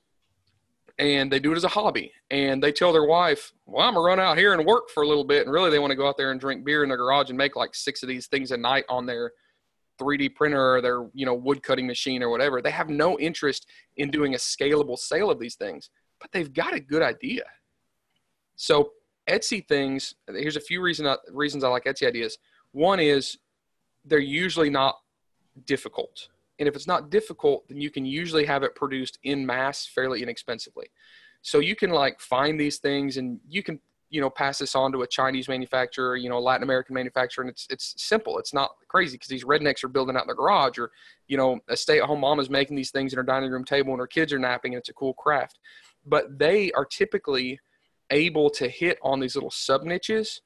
And 0.98 1.30
they 1.30 1.40
do 1.40 1.52
it 1.52 1.56
as 1.56 1.64
a 1.64 1.68
hobby. 1.68 2.12
And 2.30 2.62
they 2.62 2.70
tell 2.70 2.92
their 2.92 3.04
wife, 3.04 3.52
Well, 3.66 3.86
I'm 3.86 3.94
to 3.94 4.00
run 4.00 4.20
out 4.20 4.38
here 4.38 4.52
and 4.52 4.64
work 4.64 4.90
for 4.90 5.02
a 5.02 5.08
little 5.08 5.24
bit. 5.24 5.44
And 5.44 5.52
really, 5.52 5.70
they 5.70 5.78
want 5.78 5.90
to 5.90 5.96
go 5.96 6.06
out 6.06 6.16
there 6.16 6.30
and 6.30 6.40
drink 6.40 6.64
beer 6.64 6.82
in 6.82 6.88
their 6.88 6.98
garage 6.98 7.30
and 7.30 7.38
make 7.38 7.56
like 7.56 7.74
six 7.74 8.02
of 8.02 8.08
these 8.08 8.26
things 8.26 8.52
a 8.52 8.56
night 8.56 8.84
on 8.88 9.06
their 9.06 9.32
3D 10.00 10.34
printer 10.34 10.76
or 10.76 10.80
their 10.80 11.06
you 11.12 11.26
know 11.26 11.34
wood 11.34 11.62
cutting 11.62 11.86
machine 11.86 12.22
or 12.22 12.30
whatever. 12.30 12.62
They 12.62 12.70
have 12.70 12.88
no 12.88 13.18
interest 13.18 13.66
in 13.96 14.10
doing 14.10 14.34
a 14.34 14.38
scalable 14.38 14.98
sale 14.98 15.30
of 15.30 15.38
these 15.38 15.56
things, 15.56 15.90
but 16.20 16.30
they've 16.32 16.52
got 16.52 16.74
a 16.74 16.80
good 16.80 17.02
idea. 17.02 17.44
So 18.56 18.92
Etsy 19.28 19.66
things. 19.66 20.14
Here's 20.28 20.56
a 20.56 20.60
few 20.60 20.80
reason, 20.80 21.12
reasons 21.32 21.64
I 21.64 21.68
like 21.68 21.84
Etsy 21.84 22.06
ideas. 22.06 22.38
One 22.72 23.00
is 23.00 23.38
they're 24.04 24.18
usually 24.18 24.70
not 24.70 24.98
difficult, 25.66 26.28
and 26.58 26.68
if 26.68 26.76
it's 26.76 26.86
not 26.86 27.10
difficult, 27.10 27.68
then 27.68 27.80
you 27.80 27.90
can 27.90 28.04
usually 28.04 28.44
have 28.44 28.62
it 28.62 28.74
produced 28.74 29.18
in 29.24 29.44
mass 29.44 29.86
fairly 29.86 30.22
inexpensively. 30.22 30.86
So 31.42 31.58
you 31.58 31.76
can 31.76 31.90
like 31.90 32.20
find 32.20 32.58
these 32.58 32.78
things 32.78 33.16
and 33.16 33.40
you 33.48 33.62
can 33.62 33.80
you 34.10 34.20
know 34.20 34.30
pass 34.30 34.58
this 34.58 34.76
on 34.76 34.92
to 34.92 35.02
a 35.02 35.06
Chinese 35.06 35.48
manufacturer, 35.48 36.16
you 36.16 36.28
know, 36.28 36.38
Latin 36.38 36.62
American 36.62 36.94
manufacturer, 36.94 37.42
and 37.42 37.50
it's 37.50 37.66
it's 37.68 37.94
simple. 37.96 38.38
It's 38.38 38.54
not 38.54 38.70
crazy 38.86 39.16
because 39.16 39.28
these 39.28 39.44
rednecks 39.44 39.82
are 39.82 39.88
building 39.88 40.16
out 40.16 40.22
in 40.22 40.28
their 40.28 40.36
garage, 40.36 40.78
or 40.78 40.92
you 41.26 41.36
know, 41.36 41.58
a 41.68 41.76
stay-at-home 41.76 42.20
mom 42.20 42.38
is 42.38 42.48
making 42.48 42.76
these 42.76 42.92
things 42.92 43.12
in 43.12 43.16
her 43.16 43.24
dining 43.24 43.50
room 43.50 43.64
table, 43.64 43.92
and 43.92 43.98
her 43.98 44.06
kids 44.06 44.32
are 44.32 44.38
napping, 44.38 44.74
and 44.74 44.78
it's 44.78 44.88
a 44.88 44.94
cool 44.94 45.14
craft. 45.14 45.58
But 46.06 46.38
they 46.38 46.70
are 46.72 46.84
typically 46.84 47.58
able 48.10 48.50
to 48.50 48.68
hit 48.68 48.98
on 49.02 49.18
these 49.18 49.34
little 49.34 49.50
sub 49.50 49.82
niches 49.82 50.42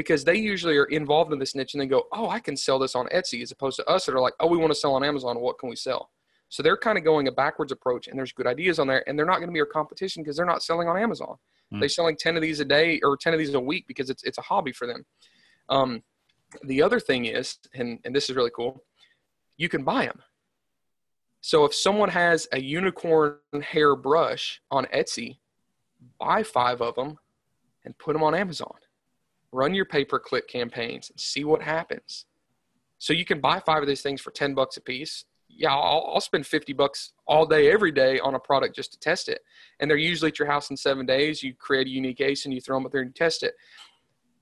because 0.00 0.24
they 0.24 0.36
usually 0.36 0.78
are 0.78 0.86
involved 0.86 1.30
in 1.30 1.38
this 1.38 1.54
niche 1.54 1.74
and 1.74 1.80
they 1.82 1.86
go, 1.86 2.04
oh, 2.10 2.30
I 2.30 2.40
can 2.40 2.56
sell 2.56 2.78
this 2.78 2.94
on 2.94 3.06
Etsy, 3.08 3.42
as 3.42 3.52
opposed 3.52 3.76
to 3.76 3.86
us 3.86 4.06
that 4.06 4.14
are 4.14 4.20
like, 4.20 4.32
oh, 4.40 4.46
we 4.46 4.56
want 4.56 4.70
to 4.72 4.74
sell 4.74 4.94
on 4.94 5.04
Amazon. 5.04 5.38
What 5.40 5.58
can 5.58 5.68
we 5.68 5.76
sell? 5.76 6.08
So 6.48 6.62
they're 6.62 6.78
kind 6.78 6.96
of 6.96 7.04
going 7.04 7.28
a 7.28 7.32
backwards 7.32 7.70
approach, 7.70 8.08
and 8.08 8.18
there's 8.18 8.32
good 8.32 8.46
ideas 8.46 8.78
on 8.78 8.86
there, 8.86 9.06
and 9.06 9.18
they're 9.18 9.26
not 9.26 9.40
going 9.40 9.48
to 9.48 9.52
be 9.52 9.60
our 9.60 9.66
competition 9.66 10.22
because 10.22 10.38
they're 10.38 10.46
not 10.46 10.62
selling 10.62 10.88
on 10.88 10.96
Amazon. 10.96 11.36
Mm. 11.70 11.80
They're 11.80 11.90
selling 11.90 12.16
10 12.16 12.36
of 12.36 12.40
these 12.40 12.60
a 12.60 12.64
day 12.64 12.98
or 13.04 13.14
10 13.18 13.34
of 13.34 13.38
these 13.38 13.52
a 13.52 13.60
week 13.60 13.84
because 13.86 14.08
it's, 14.08 14.22
it's 14.22 14.38
a 14.38 14.42
hobby 14.42 14.72
for 14.72 14.86
them. 14.86 15.04
Um, 15.68 16.02
the 16.64 16.80
other 16.80 16.98
thing 16.98 17.26
is, 17.26 17.58
and, 17.74 17.98
and 18.06 18.16
this 18.16 18.30
is 18.30 18.36
really 18.36 18.50
cool, 18.56 18.82
you 19.58 19.68
can 19.68 19.84
buy 19.84 20.06
them. 20.06 20.22
So 21.42 21.66
if 21.66 21.74
someone 21.74 22.08
has 22.08 22.48
a 22.54 22.60
unicorn 22.60 23.36
hair 23.62 23.94
brush 23.96 24.62
on 24.70 24.86
Etsy, 24.86 25.40
buy 26.18 26.42
five 26.42 26.80
of 26.80 26.94
them 26.94 27.18
and 27.84 27.96
put 27.98 28.14
them 28.14 28.22
on 28.22 28.34
Amazon. 28.34 28.72
Run 29.52 29.74
your 29.74 29.84
pay 29.84 30.04
per 30.04 30.18
click 30.18 30.48
campaigns 30.48 31.10
and 31.10 31.18
see 31.18 31.44
what 31.44 31.62
happens. 31.62 32.26
So 32.98 33.12
you 33.12 33.24
can 33.24 33.40
buy 33.40 33.60
five 33.60 33.82
of 33.82 33.88
these 33.88 34.02
things 34.02 34.20
for 34.20 34.30
10 34.30 34.54
bucks 34.54 34.76
a 34.76 34.80
piece 34.80 35.24
yeah, 35.56 35.74
I'll, 35.74 36.10
I'll, 36.14 36.20
spend 36.20 36.46
50 36.46 36.72
bucks 36.72 37.12
all 37.26 37.46
day, 37.46 37.70
every 37.70 37.92
day 37.92 38.18
on 38.18 38.34
a 38.34 38.38
product 38.38 38.74
just 38.74 38.92
to 38.92 38.98
test 38.98 39.28
it. 39.28 39.40
And 39.78 39.90
they're 39.90 39.98
usually 39.98 40.30
at 40.30 40.38
your 40.38 40.48
house 40.48 40.70
in 40.70 40.76
seven 40.76 41.06
days. 41.06 41.42
You 41.42 41.54
create 41.54 41.86
a 41.86 41.90
unique 41.90 42.18
ASIN 42.18 42.52
you 42.52 42.60
throw 42.60 42.76
them 42.76 42.86
up 42.86 42.92
there 42.92 43.00
and 43.00 43.08
you 43.08 43.14
test 43.14 43.42
it. 43.42 43.54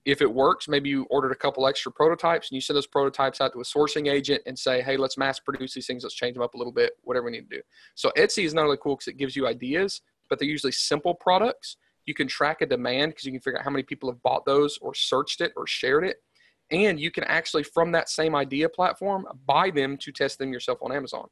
If 0.04 0.22
it 0.22 0.32
works, 0.32 0.68
maybe 0.68 0.88
you 0.88 1.06
ordered 1.10 1.32
a 1.32 1.36
couple 1.36 1.66
extra 1.66 1.92
prototypes 1.92 2.50
and 2.50 2.54
you 2.54 2.60
send 2.60 2.76
those 2.76 2.86
prototypes 2.86 3.40
out 3.40 3.52
to 3.52 3.60
a 3.60 3.64
sourcing 3.64 4.10
agent 4.10 4.42
and 4.46 4.58
say, 4.58 4.80
hey, 4.80 4.96
let's 4.96 5.18
mass 5.18 5.38
produce 5.38 5.74
these 5.74 5.86
things. 5.86 6.02
Let's 6.02 6.14
change 6.14 6.34
them 6.34 6.42
up 6.42 6.54
a 6.54 6.56
little 6.56 6.72
bit, 6.72 6.92
whatever 7.02 7.26
we 7.26 7.32
need 7.32 7.50
to 7.50 7.56
do. 7.56 7.62
So 7.94 8.10
Etsy 8.16 8.44
is 8.44 8.54
not 8.54 8.64
only 8.64 8.78
cool 8.80 8.94
because 8.96 9.08
it 9.08 9.18
gives 9.18 9.36
you 9.36 9.46
ideas, 9.46 10.00
but 10.30 10.38
they're 10.38 10.48
usually 10.48 10.72
simple 10.72 11.14
products. 11.14 11.76
You 12.08 12.14
can 12.14 12.26
track 12.26 12.62
a 12.62 12.66
demand 12.66 13.10
because 13.12 13.26
you 13.26 13.32
can 13.32 13.40
figure 13.42 13.58
out 13.58 13.64
how 13.66 13.70
many 13.70 13.82
people 13.82 14.10
have 14.10 14.22
bought 14.22 14.46
those 14.46 14.78
or 14.78 14.94
searched 14.94 15.42
it 15.42 15.52
or 15.58 15.66
shared 15.66 16.04
it. 16.04 16.16
And 16.70 16.98
you 16.98 17.10
can 17.10 17.22
actually 17.24 17.64
from 17.64 17.92
that 17.92 18.08
same 18.08 18.34
idea 18.34 18.66
platform 18.70 19.26
buy 19.44 19.68
them 19.68 19.98
to 19.98 20.10
test 20.10 20.38
them 20.38 20.50
yourself 20.50 20.78
on 20.80 20.90
amazon. 20.90 21.28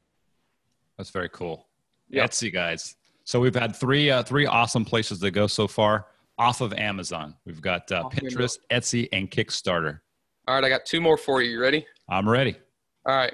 That's 0.95 1.09
very 1.09 1.29
cool. 1.29 1.67
Yep. 2.09 2.29
etsy 2.29 2.53
guys. 2.53 2.95
So 3.23 3.39
we've 3.39 3.55
had 3.55 3.75
three 3.75 4.11
uh, 4.11 4.21
three 4.21 4.45
awesome 4.45 4.85
places 4.85 5.19
to 5.21 5.31
go 5.31 5.47
so 5.47 5.67
far 5.67 6.05
off 6.37 6.61
of 6.61 6.73
amazon. 6.73 7.33
We've 7.43 7.61
got 7.61 7.91
uh, 7.91 8.03
pinterest 8.09 8.59
etsy 8.71 9.09
and 9.11 9.31
kickstarter. 9.31 10.01
All 10.47 10.53
right 10.53 10.63
i 10.63 10.69
got 10.69 10.85
two 10.85 11.01
more 11.01 11.17
for 11.17 11.41
you. 11.41 11.53
You 11.53 11.59
ready? 11.59 11.87
I'm 12.07 12.29
ready. 12.29 12.55
All 13.03 13.17
right. 13.17 13.33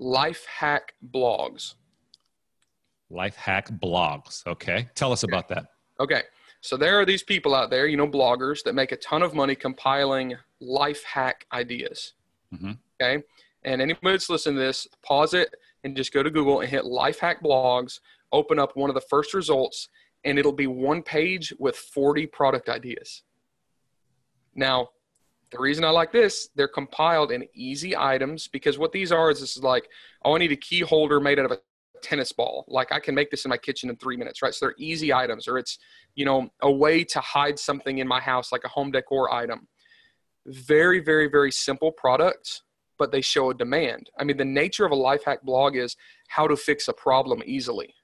Life 0.00 0.44
hack 0.46 0.94
blogs. 1.14 1.74
Life 3.08 3.36
hack 3.36 3.70
blogs. 3.70 4.44
Okay. 4.48 4.88
Tell 4.96 5.12
us 5.12 5.22
about 5.22 5.48
that 5.50 5.66
okay 6.02 6.22
so 6.62 6.76
there 6.76 7.00
are 7.00 7.04
these 7.04 7.24
people 7.24 7.56
out 7.56 7.70
there, 7.70 7.88
you 7.88 7.96
know, 7.96 8.06
bloggers 8.06 8.62
that 8.62 8.74
make 8.74 8.92
a 8.92 8.96
ton 8.96 9.22
of 9.22 9.34
money 9.34 9.56
compiling 9.56 10.36
life 10.60 11.02
hack 11.02 11.44
ideas. 11.52 12.14
Mm-hmm. 12.54 12.72
Okay. 13.00 13.22
And 13.64 13.82
anybody 13.82 14.12
that's 14.12 14.30
listening 14.30 14.56
to 14.56 14.62
this, 14.62 14.86
pause 15.04 15.34
it 15.34 15.52
and 15.82 15.96
just 15.96 16.12
go 16.12 16.22
to 16.22 16.30
Google 16.30 16.60
and 16.60 16.70
hit 16.70 16.84
life 16.84 17.18
hack 17.18 17.42
blogs, 17.42 17.98
open 18.30 18.60
up 18.60 18.76
one 18.76 18.90
of 18.90 18.94
the 18.94 19.00
first 19.00 19.34
results, 19.34 19.88
and 20.24 20.38
it'll 20.38 20.52
be 20.52 20.68
one 20.68 21.02
page 21.02 21.52
with 21.58 21.76
40 21.76 22.28
product 22.28 22.68
ideas. 22.68 23.22
Now, 24.54 24.90
the 25.50 25.58
reason 25.58 25.84
I 25.84 25.90
like 25.90 26.12
this, 26.12 26.48
they're 26.54 26.68
compiled 26.68 27.32
in 27.32 27.48
easy 27.54 27.96
items 27.96 28.46
because 28.46 28.78
what 28.78 28.92
these 28.92 29.10
are 29.10 29.32
is 29.32 29.40
this 29.40 29.56
is 29.56 29.64
like, 29.64 29.88
oh, 30.24 30.36
I 30.36 30.38
need 30.38 30.52
a 30.52 30.56
key 30.56 30.80
holder 30.80 31.18
made 31.18 31.40
out 31.40 31.46
of 31.46 31.50
a 31.50 31.58
tennis 32.02 32.32
ball. 32.32 32.64
Like 32.68 32.92
I 32.92 33.00
can 33.00 33.14
make 33.14 33.30
this 33.30 33.44
in 33.44 33.48
my 33.48 33.56
kitchen 33.56 33.88
in 33.90 33.96
three 33.96 34.16
minutes, 34.16 34.42
right? 34.42 34.54
So 34.54 34.66
they're 34.66 34.74
easy 34.78 35.12
items, 35.12 35.48
or 35.48 35.58
it's, 35.58 35.78
you 36.14 36.24
know, 36.24 36.48
a 36.62 36.70
way 36.70 37.04
to 37.04 37.20
hide 37.20 37.58
something 37.58 37.98
in 37.98 38.08
my 38.08 38.20
house, 38.20 38.52
like 38.52 38.64
a 38.64 38.68
home 38.68 38.90
decor 38.90 39.32
item. 39.32 39.68
Very, 40.46 41.00
very, 41.00 41.28
very 41.28 41.52
simple 41.52 41.92
products, 41.92 42.62
but 42.98 43.12
they 43.12 43.20
show 43.20 43.50
a 43.50 43.54
demand. 43.54 44.10
I 44.18 44.24
mean, 44.24 44.36
the 44.36 44.44
nature 44.44 44.84
of 44.84 44.92
a 44.92 44.96
life 44.96 45.24
hack 45.24 45.42
blog 45.42 45.76
is 45.76 45.96
how 46.28 46.46
to 46.46 46.56
fix 46.56 46.88
a 46.88 46.92
problem 46.92 47.42
easily, 47.46 47.94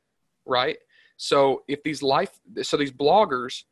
right? 0.46 0.78
So 1.16 1.62
if 1.68 1.82
these 1.82 2.02
life, 2.02 2.38
so 2.62 2.76
these 2.76 2.92
bloggers, 2.92 3.64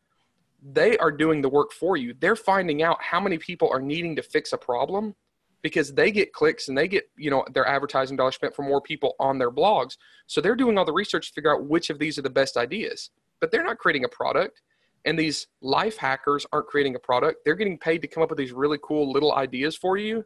they 0.63 0.99
are 0.99 1.13
doing 1.13 1.43
the 1.43 1.49
work 1.49 1.73
for 1.73 1.97
you. 1.97 2.15
They're 2.19 2.37
finding 2.37 2.83
out 2.83 3.01
how 3.01 3.21
many 3.21 3.39
people 3.39 3.71
are 3.71 3.81
needing 3.81 4.17
to 4.17 4.23
fix 4.23 4.53
a 4.53 4.59
problem 4.59 5.15
because 5.63 5.93
they 5.93 6.11
get 6.11 6.33
clicks 6.33 6.69
and 6.69 6.77
they 6.77 6.89
get, 6.89 7.11
you 7.17 7.31
know, 7.31 7.45
their 7.53 7.67
advertising 7.67 8.17
dollars 8.17 8.35
spent 8.35 8.55
for 8.55 8.63
more 8.63 8.81
people 8.81 9.15
on 9.19 9.39
their 9.39 9.51
blogs. 9.51 9.97
So 10.27 10.41
they're 10.41 10.57
doing 10.57 10.79
all 10.79 10.85
the 10.85 10.93
research 10.93 11.29
to 11.29 11.33
figure 11.35 11.55
out 11.55 11.67
which 11.67 11.91
of 11.91 11.99
these 11.99 12.19
are 12.19 12.23
the 12.23 12.31
best 12.31 12.57
ideas. 12.57 13.11
But 13.41 13.51
they're 13.51 13.65
not 13.65 13.79
creating 13.79 14.05
a 14.05 14.09
product. 14.09 14.63
And 15.05 15.19
these 15.19 15.47
life 15.63 15.97
hackers 15.97 16.47
aren't 16.53 16.67
creating 16.67 16.97
a 16.97 16.99
product. 16.99 17.45
They're 17.45 17.55
getting 17.55 17.79
paid 17.79 18.03
to 18.03 18.09
come 18.09 18.23
up 18.23 18.31
with 18.31 18.39
these 18.39 18.53
really 18.53 18.79
cool 18.83 19.13
little 19.13 19.35
ideas 19.35 19.77
for 19.77 19.97
you 19.97 20.25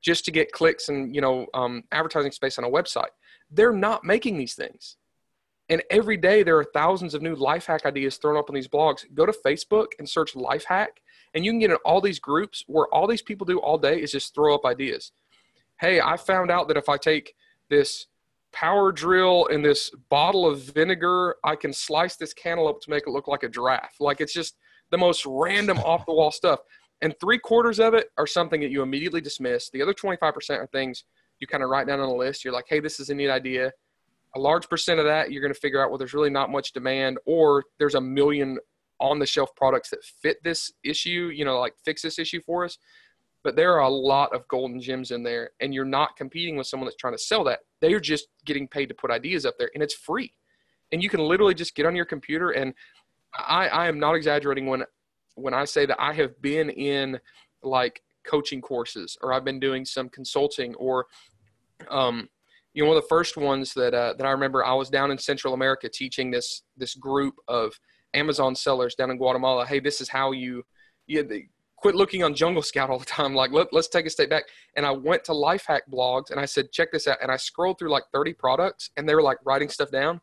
just 0.00 0.24
to 0.24 0.30
get 0.30 0.52
clicks 0.52 0.88
and, 0.88 1.14
you 1.14 1.20
know, 1.20 1.46
um, 1.54 1.84
advertising 1.92 2.32
space 2.32 2.58
on 2.58 2.64
a 2.64 2.70
website. 2.70 3.10
They're 3.50 3.72
not 3.72 4.04
making 4.04 4.36
these 4.36 4.54
things. 4.54 4.96
And 5.68 5.82
every 5.90 6.16
day 6.16 6.42
there 6.42 6.58
are 6.58 6.64
thousands 6.64 7.14
of 7.14 7.22
new 7.22 7.34
life 7.34 7.66
hack 7.66 7.86
ideas 7.86 8.16
thrown 8.16 8.36
up 8.36 8.50
on 8.50 8.54
these 8.54 8.68
blogs. 8.68 9.04
Go 9.14 9.26
to 9.26 9.32
Facebook 9.32 9.88
and 9.98 10.08
search 10.08 10.34
life 10.34 10.64
hack, 10.64 11.00
and 11.34 11.44
you 11.44 11.52
can 11.52 11.58
get 11.58 11.70
in 11.70 11.76
all 11.84 12.00
these 12.00 12.18
groups 12.18 12.64
where 12.66 12.86
all 12.88 13.06
these 13.06 13.22
people 13.22 13.44
do 13.44 13.58
all 13.58 13.78
day 13.78 14.00
is 14.00 14.12
just 14.12 14.34
throw 14.34 14.54
up 14.54 14.64
ideas. 14.64 15.12
Hey, 15.80 16.00
I 16.00 16.16
found 16.16 16.50
out 16.50 16.68
that 16.68 16.76
if 16.76 16.88
I 16.88 16.96
take 16.96 17.34
this 17.70 18.06
power 18.52 18.92
drill 18.92 19.48
and 19.48 19.64
this 19.64 19.90
bottle 20.10 20.46
of 20.46 20.60
vinegar, 20.60 21.36
I 21.44 21.56
can 21.56 21.72
slice 21.72 22.16
this 22.16 22.34
cantaloupe 22.34 22.82
to 22.82 22.90
make 22.90 23.06
it 23.06 23.10
look 23.10 23.28
like 23.28 23.42
a 23.42 23.48
giraffe. 23.48 23.96
Like 23.98 24.20
it's 24.20 24.34
just 24.34 24.56
the 24.90 24.98
most 24.98 25.24
random 25.26 25.78
off 25.84 26.06
the 26.06 26.12
wall 26.12 26.30
stuff. 26.30 26.60
And 27.00 27.14
three 27.18 27.38
quarters 27.38 27.80
of 27.80 27.94
it 27.94 28.10
are 28.18 28.26
something 28.26 28.60
that 28.60 28.70
you 28.70 28.82
immediately 28.82 29.20
dismiss. 29.20 29.70
The 29.70 29.82
other 29.82 29.94
25% 29.94 30.50
are 30.50 30.68
things 30.68 31.04
you 31.40 31.46
kind 31.46 31.64
of 31.64 31.70
write 31.70 31.88
down 31.88 31.98
on 31.98 32.08
a 32.08 32.14
list. 32.14 32.44
You're 32.44 32.54
like, 32.54 32.66
hey, 32.68 32.78
this 32.78 33.00
is 33.00 33.10
a 33.10 33.14
neat 33.14 33.30
idea 33.30 33.72
a 34.34 34.38
large 34.38 34.68
percent 34.68 34.98
of 34.98 35.06
that 35.06 35.30
you're 35.30 35.42
going 35.42 35.52
to 35.52 35.60
figure 35.60 35.82
out 35.82 35.90
well 35.90 35.98
there's 35.98 36.14
really 36.14 36.30
not 36.30 36.50
much 36.50 36.72
demand 36.72 37.18
or 37.26 37.64
there's 37.78 37.94
a 37.94 38.00
million 38.00 38.58
on 39.02 39.18
the 39.18 39.26
shelf 39.26 39.54
products 39.56 39.90
that 39.90 40.02
fit 40.02 40.42
this 40.42 40.72
issue 40.84 41.30
you 41.34 41.44
know 41.44 41.60
like 41.60 41.74
fix 41.84 42.02
this 42.02 42.18
issue 42.18 42.40
for 42.46 42.64
us. 42.64 42.78
But 43.44 43.56
there 43.56 43.72
are 43.72 43.80
a 43.80 43.88
lot 43.88 44.32
of 44.32 44.46
golden 44.46 44.80
gems 44.80 45.10
in 45.10 45.24
there 45.24 45.50
and 45.60 45.74
you're 45.74 45.84
not 45.84 46.16
competing 46.16 46.56
with 46.56 46.68
someone 46.68 46.86
that's 46.86 46.96
trying 46.96 47.14
to 47.14 47.18
sell 47.18 47.42
that. 47.44 47.58
They're 47.80 47.98
just 47.98 48.28
getting 48.44 48.68
paid 48.68 48.86
to 48.86 48.94
put 48.94 49.10
ideas 49.10 49.44
up 49.44 49.56
there 49.58 49.68
and 49.74 49.82
it's 49.82 49.94
free. 49.94 50.32
And 50.92 51.02
you 51.02 51.08
can 51.08 51.18
literally 51.18 51.54
just 51.54 51.74
get 51.74 51.84
on 51.84 51.96
your 51.96 52.04
computer 52.04 52.50
and 52.50 52.72
i 53.34 53.66
i 53.68 53.88
am 53.88 53.98
not 53.98 54.14
exaggerating 54.14 54.66
when 54.66 54.84
when 55.36 55.54
i 55.54 55.64
say 55.64 55.86
that 55.86 55.96
i 55.98 56.12
have 56.12 56.40
been 56.42 56.68
in 56.68 57.18
like 57.62 58.02
coaching 58.24 58.60
courses 58.60 59.16
or 59.22 59.32
i've 59.32 59.44
been 59.44 59.58
doing 59.58 59.86
some 59.86 60.08
consulting 60.10 60.74
or 60.74 61.06
um, 61.90 62.28
you 62.74 62.82
know 62.82 62.88
one 62.88 62.96
of 62.96 63.02
the 63.02 63.08
first 63.08 63.36
ones 63.36 63.74
that 63.74 63.94
uh, 63.94 64.14
that 64.14 64.26
I 64.26 64.30
remember 64.30 64.64
I 64.64 64.74
was 64.74 64.90
down 64.90 65.10
in 65.10 65.18
Central 65.18 65.54
America 65.54 65.88
teaching 65.88 66.30
this 66.30 66.62
this 66.76 66.94
group 66.94 67.34
of 67.48 67.78
Amazon 68.14 68.54
sellers 68.54 68.94
down 68.94 69.10
in 69.10 69.18
Guatemala. 69.18 69.66
Hey, 69.66 69.80
this 69.80 70.00
is 70.00 70.08
how 70.08 70.32
you 70.32 70.64
you 71.06 71.46
quit 71.82 71.94
looking 71.96 72.22
on 72.22 72.34
Jungle 72.34 72.62
Scout 72.62 72.90
all 72.90 72.98
the 72.98 73.04
time. 73.04 73.34
Like 73.34 73.50
let, 73.50 73.72
let's 73.72 73.88
take 73.88 74.06
a 74.06 74.10
step 74.10 74.30
back. 74.30 74.44
And 74.76 74.86
I 74.86 74.92
went 74.92 75.24
to 75.24 75.32
Lifehack 75.32 75.80
blogs 75.92 76.30
and 76.30 76.38
I 76.38 76.44
said, 76.44 76.70
check 76.70 76.92
this 76.92 77.08
out. 77.08 77.18
And 77.20 77.30
I 77.30 77.36
scrolled 77.36 77.78
through 77.78 77.90
like 77.90 78.04
30 78.12 78.34
products 78.34 78.90
and 78.96 79.08
they 79.08 79.14
were 79.14 79.22
like 79.22 79.38
writing 79.44 79.68
stuff 79.68 79.90
down. 79.90 80.20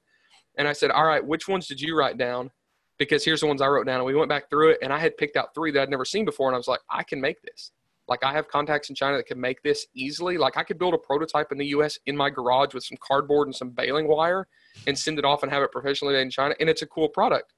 And 0.58 0.68
I 0.68 0.74
said, 0.74 0.90
all 0.90 1.06
right, 1.06 1.24
which 1.24 1.48
ones 1.48 1.68
did 1.68 1.82
you 1.82 1.98
write 1.98 2.18
down? 2.18 2.50
Because 2.98 3.24
here's 3.24 3.42
the 3.42 3.48
ones 3.48 3.62
I 3.62 3.68
wrote 3.68 3.86
down. 3.86 3.98
And 3.98 4.06
we 4.06 4.16
went 4.16 4.30
back 4.30 4.50
through 4.50 4.72
it 4.72 4.80
and 4.82 4.92
I 4.92 5.00
had 5.00 5.18
picked 5.18 5.36
out 5.36 5.54
three 5.54 5.72
that 5.72 5.82
I'd 5.82 5.90
never 5.90 6.06
seen 6.06 6.26
before. 6.26 6.48
And 6.48 6.56
I 6.56 6.58
was 6.58 6.68
like, 6.68 6.82
I 6.90 7.04
can 7.04 7.20
make 7.20 7.42
this. 7.42 7.72
Like 8.08 8.24
I 8.24 8.32
have 8.34 8.48
contacts 8.48 8.90
in 8.90 8.96
China 8.96 9.18
that 9.18 9.28
can 9.28 9.40
make 9.40 9.62
this 9.62 9.86
easily. 9.94 10.38
Like 10.38 10.58
I 10.58 10.64
could 10.64 10.80
build 10.80 10.94
a 10.94 10.98
prototype 10.98 11.52
in 11.52 11.58
the 11.58 11.68
US 11.68 12.00
in 12.08 12.16
my 12.16 12.30
garage 12.30 12.74
with 12.74 12.84
some 12.84 12.98
cardboard 13.02 13.48
and 13.48 13.56
some 13.56 13.70
baling 13.70 14.08
wire 14.08 14.48
and 14.88 14.98
send 14.98 15.20
it 15.20 15.26
off 15.26 15.44
and 15.44 15.52
have 15.52 15.62
it 15.62 15.72
professionally 15.72 16.16
made 16.16 16.22
in 16.22 16.32
China. 16.32 16.56
And 16.60 16.70
it's 16.70 16.82
a 16.82 16.88
cool 16.88 17.10
product. 17.10 17.54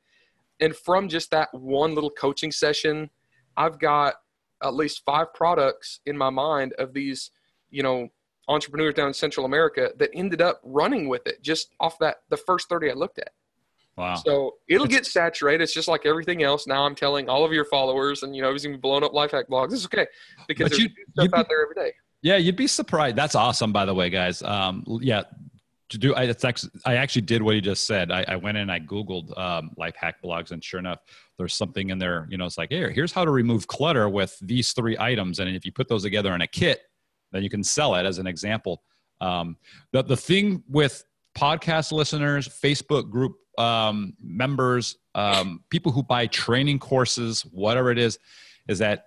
And 0.62 0.76
from 0.76 1.10
just 1.10 1.32
that 1.32 1.54
one 1.54 1.95
little 1.95 2.12
coaching 2.12 2.52
session, 2.52 3.10
I've 3.58 3.80
got 3.80 4.15
at 4.63 4.76
least 4.76 5.02
five 5.06 5.34
products 5.34 6.00
in 6.06 6.17
my 6.17 6.30
mind 6.30 6.74
of 6.74 6.93
these, 6.93 7.32
you 7.71 7.84
know, 7.84 8.08
entrepreneurs 8.47 8.93
down 8.93 9.08
in 9.08 9.13
Central 9.13 9.45
America 9.45 9.91
that 9.97 10.10
ended 10.13 10.41
up 10.41 10.62
running 10.63 11.08
with 11.08 11.26
it 11.26 11.41
just 11.41 11.69
off 11.80 11.97
that 12.00 12.17
the 12.30 12.38
first 12.38 12.69
30 12.69 12.91
I 12.91 12.93
looked 12.93 13.19
at. 13.19 13.32
Wow. 13.97 14.15
So 14.15 14.56
it'll 14.67 14.86
it's, 14.86 14.95
get 14.95 15.06
saturated. 15.06 15.63
It's 15.63 15.74
just 15.74 15.88
like 15.88 16.06
everything 16.06 16.43
else. 16.43 16.65
Now 16.65 16.86
I'm 16.86 16.95
telling 16.95 17.30
all 17.30 17.43
of 17.43 17.52
your 17.52 17.65
followers, 17.65 18.24
and 18.24 18.36
you 18.36 18.41
know, 18.41 18.52
he's 18.52 18.63
gonna 18.63 18.78
be 18.78 18.82
blowing 18.82 19.04
up 19.04 19.13
life 19.13 19.32
hack 19.32 19.47
blogs. 19.50 19.74
It's 19.74 19.86
okay 19.86 20.08
because 20.47 20.69
there's 20.69 20.84
you, 20.84 20.89
stuff 21.13 21.30
out 21.34 21.50
there 21.50 21.62
every 21.63 21.76
day. 21.76 21.93
Yeah, 22.21 22.38
you'd 22.38 22.56
be 22.56 22.67
surprised. 22.67 23.15
That's 23.15 23.36
awesome, 23.36 23.71
by 23.74 23.86
the 23.86 23.93
way, 23.93 24.10
guys. 24.10 24.41
Um, 24.41 24.86
yeah, 25.02 25.24
to 25.91 25.97
do 25.97 26.15
I, 26.15 26.25
actually, 26.25 26.71
I 26.86 26.95
actually 26.95 27.23
did 27.23 27.41
what 27.41 27.56
he 27.56 27.62
just 27.62 27.86
said. 27.86 28.12
I, 28.12 28.25
I 28.27 28.36
went 28.38 28.58
in, 28.58 28.69
I 28.69 28.80
googled 28.80 29.38
um, 29.38 29.71
life 29.77 29.95
hack 29.95 30.15
blogs, 30.23 30.51
and 30.51 30.63
sure 30.63 30.80
enough, 30.80 30.99
there's 31.38 31.54
something 31.54 31.89
in 31.89 31.99
there. 31.99 32.27
You 32.30 32.38
know, 32.38 32.45
it's 32.45 32.58
like, 32.58 32.71
here, 32.71 32.89
here's 32.89 33.12
how 33.12 33.25
to 33.25 33.32
remove 33.32 33.67
clutter 33.67 34.10
with 34.10 34.38
these 34.41 34.73
three 34.73 34.97
items, 34.97 35.39
and 35.39 35.54
if 35.56 35.65
you 35.65 35.71
put 35.71 35.88
those 35.88 36.04
together 36.04 36.34
in 36.34 36.41
a 36.41 36.47
kit, 36.47 36.82
then 37.32 37.43
you 37.43 37.49
can 37.49 37.63
sell 37.63 37.95
it 37.95 38.06
as 38.06 38.17
an 38.17 38.27
example. 38.27 38.84
Um, 39.19 39.58
the 39.91 40.04
the 40.04 40.17
thing 40.17 40.63
with 40.67 41.04
podcast 41.38 41.91
listeners, 41.91 42.47
Facebook 42.47 43.10
group 43.10 43.36
um, 43.58 44.13
members, 44.21 44.97
um, 45.15 45.63
people 45.69 45.91
who 45.91 46.04
buy 46.04 46.27
training 46.27 46.80
courses, 46.80 47.41
whatever 47.51 47.91
it 47.91 47.99
is, 47.99 48.17
is 48.67 48.80
that 48.80 49.06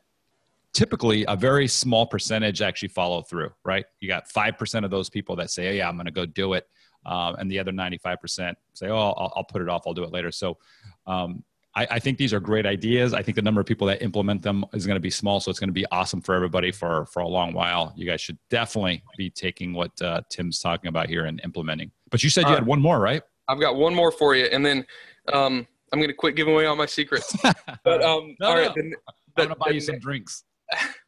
typically 0.74 1.24
a 1.28 1.36
very 1.36 1.68
small 1.68 2.04
percentage 2.04 2.60
actually 2.60 2.88
follow 2.88 3.22
through, 3.22 3.50
right? 3.64 3.86
You 4.00 4.08
got 4.08 4.28
5% 4.28 4.84
of 4.84 4.90
those 4.90 5.08
people 5.08 5.36
that 5.36 5.50
say, 5.50 5.68
oh, 5.68 5.72
yeah, 5.72 5.88
I'm 5.88 5.96
going 5.96 6.06
to 6.06 6.12
go 6.12 6.26
do 6.26 6.54
it. 6.54 6.66
Um, 7.06 7.36
and 7.36 7.50
the 7.50 7.58
other 7.58 7.72
95% 7.72 8.54
say, 8.72 8.88
oh, 8.88 8.96
I'll, 8.96 9.32
I'll, 9.36 9.44
put 9.44 9.62
it 9.62 9.68
off, 9.68 9.82
I'll 9.86 9.94
do 9.94 10.04
it 10.04 10.12
later. 10.12 10.30
So 10.30 10.58
um, 11.06 11.44
I, 11.74 11.86
I, 11.92 11.98
think 11.98 12.18
these 12.18 12.32
are 12.32 12.40
great 12.40 12.66
ideas. 12.66 13.12
I 13.12 13.22
think 13.22 13.36
the 13.36 13.42
number 13.42 13.60
of 13.60 13.66
people 13.66 13.86
that 13.88 14.02
implement 14.02 14.42
them 14.42 14.64
is 14.72 14.86
going 14.86 14.96
to 14.96 15.00
be 15.00 15.10
small. 15.10 15.40
So 15.40 15.50
it's 15.50 15.60
going 15.60 15.68
to 15.68 15.74
be 15.74 15.86
awesome 15.90 16.20
for 16.20 16.34
everybody 16.34 16.70
for, 16.70 17.06
for 17.06 17.20
a 17.20 17.28
long 17.28 17.52
while. 17.52 17.92
You 17.96 18.06
guys 18.06 18.20
should 18.20 18.38
definitely 18.48 19.02
be 19.18 19.30
taking 19.30 19.74
what 19.74 20.00
uh, 20.00 20.22
Tim's 20.30 20.60
talking 20.60 20.88
about 20.88 21.08
here 21.08 21.26
and 21.26 21.40
implementing. 21.44 21.90
But 22.10 22.22
you 22.22 22.30
said 22.30 22.48
you 22.48 22.54
had 22.54 22.66
one 22.66 22.80
more, 22.80 23.00
right? 23.00 23.22
I've 23.48 23.60
got 23.60 23.76
one 23.76 23.94
more 23.94 24.10
for 24.10 24.34
you, 24.34 24.46
and 24.46 24.64
then 24.64 24.86
um, 25.32 25.66
I'm 25.92 25.98
going 25.98 26.08
to 26.08 26.14
quit 26.14 26.36
giving 26.36 26.54
away 26.54 26.66
all 26.66 26.76
my 26.76 26.86
secrets. 26.86 27.36
But 27.84 28.02
um, 28.02 28.34
no, 28.40 28.46
all 28.46 28.54
right, 28.54 28.74
no. 28.74 28.82
the, 28.82 28.94
the, 29.36 29.42
I'm 29.42 29.48
going 29.48 29.48
to 29.50 29.56
buy 29.56 29.70
you 29.70 29.80
some 29.80 29.98
drinks. 29.98 30.44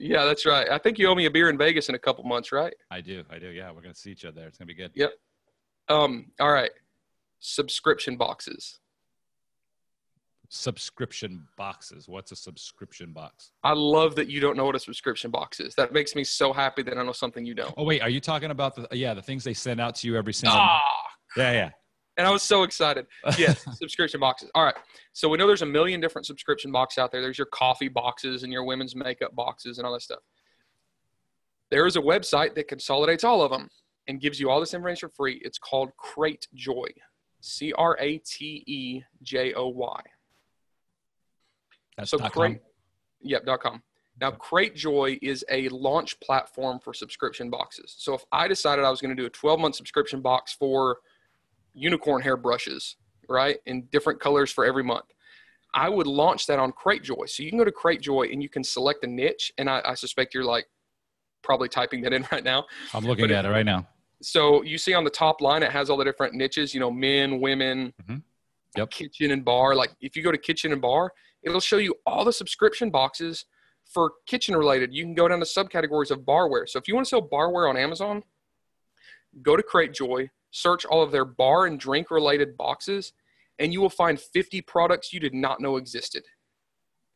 Yeah, 0.00 0.24
that's 0.24 0.46
right. 0.46 0.66
I 0.70 0.78
think 0.78 0.98
you 0.98 1.08
owe 1.08 1.14
me 1.14 1.26
a 1.26 1.30
beer 1.30 1.50
in 1.50 1.58
Vegas 1.58 1.90
in 1.90 1.94
a 1.94 1.98
couple 1.98 2.24
months, 2.24 2.52
right? 2.52 2.72
I 2.90 3.02
do. 3.02 3.22
I 3.30 3.38
do. 3.38 3.48
Yeah, 3.48 3.70
we're 3.70 3.82
going 3.82 3.92
to 3.92 4.00
see 4.00 4.10
each 4.10 4.24
other. 4.24 4.46
It's 4.46 4.56
going 4.56 4.66
to 4.66 4.74
be 4.74 4.74
good. 4.74 4.92
Yep. 4.94 5.12
Um. 5.90 6.26
All 6.38 6.52
right. 6.52 6.70
Subscription 7.40 8.16
boxes. 8.16 8.78
Subscription 10.48 11.46
boxes. 11.56 12.08
What's 12.08 12.32
a 12.32 12.36
subscription 12.36 13.12
box? 13.12 13.52
I 13.62 13.72
love 13.72 14.16
that 14.16 14.28
you 14.28 14.40
don't 14.40 14.56
know 14.56 14.64
what 14.64 14.74
a 14.74 14.80
subscription 14.80 15.30
box 15.30 15.60
is. 15.60 15.74
That 15.74 15.92
makes 15.92 16.14
me 16.14 16.24
so 16.24 16.52
happy 16.52 16.82
that 16.82 16.96
I 16.96 17.02
know 17.02 17.12
something 17.12 17.44
you 17.44 17.54
don't. 17.54 17.74
Oh 17.76 17.84
wait, 17.84 18.02
are 18.02 18.08
you 18.08 18.20
talking 18.20 18.50
about 18.50 18.74
the 18.74 18.88
yeah 18.92 19.14
the 19.14 19.22
things 19.22 19.44
they 19.44 19.54
send 19.54 19.80
out 19.80 19.94
to 19.96 20.06
you 20.06 20.16
every 20.16 20.32
single? 20.32 20.58
Ah, 20.58 20.82
yeah, 21.36 21.52
yeah. 21.52 21.70
And 22.16 22.26
I 22.26 22.30
was 22.30 22.42
so 22.42 22.64
excited. 22.64 23.06
Yes, 23.38 23.64
subscription 23.78 24.20
boxes. 24.20 24.50
All 24.54 24.64
right. 24.64 24.74
So 25.12 25.28
we 25.28 25.38
know 25.38 25.46
there's 25.46 25.62
a 25.62 25.66
million 25.66 26.00
different 26.00 26.26
subscription 26.26 26.70
boxes 26.70 26.98
out 26.98 27.12
there. 27.12 27.22
There's 27.22 27.38
your 27.38 27.46
coffee 27.46 27.88
boxes 27.88 28.42
and 28.42 28.52
your 28.52 28.64
women's 28.64 28.94
makeup 28.94 29.34
boxes 29.34 29.78
and 29.78 29.86
all 29.86 29.92
that 29.94 30.02
stuff. 30.02 30.20
There 31.70 31.86
is 31.86 31.96
a 31.96 32.00
website 32.00 32.54
that 32.56 32.68
consolidates 32.68 33.24
all 33.24 33.42
of 33.42 33.50
them 33.50 33.70
and 34.10 34.20
gives 34.20 34.40
you 34.40 34.50
all 34.50 34.58
this 34.60 34.74
information 34.74 35.08
for 35.08 35.14
free. 35.14 35.40
It's 35.44 35.56
called 35.56 35.90
Cratejoy. 35.96 36.88
C 37.40 37.72
R 37.72 37.96
A 37.98 38.18
T 38.18 38.62
E 38.66 39.02
J 39.22 39.54
O 39.54 39.68
Y. 39.68 40.00
That's 41.96 42.10
so 42.10 42.18
Crate, 42.18 42.32
com? 42.32 42.58
Yep, 43.22 43.46
dot 43.46 43.60
com. 43.60 43.82
Now, 44.20 44.32
Cratejoy 44.32 45.20
is 45.22 45.44
a 45.50 45.68
launch 45.70 46.20
platform 46.20 46.80
for 46.80 46.92
subscription 46.92 47.48
boxes. 47.48 47.94
So 47.96 48.12
if 48.12 48.22
I 48.32 48.48
decided 48.48 48.84
I 48.84 48.90
was 48.90 49.00
going 49.00 49.16
to 49.16 49.20
do 49.20 49.26
a 49.26 49.30
12 49.30 49.58
month 49.58 49.76
subscription 49.76 50.20
box 50.20 50.52
for 50.52 50.98
unicorn 51.72 52.20
hair 52.20 52.36
brushes, 52.36 52.96
right, 53.28 53.58
in 53.64 53.86
different 53.92 54.20
colors 54.20 54.50
for 54.50 54.66
every 54.66 54.84
month. 54.84 55.06
I 55.72 55.88
would 55.88 56.08
launch 56.08 56.46
that 56.48 56.58
on 56.58 56.72
Cratejoy. 56.72 57.28
So 57.28 57.44
you 57.44 57.48
can 57.48 57.58
go 57.58 57.64
to 57.64 57.70
Cratejoy 57.70 58.32
and 58.32 58.42
you 58.42 58.48
can 58.48 58.64
select 58.64 59.04
a 59.04 59.06
niche. 59.06 59.52
And 59.56 59.70
I, 59.70 59.80
I 59.84 59.94
suspect 59.94 60.34
you're 60.34 60.44
like 60.44 60.66
probably 61.42 61.68
typing 61.68 62.02
that 62.02 62.12
in 62.12 62.26
right 62.32 62.44
now. 62.44 62.66
I'm 62.92 63.04
looking 63.04 63.28
but 63.28 63.30
at 63.30 63.44
it, 63.44 63.48
it 63.48 63.52
right 63.52 63.64
now. 63.64 63.86
So 64.22 64.62
you 64.62 64.78
see 64.78 64.94
on 64.94 65.04
the 65.04 65.10
top 65.10 65.40
line, 65.40 65.62
it 65.62 65.72
has 65.72 65.88
all 65.88 65.96
the 65.96 66.04
different 66.04 66.34
niches, 66.34 66.74
you 66.74 66.80
know, 66.80 66.90
men, 66.90 67.40
women, 67.40 67.92
mm-hmm. 68.02 68.16
yep. 68.76 68.90
kitchen 68.90 69.30
and 69.30 69.44
bar. 69.44 69.74
Like 69.74 69.92
if 70.00 70.16
you 70.16 70.22
go 70.22 70.32
to 70.32 70.38
kitchen 70.38 70.72
and 70.72 70.80
bar, 70.80 71.12
it'll 71.42 71.60
show 71.60 71.78
you 71.78 71.94
all 72.06 72.24
the 72.24 72.32
subscription 72.32 72.90
boxes 72.90 73.46
for 73.84 74.12
kitchen 74.26 74.56
related. 74.56 74.92
You 74.92 75.04
can 75.04 75.14
go 75.14 75.26
down 75.28 75.40
to 75.40 75.46
subcategories 75.46 76.10
of 76.10 76.20
barware. 76.20 76.68
So 76.68 76.78
if 76.78 76.86
you 76.86 76.94
want 76.94 77.06
to 77.06 77.08
sell 77.08 77.26
barware 77.26 77.68
on 77.68 77.76
Amazon, 77.76 78.22
go 79.42 79.56
to 79.56 79.62
Cratejoy, 79.62 80.28
search 80.50 80.84
all 80.84 81.02
of 81.02 81.12
their 81.12 81.24
bar 81.24 81.66
and 81.66 81.78
drink 81.78 82.10
related 82.10 82.56
boxes, 82.56 83.12
and 83.58 83.72
you 83.72 83.80
will 83.80 83.90
find 83.90 84.20
50 84.20 84.60
products 84.62 85.12
you 85.12 85.20
did 85.20 85.34
not 85.34 85.60
know 85.60 85.76
existed. 85.76 86.24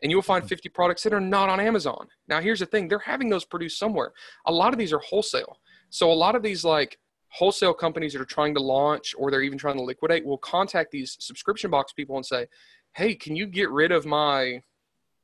And 0.02 0.10
you 0.10 0.16
will 0.16 0.22
find 0.22 0.46
50 0.46 0.68
products 0.70 1.02
that 1.04 1.14
are 1.14 1.20
not 1.20 1.48
on 1.48 1.60
Amazon. 1.60 2.08
Now, 2.28 2.40
here's 2.40 2.60
the 2.60 2.66
thing 2.66 2.88
they're 2.88 2.98
having 2.98 3.30
those 3.30 3.44
produced 3.44 3.78
somewhere. 3.78 4.12
A 4.46 4.52
lot 4.52 4.72
of 4.72 4.78
these 4.78 4.92
are 4.92 4.98
wholesale. 4.98 5.58
So, 5.94 6.10
a 6.10 6.12
lot 6.12 6.34
of 6.34 6.42
these, 6.42 6.64
like, 6.64 6.98
wholesale 7.28 7.72
companies 7.72 8.12
that 8.12 8.20
are 8.20 8.24
trying 8.24 8.52
to 8.54 8.60
launch 8.60 9.14
or 9.16 9.30
they're 9.30 9.42
even 9.42 9.58
trying 9.58 9.76
to 9.76 9.82
liquidate 9.82 10.24
will 10.24 10.38
contact 10.38 10.90
these 10.90 11.16
subscription 11.20 11.70
box 11.70 11.92
people 11.92 12.16
and 12.16 12.26
say, 12.26 12.48
hey, 12.94 13.14
can 13.14 13.36
you 13.36 13.46
get 13.46 13.70
rid 13.70 13.92
of 13.92 14.04
my 14.04 14.60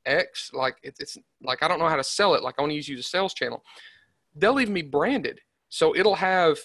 X? 0.07 0.53
Like 0.53 0.77
it's, 0.85 1.01
it's 1.01 1.19
like 1.43 1.65
I 1.65 1.69
don't 1.69 1.81
know 1.81 1.89
how 1.89 1.97
to 1.97 2.05
sell 2.05 2.35
it. 2.35 2.45
Like 2.45 2.55
I 2.57 2.63
want 2.63 2.71
to 2.71 2.77
use 2.77 2.89
you 2.89 2.97
as 2.97 3.05
a 3.05 3.09
sales 3.09 3.35
channel. 3.35 3.65
They'll 4.37 4.61
even 4.61 4.75
be 4.75 4.83
branded, 4.83 5.41
so 5.71 5.97
it'll 5.97 6.15
have 6.15 6.59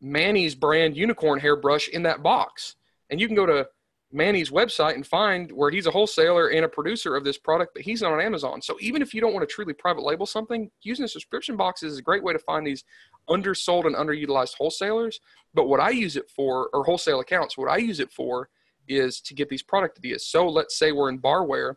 Manny's 0.00 0.54
brand 0.54 0.96
unicorn 0.96 1.38
hairbrush 1.38 1.88
in 1.88 2.02
that 2.04 2.22
box, 2.22 2.76
and 3.10 3.20
you 3.20 3.26
can 3.26 3.36
go 3.36 3.44
to 3.44 3.68
Manny's 4.10 4.50
website 4.50 4.94
and 4.94 5.06
find 5.06 5.52
where 5.52 5.70
he's 5.70 5.86
a 5.86 5.90
wholesaler 5.90 6.48
and 6.48 6.64
a 6.64 6.68
producer 6.68 7.14
of 7.14 7.24
this 7.24 7.36
product, 7.36 7.74
but 7.74 7.82
he's 7.82 8.00
not 8.00 8.12
on 8.12 8.20
Amazon. 8.20 8.62
So 8.62 8.76
even 8.80 9.02
if 9.02 9.12
you 9.12 9.20
don't 9.20 9.34
want 9.34 9.46
to 9.46 9.54
truly 9.54 9.74
private 9.74 10.02
label 10.02 10.24
something, 10.24 10.70
using 10.82 11.04
a 11.04 11.08
subscription 11.08 11.56
box 11.56 11.82
is 11.82 11.98
a 11.98 12.02
great 12.02 12.22
way 12.22 12.32
to 12.32 12.38
find 12.38 12.66
these 12.66 12.84
undersold 13.28 13.86
and 13.86 13.96
underutilized 13.96 14.54
wholesalers. 14.54 15.20
But 15.54 15.68
what 15.68 15.80
I 15.80 15.90
use 15.90 16.16
it 16.16 16.30
for, 16.30 16.68
or 16.72 16.84
wholesale 16.84 17.20
accounts, 17.20 17.56
what 17.56 17.70
I 17.70 17.78
use 17.78 18.00
it 18.00 18.12
for 18.12 18.48
is 18.86 19.20
to 19.22 19.34
get 19.34 19.48
these 19.48 19.62
product 19.62 19.98
ideas. 19.98 20.26
So 20.26 20.48
let's 20.48 20.78
say 20.78 20.92
we're 20.92 21.10
in 21.10 21.18
barware. 21.18 21.74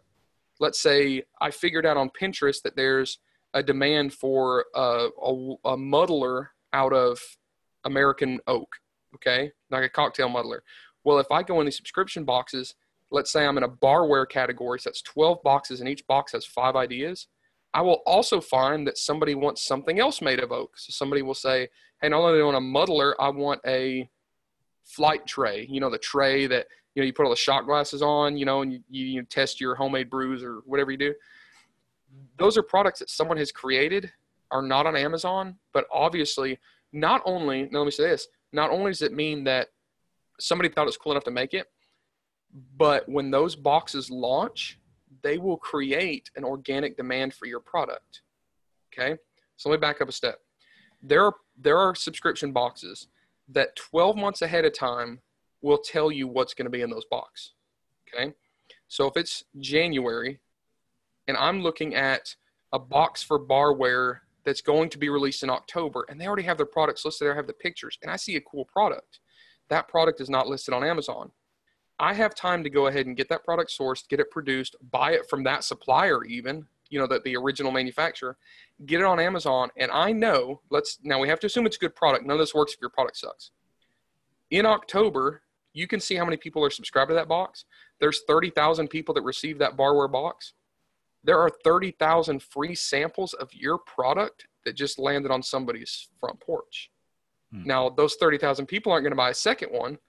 Let's 0.60 0.82
say 0.82 1.24
I 1.40 1.52
figured 1.52 1.86
out 1.86 1.98
on 1.98 2.10
Pinterest 2.10 2.62
that 2.64 2.76
there's 2.76 3.20
a 3.54 3.62
demand 3.62 4.14
for 4.14 4.66
a, 4.76 5.10
a, 5.22 5.56
a 5.66 5.78
muddler 5.78 6.52
out 6.74 6.94
of 6.94 7.20
American 7.84 8.40
oak, 8.48 8.76
okay, 9.16 9.52
like 9.70 9.84
a 9.84 9.90
cocktail 9.90 10.30
muddler. 10.30 10.64
Well, 11.04 11.20
if 11.20 11.32
I 11.32 11.44
go 11.44 11.60
in 11.60 11.66
these 11.66 11.78
subscription 11.78 12.24
boxes, 12.24 12.76
let's 13.10 13.32
say 13.32 13.46
I'm 13.46 13.58
in 13.58 13.64
a 13.64 13.70
barware 13.70 14.30
category, 14.30 14.80
so 14.80 14.90
that's 14.90 15.02
12 15.02 15.42
boxes 15.44 15.80
and 15.80 15.90
each 15.90 16.06
box 16.08 16.32
has 16.32 16.46
five 16.46 16.76
ideas. 16.76 17.28
I 17.74 17.82
will 17.82 18.02
also 18.06 18.42
find 18.42 18.86
that 18.88 18.98
somebody 18.98 19.36
wants 19.36 19.64
something 19.64 20.00
else 20.00 20.22
made 20.22 20.40
of 20.42 20.52
oak. 20.52 20.78
So 20.78 20.92
somebody 20.92 21.22
will 21.22 21.34
say, 21.34 21.70
hey, 22.02 22.10
not 22.10 22.20
only 22.20 22.38
do 22.38 22.42
I 22.42 22.46
want 22.46 22.58
a 22.58 22.62
muddler, 22.62 23.20
I 23.22 23.30
want 23.30 23.62
a 23.66 24.10
flight 24.84 25.26
tray, 25.26 25.68
you 25.70 25.80
know, 25.80 25.90
the 25.90 25.98
tray 25.98 26.48
that, 26.48 26.68
you 26.96 27.02
know, 27.02 27.06
you 27.06 27.14
put 27.14 27.24
all 27.24 27.30
the 27.30 27.38
shot 27.38 27.66
glasses 27.66 28.02
on, 28.02 28.36
you 28.36 28.46
know, 28.46 28.62
and 28.62 28.74
you, 28.74 28.82
you 28.90 29.24
test 29.24 29.62
your 29.62 29.76
homemade 29.76 30.10
brews 30.10 30.44
or 30.44 30.62
whatever 30.66 30.92
you 30.92 30.98
do. 30.98 31.14
Those 32.38 32.58
are 32.58 32.64
products 32.64 33.00
that 33.00 33.10
someone 33.10 33.38
has 33.38 33.52
created, 33.52 34.12
are 34.50 34.62
not 34.62 34.86
on 34.86 34.98
Amazon, 34.98 35.56
but 35.72 35.86
obviously, 35.94 36.60
not 36.92 37.22
only, 37.24 37.70
now 37.72 37.80
let 37.80 37.86
me 37.86 37.92
say 37.92 38.10
this, 38.10 38.28
not 38.52 38.70
only 38.70 38.92
does 38.92 39.02
it 39.02 39.14
mean 39.14 39.46
that 39.46 39.70
somebody 40.42 40.68
thought 40.68 40.84
it 40.84 40.88
was 40.88 40.98
cool 40.98 41.14
enough 41.14 41.24
to 41.24 41.32
make 41.32 41.54
it. 41.54 41.68
But 42.76 43.08
when 43.08 43.32
those 43.32 43.56
boxes 43.56 44.10
launch, 44.10 44.78
they 45.24 45.38
will 45.38 45.58
create 45.58 46.30
an 46.36 46.44
organic 46.44 46.98
demand 46.98 47.34
for 47.34 47.46
your 47.46 47.60
product. 47.60 48.22
Okay. 48.94 49.18
So 49.58 49.70
let 49.70 49.78
me 49.78 49.82
back 49.82 50.02
up 50.02 50.10
a 50.10 50.12
step. 50.12 50.40
There 51.02 51.26
are, 51.26 51.36
there 51.58 51.78
are 51.78 51.96
subscription 51.96 52.52
boxes 52.52 53.08
that 53.50 53.76
12 53.76 54.16
months 54.16 54.42
ahead 54.42 54.66
of 54.66 54.74
time 54.74 55.20
will 55.62 55.78
tell 55.78 56.12
you 56.12 56.28
what's 56.28 56.54
going 56.54 56.66
to 56.66 56.72
be 56.72 56.82
in 56.82 56.90
those 56.90 57.06
boxes. 57.06 57.54
Okay. 58.08 58.34
So 58.88 59.08
if 59.08 59.16
it's 59.16 59.44
January 59.60 60.40
and 61.28 61.38
I'm 61.38 61.62
looking 61.62 61.96
at 61.96 62.36
a 62.74 62.80
box 62.80 63.24
for 63.24 63.40
barware 63.40 64.20
that's 64.44 64.62
going 64.62 64.90
to 64.90 64.98
be 64.98 65.10
released 65.10 65.44
in 65.44 65.50
October 65.50 66.06
and 66.10 66.20
they 66.20 66.28
already 66.28 66.44
have 66.44 66.58
their 66.58 66.66
products 66.66 67.06
listed 67.06 67.28
there, 67.28 67.36
have 67.36 67.48
the 67.48 67.54
pictures, 67.54 67.98
and 68.02 68.12
I 68.12 68.16
see 68.16 68.36
a 68.36 68.42
cool 68.42 68.66
product 68.66 69.20
that 69.72 69.88
product 69.88 70.20
is 70.20 70.30
not 70.30 70.48
listed 70.48 70.74
on 70.74 70.84
Amazon. 70.84 71.32
I 72.02 72.16
have 72.16 72.34
time 72.34 72.64
to 72.64 72.70
go 72.70 72.88
ahead 72.88 73.06
and 73.06 73.16
get 73.16 73.30
that 73.30 73.44
product 73.44 73.72
sourced, 73.72 74.10
get 74.10 74.20
it 74.20 74.32
produced, 74.32 74.76
buy 74.90 75.12
it 75.12 75.30
from 75.30 75.44
that 75.44 75.64
supplier, 75.64 76.24
even, 76.24 76.66
you 76.90 77.00
know, 77.00 77.06
that 77.06 77.24
the 77.24 77.38
original 77.38 77.72
manufacturer, 77.72 78.38
get 78.88 79.02
it 79.02 79.06
on 79.06 79.20
Amazon. 79.20 79.70
And 79.78 79.92
I 79.92 80.12
know, 80.12 80.62
let's 80.72 80.98
now 81.04 81.20
we 81.20 81.30
have 81.30 81.40
to 81.42 81.48
assume 81.48 81.68
it's 81.68 81.76
a 81.76 81.80
good 81.80 81.96
product. 81.96 82.26
None 82.26 82.34
of 82.34 82.40
this 82.40 82.56
works 82.56 82.74
if 82.74 82.82
your 82.82 82.90
product 82.90 83.18
sucks. 83.18 83.52
In 84.50 84.66
October, 84.66 85.44
you 85.74 85.86
can 85.86 86.00
see 86.00 86.16
how 86.16 86.26
many 86.26 86.38
people 86.38 86.66
are 86.66 86.72
subscribed 86.72 87.10
to 87.10 87.16
that 87.16 87.28
box. 87.28 87.66
There's 88.00 88.24
30,000 88.28 88.88
people 88.88 89.14
that 89.14 89.22
receive 89.22 89.60
that 89.60 89.78
barware 89.78 90.12
box. 90.12 90.54
There 91.24 91.40
are 91.40 91.52
30,000 91.64 92.42
free 92.42 92.74
samples 92.74 93.36
of 93.36 93.54
your 93.54 93.78
product 93.78 94.48
that 94.66 94.76
just 94.76 94.98
landed 94.98 95.30
on 95.30 95.44
somebody's 95.44 96.10
front 96.20 96.40
porch. 96.40 96.90
Hmm. 97.54 97.64
Now, 97.64 97.90
those 97.90 98.16
30,000 98.16 98.66
people 98.66 98.92
aren't 98.92 99.04
going 99.04 99.12
to 99.12 99.16
buy 99.16 99.30
a 99.30 99.36
second 99.36 99.70
one, 99.70 100.00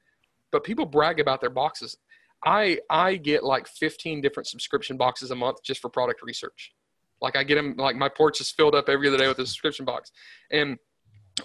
but 0.53 0.63
people 0.63 0.87
brag 0.87 1.19
about 1.19 1.41
their 1.41 1.51
boxes. 1.51 1.97
I 2.45 2.79
I 2.91 3.17
get 3.17 3.43
like 3.43 3.67
15 3.67 4.21
different 4.21 4.47
subscription 4.47 4.97
boxes 4.97 5.31
a 5.31 5.35
month 5.35 5.63
just 5.65 5.81
for 5.81 5.89
product 5.89 6.23
research. 6.23 6.73
Like 7.21 7.37
I 7.37 7.45
get 7.45 7.57
them 7.57 7.75
like 7.77 7.97
my 7.97 8.09
porch 8.09 8.41
is 8.41 8.51
filled 8.51 8.75
up 8.75 8.89
every 8.89 9.09
other 9.09 9.19
day 9.19 9.29
with 9.29 9.39
a 9.39 9.47
subscription 9.47 9.85
box. 9.85 10.13
And 10.51 10.79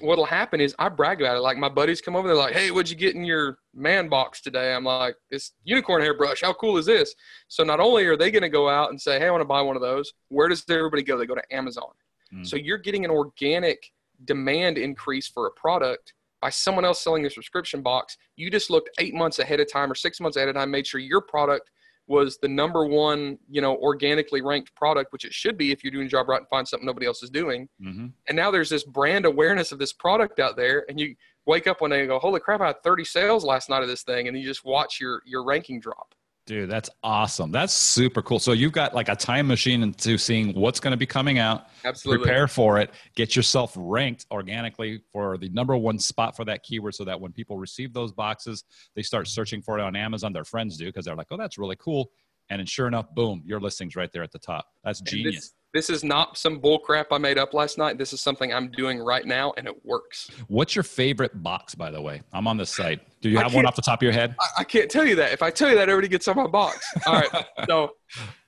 what'll 0.01 0.26
happen 0.26 0.60
is 0.60 0.76
I 0.80 0.89
brag 0.89 1.22
about 1.22 1.38
it. 1.38 1.41
Like 1.41 1.58
my 1.58 1.70
buddies 1.70 2.01
come 2.01 2.16
over, 2.16 2.28
they're 2.28 2.36
like, 2.36 2.53
"Hey, 2.53 2.72
what'd 2.72 2.89
you 2.89 2.97
get 2.97 3.16
in 3.16 3.24
your 3.24 3.60
man 3.74 4.10
box 4.10 4.41
today?" 4.41 4.74
I'm 4.74 4.84
like, 4.84 5.16
"This 5.30 5.51
unicorn 5.64 6.01
hairbrush. 6.01 6.41
How 6.41 6.53
cool 6.53 6.78
is 6.78 6.88
this?" 6.88 7.14
So 7.47 7.64
not 7.64 7.80
only 7.80 8.05
are 8.05 8.18
they 8.18 8.32
going 8.32 8.41
to 8.41 8.49
go 8.49 8.68
out 8.68 8.89
and 8.89 8.99
say, 8.99 9.20
"Hey, 9.20 9.28
I 9.28 9.32
want 9.32 9.41
to 9.41 9.45
buy 9.45 9.62
one 9.62 9.76
of 9.76 9.82
those," 9.82 10.14
where 10.30 10.47
does 10.47 10.64
everybody 10.70 11.03
go? 11.03 11.18
They 11.18 11.28
go 11.28 11.36
to 11.36 11.55
Amazon. 11.55 11.91
Mm. 12.34 12.45
So 12.45 12.55
you're 12.55 12.80
getting 12.80 13.05
an 13.05 13.12
organic 13.12 13.91
demand 14.26 14.78
increase 14.78 15.28
for 15.28 15.45
a 15.45 15.51
product 15.51 16.14
by 16.42 16.50
someone 16.50 16.86
else 16.86 17.04
selling 17.04 17.26
a 17.26 17.30
subscription 17.30 17.82
box. 17.82 18.18
You 18.36 18.50
just 18.50 18.70
looked 18.70 18.90
eight 19.00 19.14
months 19.14 19.40
ahead 19.40 19.60
of 19.60 19.72
time 19.72 19.92
or 19.92 19.96
six 19.96 20.20
months 20.20 20.38
ahead 20.38 20.50
of 20.50 20.56
time, 20.56 20.72
made 20.72 20.88
sure 20.88 21.00
your 21.00 21.22
product 21.22 21.70
was 22.08 22.38
the 22.42 22.48
number 22.48 22.86
one, 22.86 23.38
you 23.50 23.62
know, 23.62 23.76
organically 23.78 24.42
ranked 24.42 24.74
product, 24.76 25.12
which 25.12 25.26
it 25.26 25.34
should 25.34 25.58
be 25.58 25.72
if 25.72 25.84
you're 25.84 25.92
doing 25.92 26.08
a 26.08 26.10
job 26.10 26.30
right 26.30 26.40
and 26.40 26.48
find 26.48 26.66
something 26.66 26.86
nobody 26.86 27.06
else 27.06 27.22
is 27.22 27.30
doing. 27.30 27.68
Mm-hmm. 27.82 28.08
And 28.28 28.36
now 28.36 28.50
there's 28.50 28.70
this 28.70 28.86
brand 28.86 29.26
awareness 29.26 29.72
of 29.74 29.80
this 29.80 29.92
product 29.92 30.40
out 30.40 30.56
there, 30.56 30.86
and 30.88 31.00
you 31.00 31.16
wake 31.46 31.68
up 31.68 31.82
one 31.82 31.90
day 31.90 32.00
and 32.00 32.08
go, 32.08 32.18
"Holy 32.18 32.40
crap! 32.40 32.62
I 32.62 32.68
had 32.68 32.82
30 32.82 33.04
sales 33.04 33.44
last 33.44 33.70
night 33.70 33.82
of 33.82 33.90
this 33.90 34.04
thing," 34.04 34.28
and 34.28 34.38
you 34.38 34.46
just 34.46 34.64
watch 34.64 35.00
your 35.02 35.22
your 35.26 35.44
ranking 35.44 35.82
drop. 35.82 36.16
Dude, 36.48 36.70
that's 36.72 36.89
awesome. 37.04 37.52
That's 37.52 37.74
super 37.74 38.22
cool. 38.22 38.39
So 38.39 38.54
you've 38.54 38.72
got 38.72 38.95
like 38.95 39.10
a 39.10 39.18
time 39.18 39.48
machine 39.48 39.84
into 39.84 40.18
seeing 40.18 40.54
what's 40.54 40.80
going 40.80 40.91
to 40.91 40.98
be 40.98 41.06
coming 41.06 41.39
out. 41.39 41.68
Absolutely. 41.84 42.24
Prepare 42.24 42.48
for 42.48 42.80
it. 42.80 42.91
Get 43.16 43.36
yourself 43.36 43.74
ranked 43.76 44.26
organically 44.32 45.02
for 45.12 45.38
the 45.38 45.50
number 45.50 45.76
one 45.76 46.00
spot 46.00 46.38
for 46.38 46.45
that 46.45 46.64
keyword 46.64 46.95
so 46.95 47.04
that 47.04 47.20
when 47.20 47.34
people 47.34 47.58
receive 47.58 47.91
those 47.91 48.14
boxes, 48.14 48.64
they 48.95 49.02
start 49.02 49.28
searching 49.28 49.62
for 49.62 49.78
it 49.78 49.82
on 49.82 49.98
Amazon. 49.98 50.32
Their 50.32 50.45
friends 50.45 50.78
do 50.78 50.86
because 50.86 51.04
they're 51.04 51.18
like, 51.18 51.28
oh, 51.32 51.38
that's 51.38 51.58
really 51.58 51.76
cool. 51.76 52.12
And 52.50 52.60
then 52.60 52.66
sure 52.66 52.88
enough, 52.88 53.14
boom, 53.14 53.43
your 53.45 53.60
listing's 53.60 53.98
right 53.98 54.10
there 54.14 54.24
at 54.24 54.32
the 54.32 54.39
top. 54.39 54.68
That's 54.86 55.02
genius. 55.02 55.54
This, 55.78 55.92
is 55.92 56.04
not 56.04 56.38
some 56.38 56.58
bull 56.58 56.80
crap 56.80 57.08
I 57.12 57.20
made 57.20 57.38
up 57.38 57.54
last 57.54 57.78
night. 57.78 58.00
This 58.00 58.12
is 58.12 58.20
something 58.20 58.52
I'm 58.52 58.72
doing 58.72 58.98
right 58.98 59.26
now 59.26 59.54
and 59.58 59.68
it 59.68 59.86
works. 59.86 60.32
What's 60.48 60.76
your 60.76 60.82
favorite 60.82 61.44
box, 61.44 61.76
by 61.76 61.92
the 61.92 62.02
way? 62.02 62.24
I'm 62.34 62.48
on 62.48 62.58
the 62.58 62.66
site. 62.66 63.00
Do 63.22 63.30
you 63.30 63.38
have 63.38 63.54
one 63.54 63.68
off 63.68 63.76
the 63.76 63.84
top 63.84 64.00
of 64.00 64.04
your 64.04 64.12
head? 64.12 64.36
I, 64.40 64.62
I, 64.62 64.64
can't 64.64 64.90
tell 64.90 65.06
you 65.06 65.16
that. 65.18 65.34
If 65.34 65.44
I 65.44 65.52
tell 65.52 65.70
you 65.70 65.76
that, 65.76 65.88
everybody 65.88 66.08
gets 66.08 66.28
on 66.28 66.36
my 66.36 66.48
box. 66.48 66.80
All 67.06 67.14
right. 67.14 67.46
so, 67.70 67.92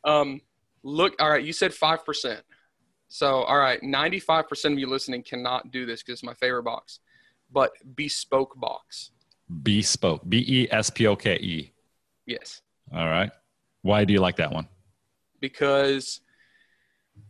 um, 0.06 0.42
look, 0.82 1.14
all 1.20 1.30
right, 1.30 1.44
you 1.44 1.54
said 1.54 1.72
5%. 1.72 2.42
So, 3.10 3.44
all 3.44 3.58
right, 3.58 3.80
95% 3.82 4.74
of 4.74 4.80
you 4.80 4.88
listening 4.88 5.22
cannot 5.22 5.72
do 5.72 5.86
this 5.86 6.02
because 6.02 6.14
it's 6.14 6.24
my 6.24 6.34
favorite 6.34 6.64
box, 6.64 7.00
but 7.52 7.72
bespoke 7.96 8.60
box. 8.60 9.12
Bespoke. 9.64 10.22
B 10.28 10.44
E 10.48 10.68
S 10.72 10.90
P 10.90 11.06
O 11.06 11.16
K 11.16 11.36
E. 11.36 11.74
Yes. 12.26 12.62
All 12.92 13.08
right. 13.08 13.32
Why 13.84 14.04
do 14.04 14.14
you 14.14 14.20
like 14.20 14.38
that 14.38 14.52
one? 14.52 14.68
Because 15.40 16.22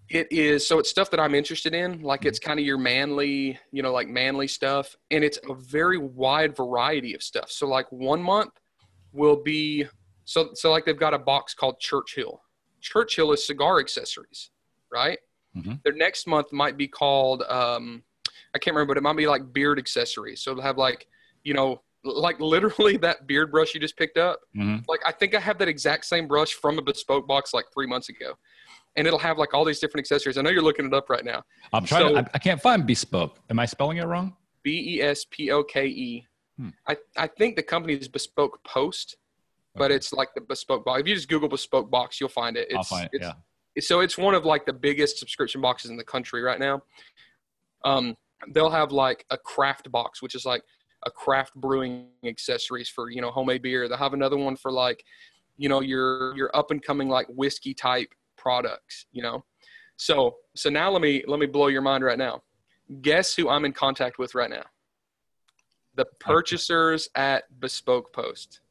it 0.10 0.32
is 0.32 0.68
so 0.68 0.80
it's 0.80 0.90
stuff 0.90 1.12
that 1.12 1.20
I'm 1.20 1.36
interested 1.36 1.74
in. 1.74 2.02
Like 2.02 2.26
it's 2.26 2.40
kind 2.40 2.60
of 2.60 2.66
your 2.66 2.78
manly, 2.78 3.60
you 3.72 3.84
know, 3.84 3.94
like 3.94 4.08
manly 4.08 4.48
stuff. 4.48 4.96
And 5.12 5.24
it's 5.24 5.40
a 5.48 5.54
very 5.54 5.98
wide 5.98 6.56
variety 6.56 7.14
of 7.14 7.22
stuff. 7.22 7.52
So 7.52 7.68
like 7.68 7.92
one 7.92 8.22
month 8.22 8.52
will 9.14 9.42
be 9.42 9.86
so 10.26 10.50
so 10.54 10.72
like 10.72 10.86
they've 10.86 11.00
got 11.00 11.14
a 11.14 11.20
box 11.20 11.54
called 11.54 11.80
Churchill. 11.80 12.42
Churchill 12.82 13.32
is 13.34 13.46
cigar 13.46 13.80
accessories, 13.80 14.50
right? 14.92 15.20
Mm-hmm. 15.56 15.74
Their 15.84 15.94
next 15.94 16.28
month 16.28 16.52
might 16.52 16.76
be 16.76 16.88
called 16.88 17.44
um 17.48 18.04
I 18.56 18.58
can't 18.58 18.76
remember, 18.76 18.96
but 18.96 18.98
it 18.98 19.04
might 19.04 19.18
be 19.18 19.28
like 19.28 19.54
beard 19.54 19.78
accessories. 19.78 20.42
So 20.42 20.56
they'll 20.56 20.64
have 20.64 20.78
like, 20.78 21.06
you 21.44 21.54
know, 21.54 21.84
like 22.04 22.40
literally 22.40 22.98
that 22.98 23.28
beard 23.28 23.52
brush 23.52 23.76
you 23.76 23.80
just 23.80 23.96
picked 23.96 24.18
up. 24.18 24.40
Mm-hmm. 24.58 24.86
Like 24.88 25.02
I 25.06 25.12
think 25.12 25.36
I 25.36 25.40
have 25.40 25.60
that 25.60 25.68
exact 25.68 26.06
same 26.06 26.28
brush 26.28 26.54
from 26.54 26.80
a 26.80 26.82
bespoke 26.82 27.28
box 27.28 27.54
like 27.54 27.66
three 27.72 27.86
months 27.86 28.10
ago 28.10 28.34
and 28.96 29.08
it'll 29.08 29.20
have 29.20 29.38
like 29.38 29.54
all 29.54 29.66
these 29.66 29.80
different 29.80 30.06
accessories. 30.06 30.38
I 30.38 30.42
know 30.42 30.50
you're 30.50 30.62
looking 30.62 30.86
it 30.86 30.94
up 30.94 31.10
right 31.10 31.24
now. 31.24 31.44
I'm 31.74 31.86
trying. 31.86 32.08
So, 32.08 32.14
to, 32.16 32.20
I, 32.20 32.28
I, 32.34 32.40
can't 32.40 32.62
find 32.62 32.86
bespoke. 32.86 33.40
Am 33.50 33.60
I 33.60 33.66
spelling 33.66 33.98
it 33.98 34.06
wrong? 34.06 34.36
B 34.64 34.98
e 34.98 35.02
s 35.02 35.26
p 35.30 35.52
o 35.52 35.64
k 35.64 35.86
e. 35.86 36.28
Hmm. 36.58 36.70
I 36.88 36.98
I 37.18 37.28
think 37.28 37.56
the 37.56 37.64
company 37.64 37.94
is 37.94 38.08
Bespoke 38.08 38.62
Post, 38.64 39.18
but 39.76 39.86
okay. 39.86 39.96
it's 39.96 40.12
like 40.12 40.30
the 40.36 40.42
bespoke 40.42 40.86
box. 40.86 41.02
If 41.02 41.08
you 41.08 41.16
just 41.16 41.30
Google 41.30 41.50
bespoke 41.50 41.90
box, 41.90 42.20
you'll 42.20 42.30
find 42.30 42.58
it. 42.58 42.68
It's, 42.70 42.78
I'll 42.78 42.84
find 42.84 43.06
it. 43.06 43.10
It's, 43.14 43.26
yeah. 43.26 43.34
It's, 43.76 43.88
so 43.88 44.02
it's 44.02 44.18
one 44.18 44.36
of 44.36 44.46
like 44.46 44.66
the 44.66 44.74
biggest 44.74 45.18
subscription 45.18 45.62
boxes 45.62 45.92
in 45.92 45.98
the 45.98 46.04
country 46.04 46.42
right 46.42 46.60
now. 46.60 46.82
Um, 47.86 48.18
they'll 48.54 48.70
have 48.70 48.92
like 48.92 49.26
a 49.30 49.38
craft 49.38 49.90
box, 49.92 50.22
which 50.22 50.36
is 50.36 50.46
like 50.46 50.64
a 51.06 51.12
craft 51.12 51.56
brewing 51.56 52.08
accessories 52.26 52.90
for 52.90 53.10
you 53.10 53.22
know 53.22 53.32
homemade 53.32 53.62
beer. 53.62 53.88
They'll 53.88 53.98
have 53.98 54.14
another 54.14 54.38
one 54.38 54.58
for 54.58 54.72
like 54.72 55.04
you 55.58 55.70
know 55.70 55.82
your 55.82 56.36
your 56.36 56.56
up 56.56 56.72
and 56.72 56.82
coming 56.82 57.08
like 57.08 57.28
whiskey 57.28 57.74
type 57.74 58.10
products, 58.40 59.06
you 59.12 59.22
know? 59.22 59.44
So, 59.98 60.38
so 60.56 60.70
now 60.70 60.90
let 60.90 61.02
me, 61.02 61.24
let 61.28 61.40
me 61.40 61.46
blow 61.46 61.68
your 61.68 61.82
mind 61.82 62.04
right 62.04 62.18
now. 62.18 62.42
Guess 63.02 63.36
who 63.36 63.50
I'm 63.50 63.66
in 63.66 63.74
contact 63.74 64.18
with 64.18 64.34
right 64.34 64.50
now? 64.50 64.64
The 65.96 66.06
purchasers 66.20 67.10
at 67.16 67.44
Bespoke 67.60 68.12
Post. 68.14 68.62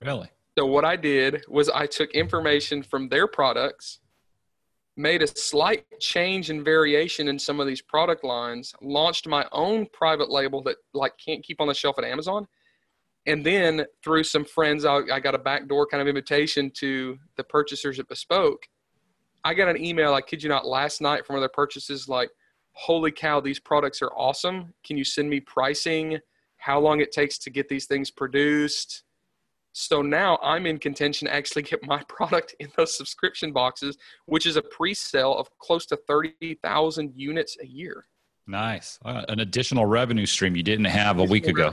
Really? 0.00 0.30
So 0.56 0.66
what 0.66 0.84
I 0.84 0.96
did 0.96 1.44
was 1.48 1.68
I 1.68 1.86
took 1.86 2.10
information 2.12 2.82
from 2.82 3.08
their 3.08 3.26
products, 3.26 3.98
made 4.96 5.22
a 5.22 5.26
slight 5.26 5.84
change 6.00 6.50
and 6.50 6.64
variation 6.64 7.28
in 7.28 7.38
some 7.38 7.60
of 7.60 7.66
these 7.66 7.82
product 7.82 8.24
lines, 8.24 8.74
launched 8.80 9.28
my 9.28 9.46
own 9.52 9.86
private 9.92 10.30
label 10.30 10.62
that 10.62 10.76
like 10.94 11.12
can't 11.24 11.44
keep 11.44 11.60
on 11.60 11.68
the 11.68 11.74
shelf 11.74 11.96
at 11.98 12.04
Amazon. 12.04 12.46
And 13.26 13.44
then 13.44 13.84
through 14.02 14.24
some 14.24 14.44
friends, 14.44 14.84
I, 14.84 15.00
I 15.12 15.20
got 15.20 15.34
a 15.34 15.38
backdoor 15.38 15.86
kind 15.86 16.00
of 16.00 16.08
invitation 16.08 16.70
to 16.78 17.18
the 17.36 17.44
purchasers 17.44 17.98
at 17.98 18.08
Bespoke. 18.08 18.66
I 19.44 19.54
got 19.54 19.68
an 19.68 19.82
email, 19.82 20.14
I 20.14 20.20
kid 20.20 20.42
you 20.42 20.48
not, 20.48 20.66
last 20.66 21.00
night 21.00 21.26
from 21.26 21.36
other 21.36 21.48
purchases 21.48 22.08
like, 22.08 22.30
holy 22.72 23.10
cow, 23.10 23.40
these 23.40 23.58
products 23.58 24.02
are 24.02 24.12
awesome. 24.16 24.72
Can 24.84 24.96
you 24.96 25.04
send 25.04 25.28
me 25.28 25.40
pricing? 25.40 26.18
How 26.58 26.78
long 26.80 27.00
it 27.00 27.12
takes 27.12 27.38
to 27.38 27.50
get 27.50 27.68
these 27.68 27.86
things 27.86 28.10
produced? 28.10 29.04
So 29.72 30.02
now 30.02 30.38
I'm 30.42 30.66
in 30.66 30.78
contention 30.78 31.28
to 31.28 31.34
actually 31.34 31.62
get 31.62 31.86
my 31.86 32.02
product 32.08 32.54
in 32.58 32.68
those 32.76 32.96
subscription 32.96 33.52
boxes, 33.52 33.96
which 34.26 34.46
is 34.46 34.56
a 34.56 34.62
pre-sale 34.62 35.34
of 35.34 35.48
close 35.58 35.86
to 35.86 35.96
30,000 35.96 37.12
units 37.14 37.56
a 37.62 37.66
year. 37.66 38.06
Nice. 38.46 38.98
Uh, 39.04 39.24
an 39.28 39.40
additional 39.40 39.86
revenue 39.86 40.26
stream 40.26 40.56
you 40.56 40.62
didn't 40.62 40.86
have 40.86 41.18
a 41.18 41.24
week 41.24 41.46
ago. 41.46 41.72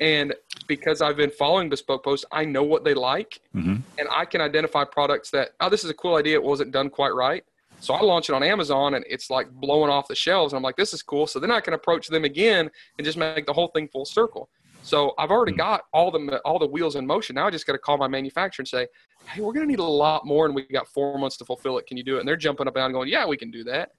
And 0.00 0.34
because 0.66 1.00
I've 1.00 1.16
been 1.16 1.30
following 1.30 1.68
Bespoke 1.68 2.04
Post, 2.04 2.24
I 2.30 2.44
know 2.44 2.62
what 2.62 2.84
they 2.84 2.94
like. 2.94 3.40
Mm-hmm. 3.54 3.76
And 3.98 4.08
I 4.10 4.24
can 4.24 4.40
identify 4.40 4.84
products 4.84 5.30
that, 5.30 5.50
oh, 5.60 5.68
this 5.68 5.84
is 5.84 5.90
a 5.90 5.94
cool 5.94 6.16
idea. 6.16 6.34
It 6.34 6.42
wasn't 6.42 6.72
done 6.72 6.90
quite 6.90 7.14
right. 7.14 7.44
So 7.80 7.94
I 7.94 8.00
launch 8.00 8.28
it 8.28 8.34
on 8.34 8.42
Amazon 8.42 8.94
and 8.94 9.04
it's 9.08 9.30
like 9.30 9.50
blowing 9.50 9.90
off 9.90 10.08
the 10.08 10.14
shelves. 10.14 10.52
And 10.52 10.58
I'm 10.58 10.62
like, 10.62 10.76
this 10.76 10.92
is 10.92 11.02
cool. 11.02 11.26
So 11.26 11.38
then 11.38 11.50
I 11.50 11.60
can 11.60 11.74
approach 11.74 12.08
them 12.08 12.24
again 12.24 12.70
and 12.98 13.04
just 13.04 13.16
make 13.16 13.46
the 13.46 13.52
whole 13.52 13.68
thing 13.68 13.88
full 13.88 14.04
circle. 14.04 14.48
So 14.82 15.12
I've 15.18 15.30
already 15.30 15.52
hmm. 15.52 15.58
got 15.58 15.82
all 15.92 16.10
the 16.10 16.40
all 16.44 16.58
the 16.58 16.66
wheels 16.66 16.96
in 16.96 17.06
motion. 17.06 17.34
Now 17.34 17.46
I 17.46 17.50
just 17.50 17.66
got 17.66 17.74
to 17.74 17.78
call 17.78 17.98
my 17.98 18.08
manufacturer 18.08 18.62
and 18.62 18.68
say, 18.68 18.86
"Hey, 19.28 19.42
we're 19.42 19.52
going 19.52 19.66
to 19.66 19.70
need 19.70 19.80
a 19.80 19.84
lot 19.84 20.24
more, 20.24 20.46
and 20.46 20.54
we 20.54 20.66
got 20.66 20.88
four 20.88 21.18
months 21.18 21.36
to 21.38 21.44
fulfill 21.44 21.78
it. 21.78 21.86
Can 21.86 21.96
you 21.96 22.02
do 22.02 22.16
it?" 22.16 22.20
And 22.20 22.28
they're 22.28 22.36
jumping 22.36 22.66
up 22.66 22.74
and 22.74 22.82
down, 22.82 22.92
going, 22.92 23.08
"Yeah, 23.08 23.26
we 23.26 23.36
can 23.36 23.50
do 23.50 23.64
that." 23.64 23.90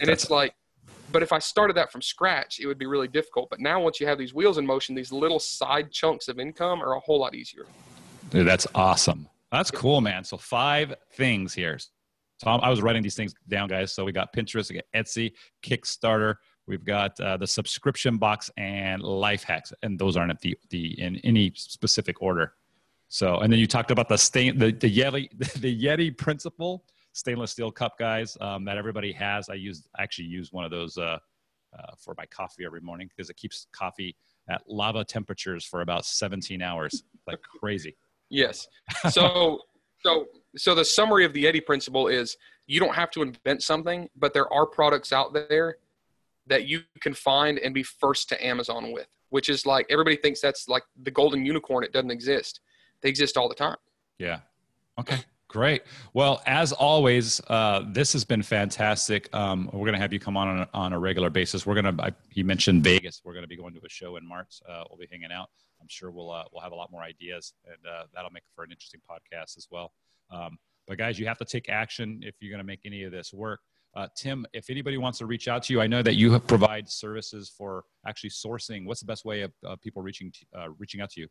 And 0.00 0.08
That's 0.08 0.24
it's 0.24 0.30
like, 0.30 0.54
but 1.12 1.22
if 1.22 1.32
I 1.32 1.38
started 1.38 1.76
that 1.76 1.90
from 1.90 2.02
scratch, 2.02 2.60
it 2.60 2.66
would 2.66 2.78
be 2.78 2.86
really 2.86 3.08
difficult. 3.08 3.50
But 3.50 3.60
now, 3.60 3.80
once 3.80 4.00
you 4.00 4.06
have 4.06 4.18
these 4.18 4.34
wheels 4.34 4.58
in 4.58 4.66
motion, 4.66 4.94
these 4.94 5.12
little 5.12 5.38
side 5.38 5.90
chunks 5.90 6.28
of 6.28 6.38
income 6.38 6.82
are 6.82 6.94
a 6.94 7.00
whole 7.00 7.20
lot 7.20 7.34
easier. 7.34 7.66
Dude, 8.30 8.46
that's 8.46 8.66
awesome. 8.74 9.28
That's 9.50 9.70
cool, 9.70 10.00
man. 10.00 10.24
So 10.24 10.36
five 10.36 10.94
things 11.12 11.54
here. 11.54 11.78
So 12.36 12.50
I 12.50 12.68
was 12.68 12.82
writing 12.82 13.02
these 13.02 13.16
things 13.16 13.34
down, 13.48 13.68
guys. 13.68 13.92
So 13.92 14.04
we 14.04 14.12
got 14.12 14.32
Pinterest, 14.32 14.68
we 14.70 14.76
got 14.76 14.84
Etsy, 14.94 15.32
Kickstarter, 15.62 16.36
We've 16.68 16.84
got 16.84 17.18
uh, 17.18 17.38
the 17.38 17.46
subscription 17.46 18.18
box 18.18 18.50
and 18.58 19.02
life 19.02 19.42
hacks, 19.42 19.72
and 19.82 19.98
those 19.98 20.18
aren't 20.18 20.38
the 20.40 20.56
the 20.68 21.00
in 21.00 21.16
any 21.24 21.50
specific 21.56 22.20
order. 22.20 22.52
So, 23.08 23.38
and 23.38 23.50
then 23.50 23.58
you 23.58 23.66
talked 23.66 23.90
about 23.90 24.10
the 24.10 24.18
stain, 24.18 24.58
the, 24.58 24.70
the 24.70 24.94
Yeti, 24.94 25.30
the 25.60 25.84
Yeti 25.84 26.14
principle, 26.14 26.84
stainless 27.18 27.50
steel 27.50 27.72
cup, 27.72 27.98
guys, 27.98 28.36
um, 28.40 28.64
that 28.64 28.78
everybody 28.78 29.12
has. 29.12 29.48
I 29.48 29.54
use 29.54 29.88
actually 29.98 30.28
use 30.28 30.52
one 30.52 30.64
of 30.64 30.70
those 30.70 30.96
uh, 30.96 31.18
uh, 31.76 31.92
for 31.98 32.14
my 32.16 32.24
coffee 32.26 32.64
every 32.64 32.80
morning 32.80 33.08
because 33.08 33.28
it 33.28 33.36
keeps 33.36 33.66
coffee 33.72 34.16
at 34.48 34.62
lava 34.68 35.04
temperatures 35.04 35.64
for 35.64 35.80
about 35.80 36.06
17 36.06 36.62
hours, 36.62 37.02
like 37.26 37.40
crazy. 37.42 37.96
Yes. 38.30 38.68
So, 39.10 39.60
so, 40.02 40.26
so 40.56 40.74
the 40.74 40.84
summary 40.84 41.24
of 41.24 41.32
the 41.32 41.44
Yeti 41.44 41.64
principle 41.64 42.06
is 42.06 42.36
you 42.66 42.78
don't 42.78 42.94
have 42.94 43.10
to 43.10 43.22
invent 43.22 43.62
something, 43.62 44.08
but 44.16 44.32
there 44.32 44.50
are 44.52 44.64
products 44.64 45.12
out 45.12 45.34
there 45.34 45.78
that 46.46 46.66
you 46.66 46.82
can 47.00 47.14
find 47.14 47.58
and 47.58 47.74
be 47.74 47.82
first 47.82 48.28
to 48.28 48.46
Amazon 48.46 48.92
with, 48.92 49.08
which 49.30 49.48
is 49.48 49.66
like 49.66 49.86
everybody 49.90 50.16
thinks 50.16 50.40
that's 50.40 50.68
like 50.68 50.84
the 51.02 51.10
golden 51.10 51.44
unicorn. 51.44 51.82
It 51.82 51.92
doesn't 51.92 52.10
exist. 52.10 52.60
They 53.02 53.08
exist 53.08 53.36
all 53.36 53.48
the 53.48 53.54
time. 53.54 53.76
Yeah. 54.18 54.40
Okay. 54.98 55.18
Great. 55.48 55.82
Well, 56.12 56.42
as 56.44 56.72
always, 56.72 57.40
uh, 57.48 57.82
this 57.88 58.12
has 58.12 58.22
been 58.22 58.42
fantastic. 58.42 59.34
Um, 59.34 59.70
we're 59.72 59.86
going 59.86 59.94
to 59.94 59.98
have 59.98 60.12
you 60.12 60.20
come 60.20 60.36
on 60.36 60.46
on 60.46 60.58
a, 60.58 60.68
on 60.74 60.92
a 60.92 60.98
regular 60.98 61.30
basis. 61.30 61.64
We're 61.64 61.80
going 61.80 61.96
to. 61.96 62.14
He 62.28 62.42
mentioned 62.42 62.84
Vegas. 62.84 63.22
We're 63.24 63.32
going 63.32 63.44
to 63.44 63.48
be 63.48 63.56
going 63.56 63.72
to 63.72 63.80
a 63.80 63.88
show 63.88 64.16
in 64.16 64.28
March. 64.28 64.60
Uh, 64.68 64.84
we'll 64.90 64.98
be 64.98 65.08
hanging 65.10 65.32
out. 65.32 65.48
I'm 65.80 65.88
sure 65.88 66.10
we'll 66.10 66.30
uh, 66.30 66.44
we'll 66.52 66.62
have 66.62 66.72
a 66.72 66.74
lot 66.74 66.92
more 66.92 67.02
ideas, 67.02 67.54
and 67.64 67.78
uh, 67.90 68.04
that'll 68.14 68.30
make 68.30 68.42
for 68.54 68.62
an 68.62 68.70
interesting 68.70 69.00
podcast 69.10 69.56
as 69.56 69.68
well. 69.70 69.92
Um, 70.30 70.58
but 70.86 70.98
guys, 70.98 71.18
you 71.18 71.26
have 71.26 71.38
to 71.38 71.46
take 71.46 71.70
action 71.70 72.20
if 72.22 72.34
you're 72.40 72.50
going 72.50 72.58
to 72.60 72.66
make 72.66 72.80
any 72.84 73.04
of 73.04 73.12
this 73.12 73.32
work. 73.32 73.60
Uh, 73.96 74.06
Tim, 74.14 74.44
if 74.52 74.68
anybody 74.68 74.98
wants 74.98 75.18
to 75.18 75.26
reach 75.26 75.48
out 75.48 75.62
to 75.64 75.72
you, 75.72 75.80
I 75.80 75.86
know 75.86 76.02
that 76.02 76.16
you 76.16 76.38
provide 76.40 76.90
services 76.90 77.50
for 77.56 77.84
actually 78.06 78.30
sourcing. 78.30 78.84
What's 78.84 79.00
the 79.00 79.06
best 79.06 79.24
way 79.24 79.40
of 79.40 79.52
people 79.80 80.02
reaching 80.02 80.30
uh, 80.54 80.68
reaching 80.78 81.00
out 81.00 81.08
to 81.12 81.22
you? 81.22 81.28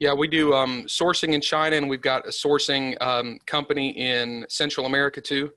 Yeah, 0.00 0.14
we 0.14 0.28
do 0.28 0.54
um, 0.54 0.84
sourcing 0.86 1.34
in 1.34 1.42
China, 1.42 1.76
and 1.76 1.88
we've 1.88 2.00
got 2.00 2.26
a 2.26 2.30
sourcing 2.30 3.00
um, 3.02 3.38
company 3.46 3.90
in 3.90 4.46
Central 4.48 4.86
America 4.86 5.20
too. 5.20 5.50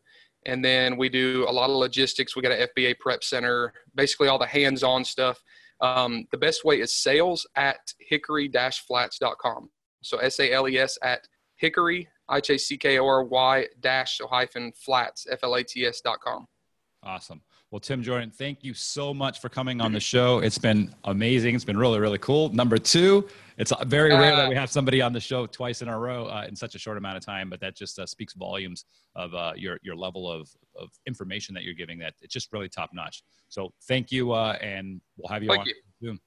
And 0.45 0.63
then 0.63 0.97
we 0.97 1.07
do 1.07 1.45
a 1.47 1.51
lot 1.51 1.69
of 1.69 1.77
logistics. 1.77 2.35
We 2.35 2.41
got 2.41 2.51
an 2.51 2.67
FBA 2.75 2.99
prep 2.99 3.23
center, 3.23 3.71
basically 3.95 4.27
all 4.27 4.37
the 4.37 4.45
hands-on 4.45 5.05
stuff. 5.05 5.41
Um, 5.79 6.27
the 6.31 6.37
best 6.37 6.65
way 6.65 6.81
is 6.81 6.93
sales 6.93 7.47
at 7.55 7.93
hickory-flats.com. 7.99 9.69
So 10.01 10.17
S 10.17 10.39
A 10.41 10.51
L 10.51 10.67
E 10.67 10.77
S 10.77 10.97
at 11.01 11.25
hickory 11.55 12.09
H 12.29 12.49
A 12.49 12.57
C 12.57 12.77
K 12.77 12.99
O 12.99 13.07
R 13.07 13.23
Y 13.23 13.67
dash 13.79 14.17
so 14.17 14.27
hyphen 14.27 14.73
flats, 14.73 15.25
F 15.31 15.39
L 15.43 15.55
A 15.55 15.63
T 15.63 15.85
S 15.85 16.01
dot 16.01 16.19
com. 16.19 16.47
Awesome. 17.01 17.41
Well, 17.73 17.79
Tim 17.79 18.03
Jordan, 18.03 18.29
thank 18.29 18.63
you 18.63 18.75
so 18.75 19.15
much 19.15 19.39
for 19.41 19.49
coming 19.49 19.81
on 19.81 19.93
the 19.93 19.99
show. 19.99 20.37
It's 20.37 20.59
been 20.59 20.93
amazing. 21.05 21.55
It's 21.55 21.65
been 21.65 21.75
really, 21.75 21.99
really 21.99 22.19
cool. 22.19 22.49
Number 22.49 22.77
two, 22.77 23.27
it's 23.57 23.73
very 23.87 24.11
rare 24.11 24.35
that 24.35 24.47
we 24.47 24.55
uh, 24.55 24.59
have 24.59 24.69
somebody 24.69 25.01
on 25.01 25.11
the 25.11 25.19
show 25.19 25.47
twice 25.47 25.81
in 25.81 25.87
a 25.87 25.97
row 25.97 26.27
uh, 26.27 26.45
in 26.47 26.55
such 26.55 26.75
a 26.75 26.77
short 26.77 26.99
amount 26.99 27.17
of 27.17 27.25
time, 27.25 27.49
but 27.49 27.59
that 27.61 27.75
just 27.75 27.97
uh, 27.97 28.05
speaks 28.05 28.35
volumes 28.35 28.85
of 29.15 29.33
uh, 29.33 29.53
your 29.55 29.79
your 29.81 29.95
level 29.95 30.31
of 30.31 30.51
of 30.75 30.91
information 31.07 31.55
that 31.55 31.63
you're 31.63 31.73
giving. 31.73 31.97
That 31.97 32.13
it's 32.21 32.31
just 32.31 32.53
really 32.53 32.69
top 32.69 32.91
notch. 32.93 33.23
So 33.49 33.73
thank 33.87 34.11
you, 34.11 34.33
uh, 34.33 34.55
and 34.61 35.01
we'll 35.17 35.33
have 35.33 35.41
you 35.41 35.49
thank 35.49 35.61
on 35.61 35.65
you. 35.65 35.73
soon. 35.99 36.19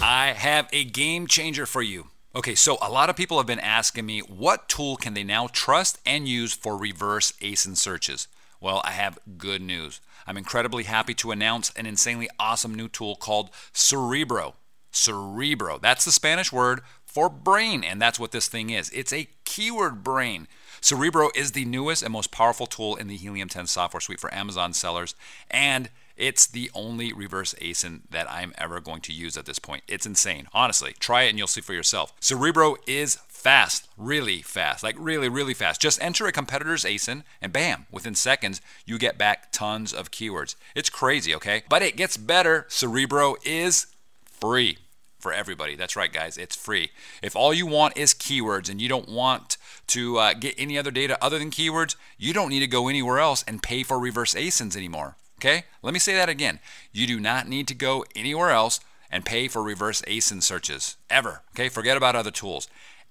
I 0.00 0.34
have 0.36 0.68
a 0.72 0.84
game 0.84 1.26
changer 1.26 1.66
for 1.66 1.82
you. 1.82 2.10
Okay, 2.36 2.54
so 2.54 2.78
a 2.80 2.88
lot 2.88 3.10
of 3.10 3.16
people 3.16 3.38
have 3.38 3.46
been 3.48 3.58
asking 3.58 4.06
me 4.06 4.20
what 4.20 4.68
tool 4.68 4.96
can 4.98 5.14
they 5.14 5.24
now 5.24 5.48
trust 5.48 5.98
and 6.06 6.28
use 6.28 6.52
for 6.52 6.76
reverse 6.76 7.32
ASIN 7.40 7.76
searches? 7.76 8.28
Well, 8.64 8.80
I 8.82 8.92
have 8.92 9.18
good 9.36 9.60
news. 9.60 10.00
I'm 10.26 10.38
incredibly 10.38 10.84
happy 10.84 11.12
to 11.16 11.32
announce 11.32 11.70
an 11.76 11.84
insanely 11.84 12.30
awesome 12.40 12.74
new 12.74 12.88
tool 12.88 13.14
called 13.14 13.50
Cerebro. 13.74 14.54
Cerebro, 14.90 15.78
that's 15.78 16.06
the 16.06 16.10
Spanish 16.10 16.50
word 16.50 16.80
for 17.04 17.28
brain, 17.28 17.84
and 17.84 18.00
that's 18.00 18.18
what 18.18 18.32
this 18.32 18.48
thing 18.48 18.70
is. 18.70 18.88
It's 18.94 19.12
a 19.12 19.28
keyword 19.44 20.02
brain. 20.02 20.48
Cerebro 20.80 21.28
is 21.34 21.52
the 21.52 21.66
newest 21.66 22.02
and 22.02 22.10
most 22.10 22.30
powerful 22.30 22.64
tool 22.64 22.96
in 22.96 23.06
the 23.06 23.18
Helium 23.18 23.50
10 23.50 23.66
software 23.66 24.00
suite 24.00 24.18
for 24.18 24.32
Amazon 24.32 24.72
sellers, 24.72 25.14
and 25.50 25.90
it's 26.16 26.46
the 26.46 26.70
only 26.74 27.12
reverse 27.12 27.54
ASIN 27.60 28.02
that 28.10 28.30
I'm 28.30 28.52
ever 28.56 28.80
going 28.80 29.00
to 29.02 29.12
use 29.12 29.36
at 29.36 29.46
this 29.46 29.58
point. 29.58 29.82
It's 29.88 30.06
insane. 30.06 30.48
Honestly, 30.52 30.94
try 30.98 31.22
it 31.24 31.30
and 31.30 31.38
you'll 31.38 31.46
see 31.46 31.60
for 31.60 31.74
yourself. 31.74 32.12
Cerebro 32.20 32.76
is 32.86 33.16
fast, 33.28 33.88
really 33.98 34.40
fast, 34.40 34.82
like 34.82 34.96
really, 34.98 35.28
really 35.28 35.54
fast. 35.54 35.80
Just 35.80 36.02
enter 36.02 36.26
a 36.26 36.32
competitor's 36.32 36.84
ASIN 36.84 37.24
and 37.42 37.52
bam, 37.52 37.86
within 37.90 38.14
seconds, 38.14 38.60
you 38.86 38.98
get 38.98 39.18
back 39.18 39.52
tons 39.52 39.92
of 39.92 40.10
keywords. 40.10 40.54
It's 40.74 40.88
crazy, 40.88 41.34
okay? 41.34 41.62
But 41.68 41.82
it 41.82 41.96
gets 41.96 42.16
better. 42.16 42.66
Cerebro 42.68 43.36
is 43.44 43.86
free 44.24 44.78
for 45.18 45.32
everybody. 45.32 45.74
That's 45.74 45.96
right, 45.96 46.12
guys. 46.12 46.38
It's 46.38 46.54
free. 46.54 46.90
If 47.22 47.34
all 47.34 47.54
you 47.54 47.66
want 47.66 47.96
is 47.96 48.14
keywords 48.14 48.70
and 48.70 48.80
you 48.80 48.88
don't 48.88 49.08
want 49.08 49.56
to 49.88 50.18
uh, 50.18 50.34
get 50.34 50.54
any 50.58 50.78
other 50.78 50.90
data 50.90 51.18
other 51.22 51.38
than 51.38 51.50
keywords, 51.50 51.96
you 52.18 52.32
don't 52.32 52.50
need 52.50 52.60
to 52.60 52.66
go 52.66 52.88
anywhere 52.88 53.18
else 53.18 53.42
and 53.48 53.62
pay 53.62 53.82
for 53.82 53.98
reverse 53.98 54.34
ASINs 54.34 54.76
anymore. 54.76 55.16
Okay? 55.44 55.64
Let 55.82 55.92
me 55.92 56.00
say 56.00 56.14
that 56.14 56.30
again. 56.30 56.58
You 56.90 57.06
do 57.06 57.20
not 57.20 57.46
need 57.46 57.68
to 57.68 57.74
go 57.74 58.04
anywhere 58.16 58.50
else 58.50 58.80
and 59.10 59.26
pay 59.26 59.46
for 59.46 59.62
reverse 59.62 60.00
ASIN 60.02 60.42
searches 60.42 60.96
ever. 61.10 61.42
Okay? 61.54 61.68
Forget 61.68 61.98
about 61.98 62.16
other 62.16 62.30
tools. 62.30 62.66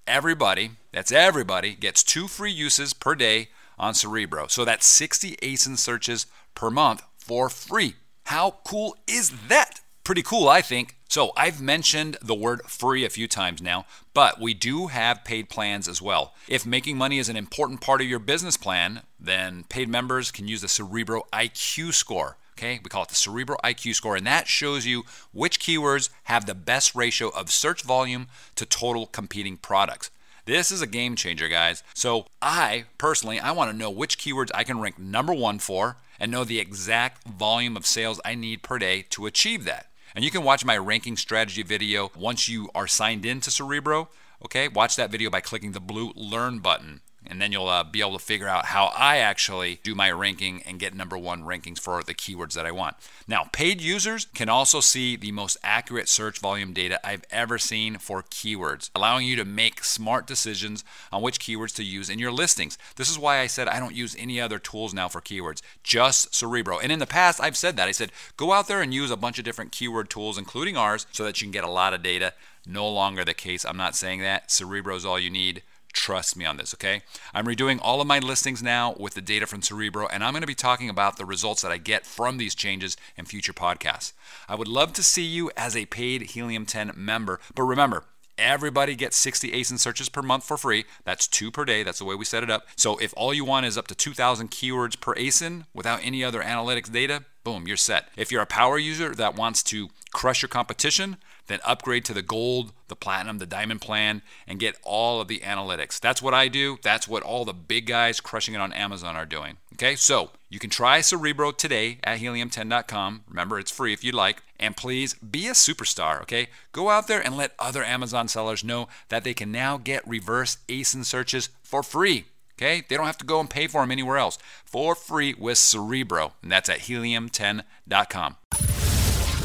Everybody, 0.08 0.72
that's 0.92 1.12
everybody, 1.12 1.76
gets 1.76 2.02
two 2.02 2.28
free 2.28 2.52
uses 2.52 2.94
per 2.94 3.14
day 3.14 3.50
on 3.78 3.94
Cerebro. 3.94 4.48
So 4.48 4.66
that's 4.66 4.88
60 4.88 5.36
ASIN 5.44 5.78
searches 5.78 6.26
per 6.56 6.72
month 6.72 7.04
for 7.18 7.50
free. 7.50 7.96
How 8.26 8.56
cool 8.66 8.98
is 9.08 9.32
that? 9.48 9.82
Pretty 10.04 10.24
cool, 10.24 10.50
I 10.50 10.62
think. 10.62 10.98
So 11.14 11.32
I've 11.38 11.62
mentioned 11.62 12.18
the 12.24 12.34
word 12.34 12.64
free 12.64 13.06
a 13.06 13.10
few 13.12 13.28
times 13.28 13.62
now, 13.62 13.86
but 14.16 14.42
we 14.42 14.56
do 14.56 14.88
have 14.88 15.24
paid 15.24 15.48
plans 15.48 15.88
as 15.88 16.02
well. 16.02 16.34
If 16.48 16.66
making 16.66 16.98
money 16.98 17.20
is 17.20 17.30
an 17.30 17.38
important 17.38 17.82
part 17.82 18.02
of 18.02 18.08
your 18.08 18.18
business 18.18 18.58
plan, 18.58 19.02
then 19.20 19.64
paid 19.70 19.90
members 19.90 20.32
can 20.32 20.48
use 20.48 20.62
the 20.62 20.68
Cerebro 20.68 21.28
IQ 21.32 21.94
score. 21.94 22.38
Okay, 22.54 22.80
we 22.84 22.90
call 22.90 23.04
it 23.04 23.10
the 23.10 23.16
Cerebro 23.16 23.58
IQ 23.64 23.94
score, 23.94 24.16
and 24.16 24.26
that 24.26 24.48
shows 24.48 24.88
you 24.88 25.04
which 25.32 25.60
keywords 25.60 26.10
have 26.24 26.48
the 26.48 26.56
best 26.56 26.96
ratio 26.96 27.30
of 27.30 27.52
search 27.52 27.84
volume 27.84 28.26
to 28.56 28.66
total 28.66 29.06
competing 29.06 29.58
products. 29.58 30.10
This 30.46 30.72
is 30.72 30.82
a 30.82 30.88
game 30.88 31.16
changer, 31.16 31.48
guys. 31.48 31.84
So 31.94 32.26
I 32.42 32.86
personally, 32.98 33.40
I 33.40 33.52
want 33.52 33.70
to 33.70 33.78
know 33.78 33.92
which 33.92 34.18
keywords 34.18 34.50
I 34.56 34.64
can 34.64 34.80
rank 34.80 34.98
number 34.98 35.36
one 35.36 35.60
for 35.60 35.98
and 36.20 36.32
know 36.32 36.44
the 36.44 36.60
exact 36.60 37.28
volume 37.28 37.78
of 37.78 37.86
sales 37.86 38.20
I 38.26 38.34
need 38.34 38.64
per 38.64 38.80
day 38.80 39.06
to 39.12 39.28
achieve 39.28 39.64
that. 39.66 39.92
And 40.16 40.24
you 40.24 40.32
can 40.32 40.44
watch 40.44 40.64
my 40.64 40.78
ranking 40.78 41.18
strategy 41.18 41.64
video 41.64 42.12
once 42.16 42.48
you 42.48 42.70
are 42.76 42.88
signed 42.88 43.26
in 43.26 43.42
to 43.42 43.52
Cerebro 43.52 44.10
Okay, 44.46 44.68
watch 44.68 44.98
that 44.98 45.10
video 45.10 45.30
by 45.30 45.40
clicking 45.40 45.72
the 45.72 45.80
blue 45.80 46.12
Learn 46.16 46.60
button 46.60 47.02
and 47.28 47.42
then 47.42 47.52
you'll 47.52 47.68
uh, 47.68 47.84
be 47.84 48.02
able 48.02 48.14
to 48.14 48.24
figure 48.24 48.48
out 48.48 48.66
how 48.66 48.92
I 48.96 49.18
actually 49.18 49.80
do 49.84 49.96
my 49.96 50.12
ranking 50.12 50.62
and 50.64 50.80
get 50.80 50.96
number 50.96 51.18
one 51.18 51.44
rankings 51.44 51.80
for 51.80 52.04
the 52.04 52.14
keywords 52.14 52.54
that 52.54 52.66
I 52.66 52.72
want. 52.72 52.96
Now, 53.28 53.50
paid 53.52 53.82
users 53.82 54.26
can 54.34 54.50
also 54.50 54.80
see 54.80 55.16
the 55.16 55.32
most 55.32 55.58
accurate 55.64 56.10
search 56.10 56.40
volume 56.40 56.74
data 56.74 57.00
I've 57.06 57.24
ever 57.32 57.58
seen 57.58 57.98
for 57.98 58.24
keywords, 58.24 58.90
allowing 58.96 59.26
you 59.26 59.36
to 59.38 59.46
make 59.46 59.84
smart 59.84 60.28
decisions 60.28 60.84
on 61.12 61.22
which 61.22 61.40
keywords 61.40 61.76
to 61.76 61.84
use 61.84 62.10
in 62.10 62.20
your 62.20 62.32
listings. 62.32 62.78
This 62.96 63.10
is 63.10 63.20
why 63.20 63.40
I 63.40 63.48
said 63.48 63.68
I 63.68 63.80
don't 63.80 63.96
use 63.96 64.16
any 64.18 64.40
other 64.40 64.60
tools 64.60 64.94
now 64.94 65.08
for 65.08 65.22
keywords, 65.22 65.62
just 65.84 66.36
Cerebro. 66.36 66.80
And 66.80 66.92
in 66.92 67.00
the 67.00 67.08
past, 67.08 67.42
I've 67.42 67.58
said 67.58 67.78
that. 67.78 67.88
I 67.88 67.92
said, 67.92 68.12
go 68.38 68.54
out 68.54 68.68
there 68.68 68.82
and 68.82 68.94
use 68.94 69.12
a 69.12 69.18
bunch 69.18 69.40
of 69.40 69.46
different 69.46 69.72
keyword 69.72 70.10
tools, 70.10 70.38
including 70.38 70.78
ours, 70.78 71.06
so 71.12 71.24
that 71.24 71.42
you 71.42 71.46
can 71.46 71.52
get 71.52 71.64
a 71.64 71.70
lot 71.70 71.94
of 71.94 72.04
data. 72.04 72.34
No 72.66 72.88
longer 72.90 73.26
the 73.26 73.34
case. 73.34 73.66
I'm 73.66 73.78
not 73.78 73.96
saying 73.96 74.22
that. 74.22 74.50
Cerebro 74.50 74.96
is 74.96 75.06
all 75.06 75.20
you 75.20 75.30
need. 75.30 75.64
Trust 75.94 76.36
me 76.36 76.44
on 76.44 76.58
this, 76.58 76.74
okay? 76.74 77.04
I'm 77.34 77.46
redoing 77.46 77.80
all 77.82 78.02
of 78.02 78.08
my 78.08 78.20
listings 78.20 78.64
now 78.64 78.96
with 78.98 79.14
the 79.14 79.22
data 79.22 79.46
from 79.46 79.62
Cerebro, 79.62 80.08
and 80.08 80.24
I'm 80.24 80.34
going 80.34 80.42
to 80.42 80.48
be 80.48 80.56
talking 80.56 80.90
about 80.90 81.18
the 81.18 81.26
results 81.26 81.62
that 81.62 81.72
I 81.72 81.78
get 81.78 82.06
from 82.06 82.38
these 82.38 82.56
changes 82.56 82.98
in 83.16 83.26
future 83.26 83.54
podcasts. 83.54 84.12
I 84.50 84.56
would 84.56 84.68
love 84.68 84.92
to 84.94 85.04
see 85.04 85.24
you 85.24 85.52
as 85.56 85.76
a 85.76 85.86
paid 85.86 86.32
Helium 86.32 86.66
10 86.66 86.94
member, 86.96 87.40
but 87.56 87.64
remember, 87.64 88.06
Everybody 88.36 88.96
gets 88.96 89.16
60 89.18 89.52
ASIN 89.52 89.78
searches 89.78 90.10
per 90.10 90.24
month 90.24 90.44
for 90.44 90.58
free. 90.58 90.86
That's 91.04 91.28
two 91.28 91.52
per 91.52 91.66
day. 91.66 91.84
That's 91.84 92.00
the 92.00 92.06
way 92.06 92.16
we 92.16 92.26
set 92.26 92.42
it 92.42 92.50
up. 92.50 92.66
So 92.76 92.98
if 92.98 93.14
all 93.16 93.32
you 93.32 93.46
want 93.46 93.68
is 93.68 93.78
up 93.78 93.86
to 93.90 93.96
2,000 93.96 94.50
keywords 94.50 95.00
per 95.00 95.14
ASIN 95.14 95.66
without 95.72 96.04
any 96.04 96.24
other 96.24 96.42
analytics 96.42 96.92
data, 96.92 97.26
boom, 97.44 97.68
you're 97.68 97.78
set. 97.78 98.10
If 98.18 98.32
you're 98.32 98.42
a 98.42 98.48
power 98.48 98.80
user 98.80 99.14
that 99.14 99.36
wants 99.36 99.62
to 99.64 99.90
crush 100.14 100.42
your 100.42 100.50
competition, 100.50 101.18
then 101.48 101.60
upgrade 101.64 102.06
to 102.06 102.14
the 102.14 102.22
gold, 102.22 102.74
the 102.88 102.96
platinum, 102.96 103.38
the 103.38 103.46
diamond 103.46 103.82
plan, 103.82 104.22
and 104.48 104.60
get 104.60 104.78
all 104.84 105.22
of 105.22 105.28
the 105.28 105.40
analytics. 105.40 106.00
That's 106.00 106.22
what 106.22 106.34
I 106.34 106.48
do. 106.48 106.78
That's 106.82 107.08
what 107.08 107.24
all 107.24 107.46
the 107.46 107.54
big 107.54 107.88
guys 107.88 108.20
crushing 108.20 108.54
it 108.54 108.62
on 108.62 108.74
Amazon 108.74 109.16
are 109.16 109.26
doing. 109.26 109.58
Okay, 109.74 109.96
so 109.96 110.32
you 110.50 110.60
can 110.60 110.70
try 110.70 111.02
Cerebro 111.02 111.52
today 111.52 111.98
at 112.04 112.20
helium10.com. 112.20 113.24
Remember, 113.28 113.60
it's 113.60 113.72
free 113.72 113.94
if 113.94 114.04
you'd 114.04 114.16
like. 114.16 114.44
And 114.60 114.78
please 114.78 115.16
be 115.16 115.48
a 115.48 115.52
superstar, 115.52 116.22
okay? 116.22 116.48
Go 116.72 116.90
out 116.90 117.08
there 117.08 117.20
and 117.20 117.36
let 117.36 117.54
other 117.60 117.84
Amazon 117.84 118.28
sellers 118.28 118.64
know 118.64 118.88
that 119.10 119.24
they 119.24 119.34
can 119.34 119.52
now 119.52 119.78
get 119.78 120.08
reverse 120.08 120.58
ASIN 120.70 121.04
searches 121.04 121.50
for 121.64 121.84
free. 121.84 122.26
Okay? 122.58 122.84
They 122.88 122.96
don't 122.96 123.08
have 123.08 123.18
to 123.18 123.26
go 123.26 123.40
and 123.40 123.50
pay 123.50 123.68
for 123.68 123.82
them 123.82 123.92
anywhere 123.92 124.18
else. 124.18 124.38
For 124.64 124.96
free 124.96 125.34
with 125.34 125.58
Cerebro. 125.58 126.34
And 126.42 126.52
that's 126.52 126.70
at 126.70 126.80
helium10.com. 126.80 128.38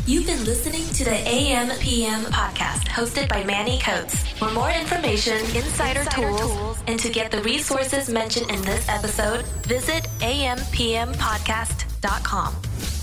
You've 0.08 0.26
been 0.26 0.44
listening 0.46 0.88
to 0.94 1.04
the 1.04 1.28
AM 1.28 1.68
PM 1.80 2.24
podcast 2.32 2.88
hosted 2.88 3.28
by 3.28 3.44
Manny 3.44 3.78
Coats. 3.78 4.26
For 4.38 4.50
more 4.52 4.70
information, 4.70 5.36
insider, 5.54 6.00
insider 6.00 6.10
tools, 6.10 6.40
tools, 6.40 6.78
and 6.86 6.98
to 6.98 7.10
get 7.10 7.30
the 7.30 7.42
resources 7.42 8.08
mentioned 8.08 8.50
in 8.50 8.62
this 8.62 8.88
episode, 8.88 9.44
visit 9.66 10.04
ampmpodcast.com. 10.20 12.97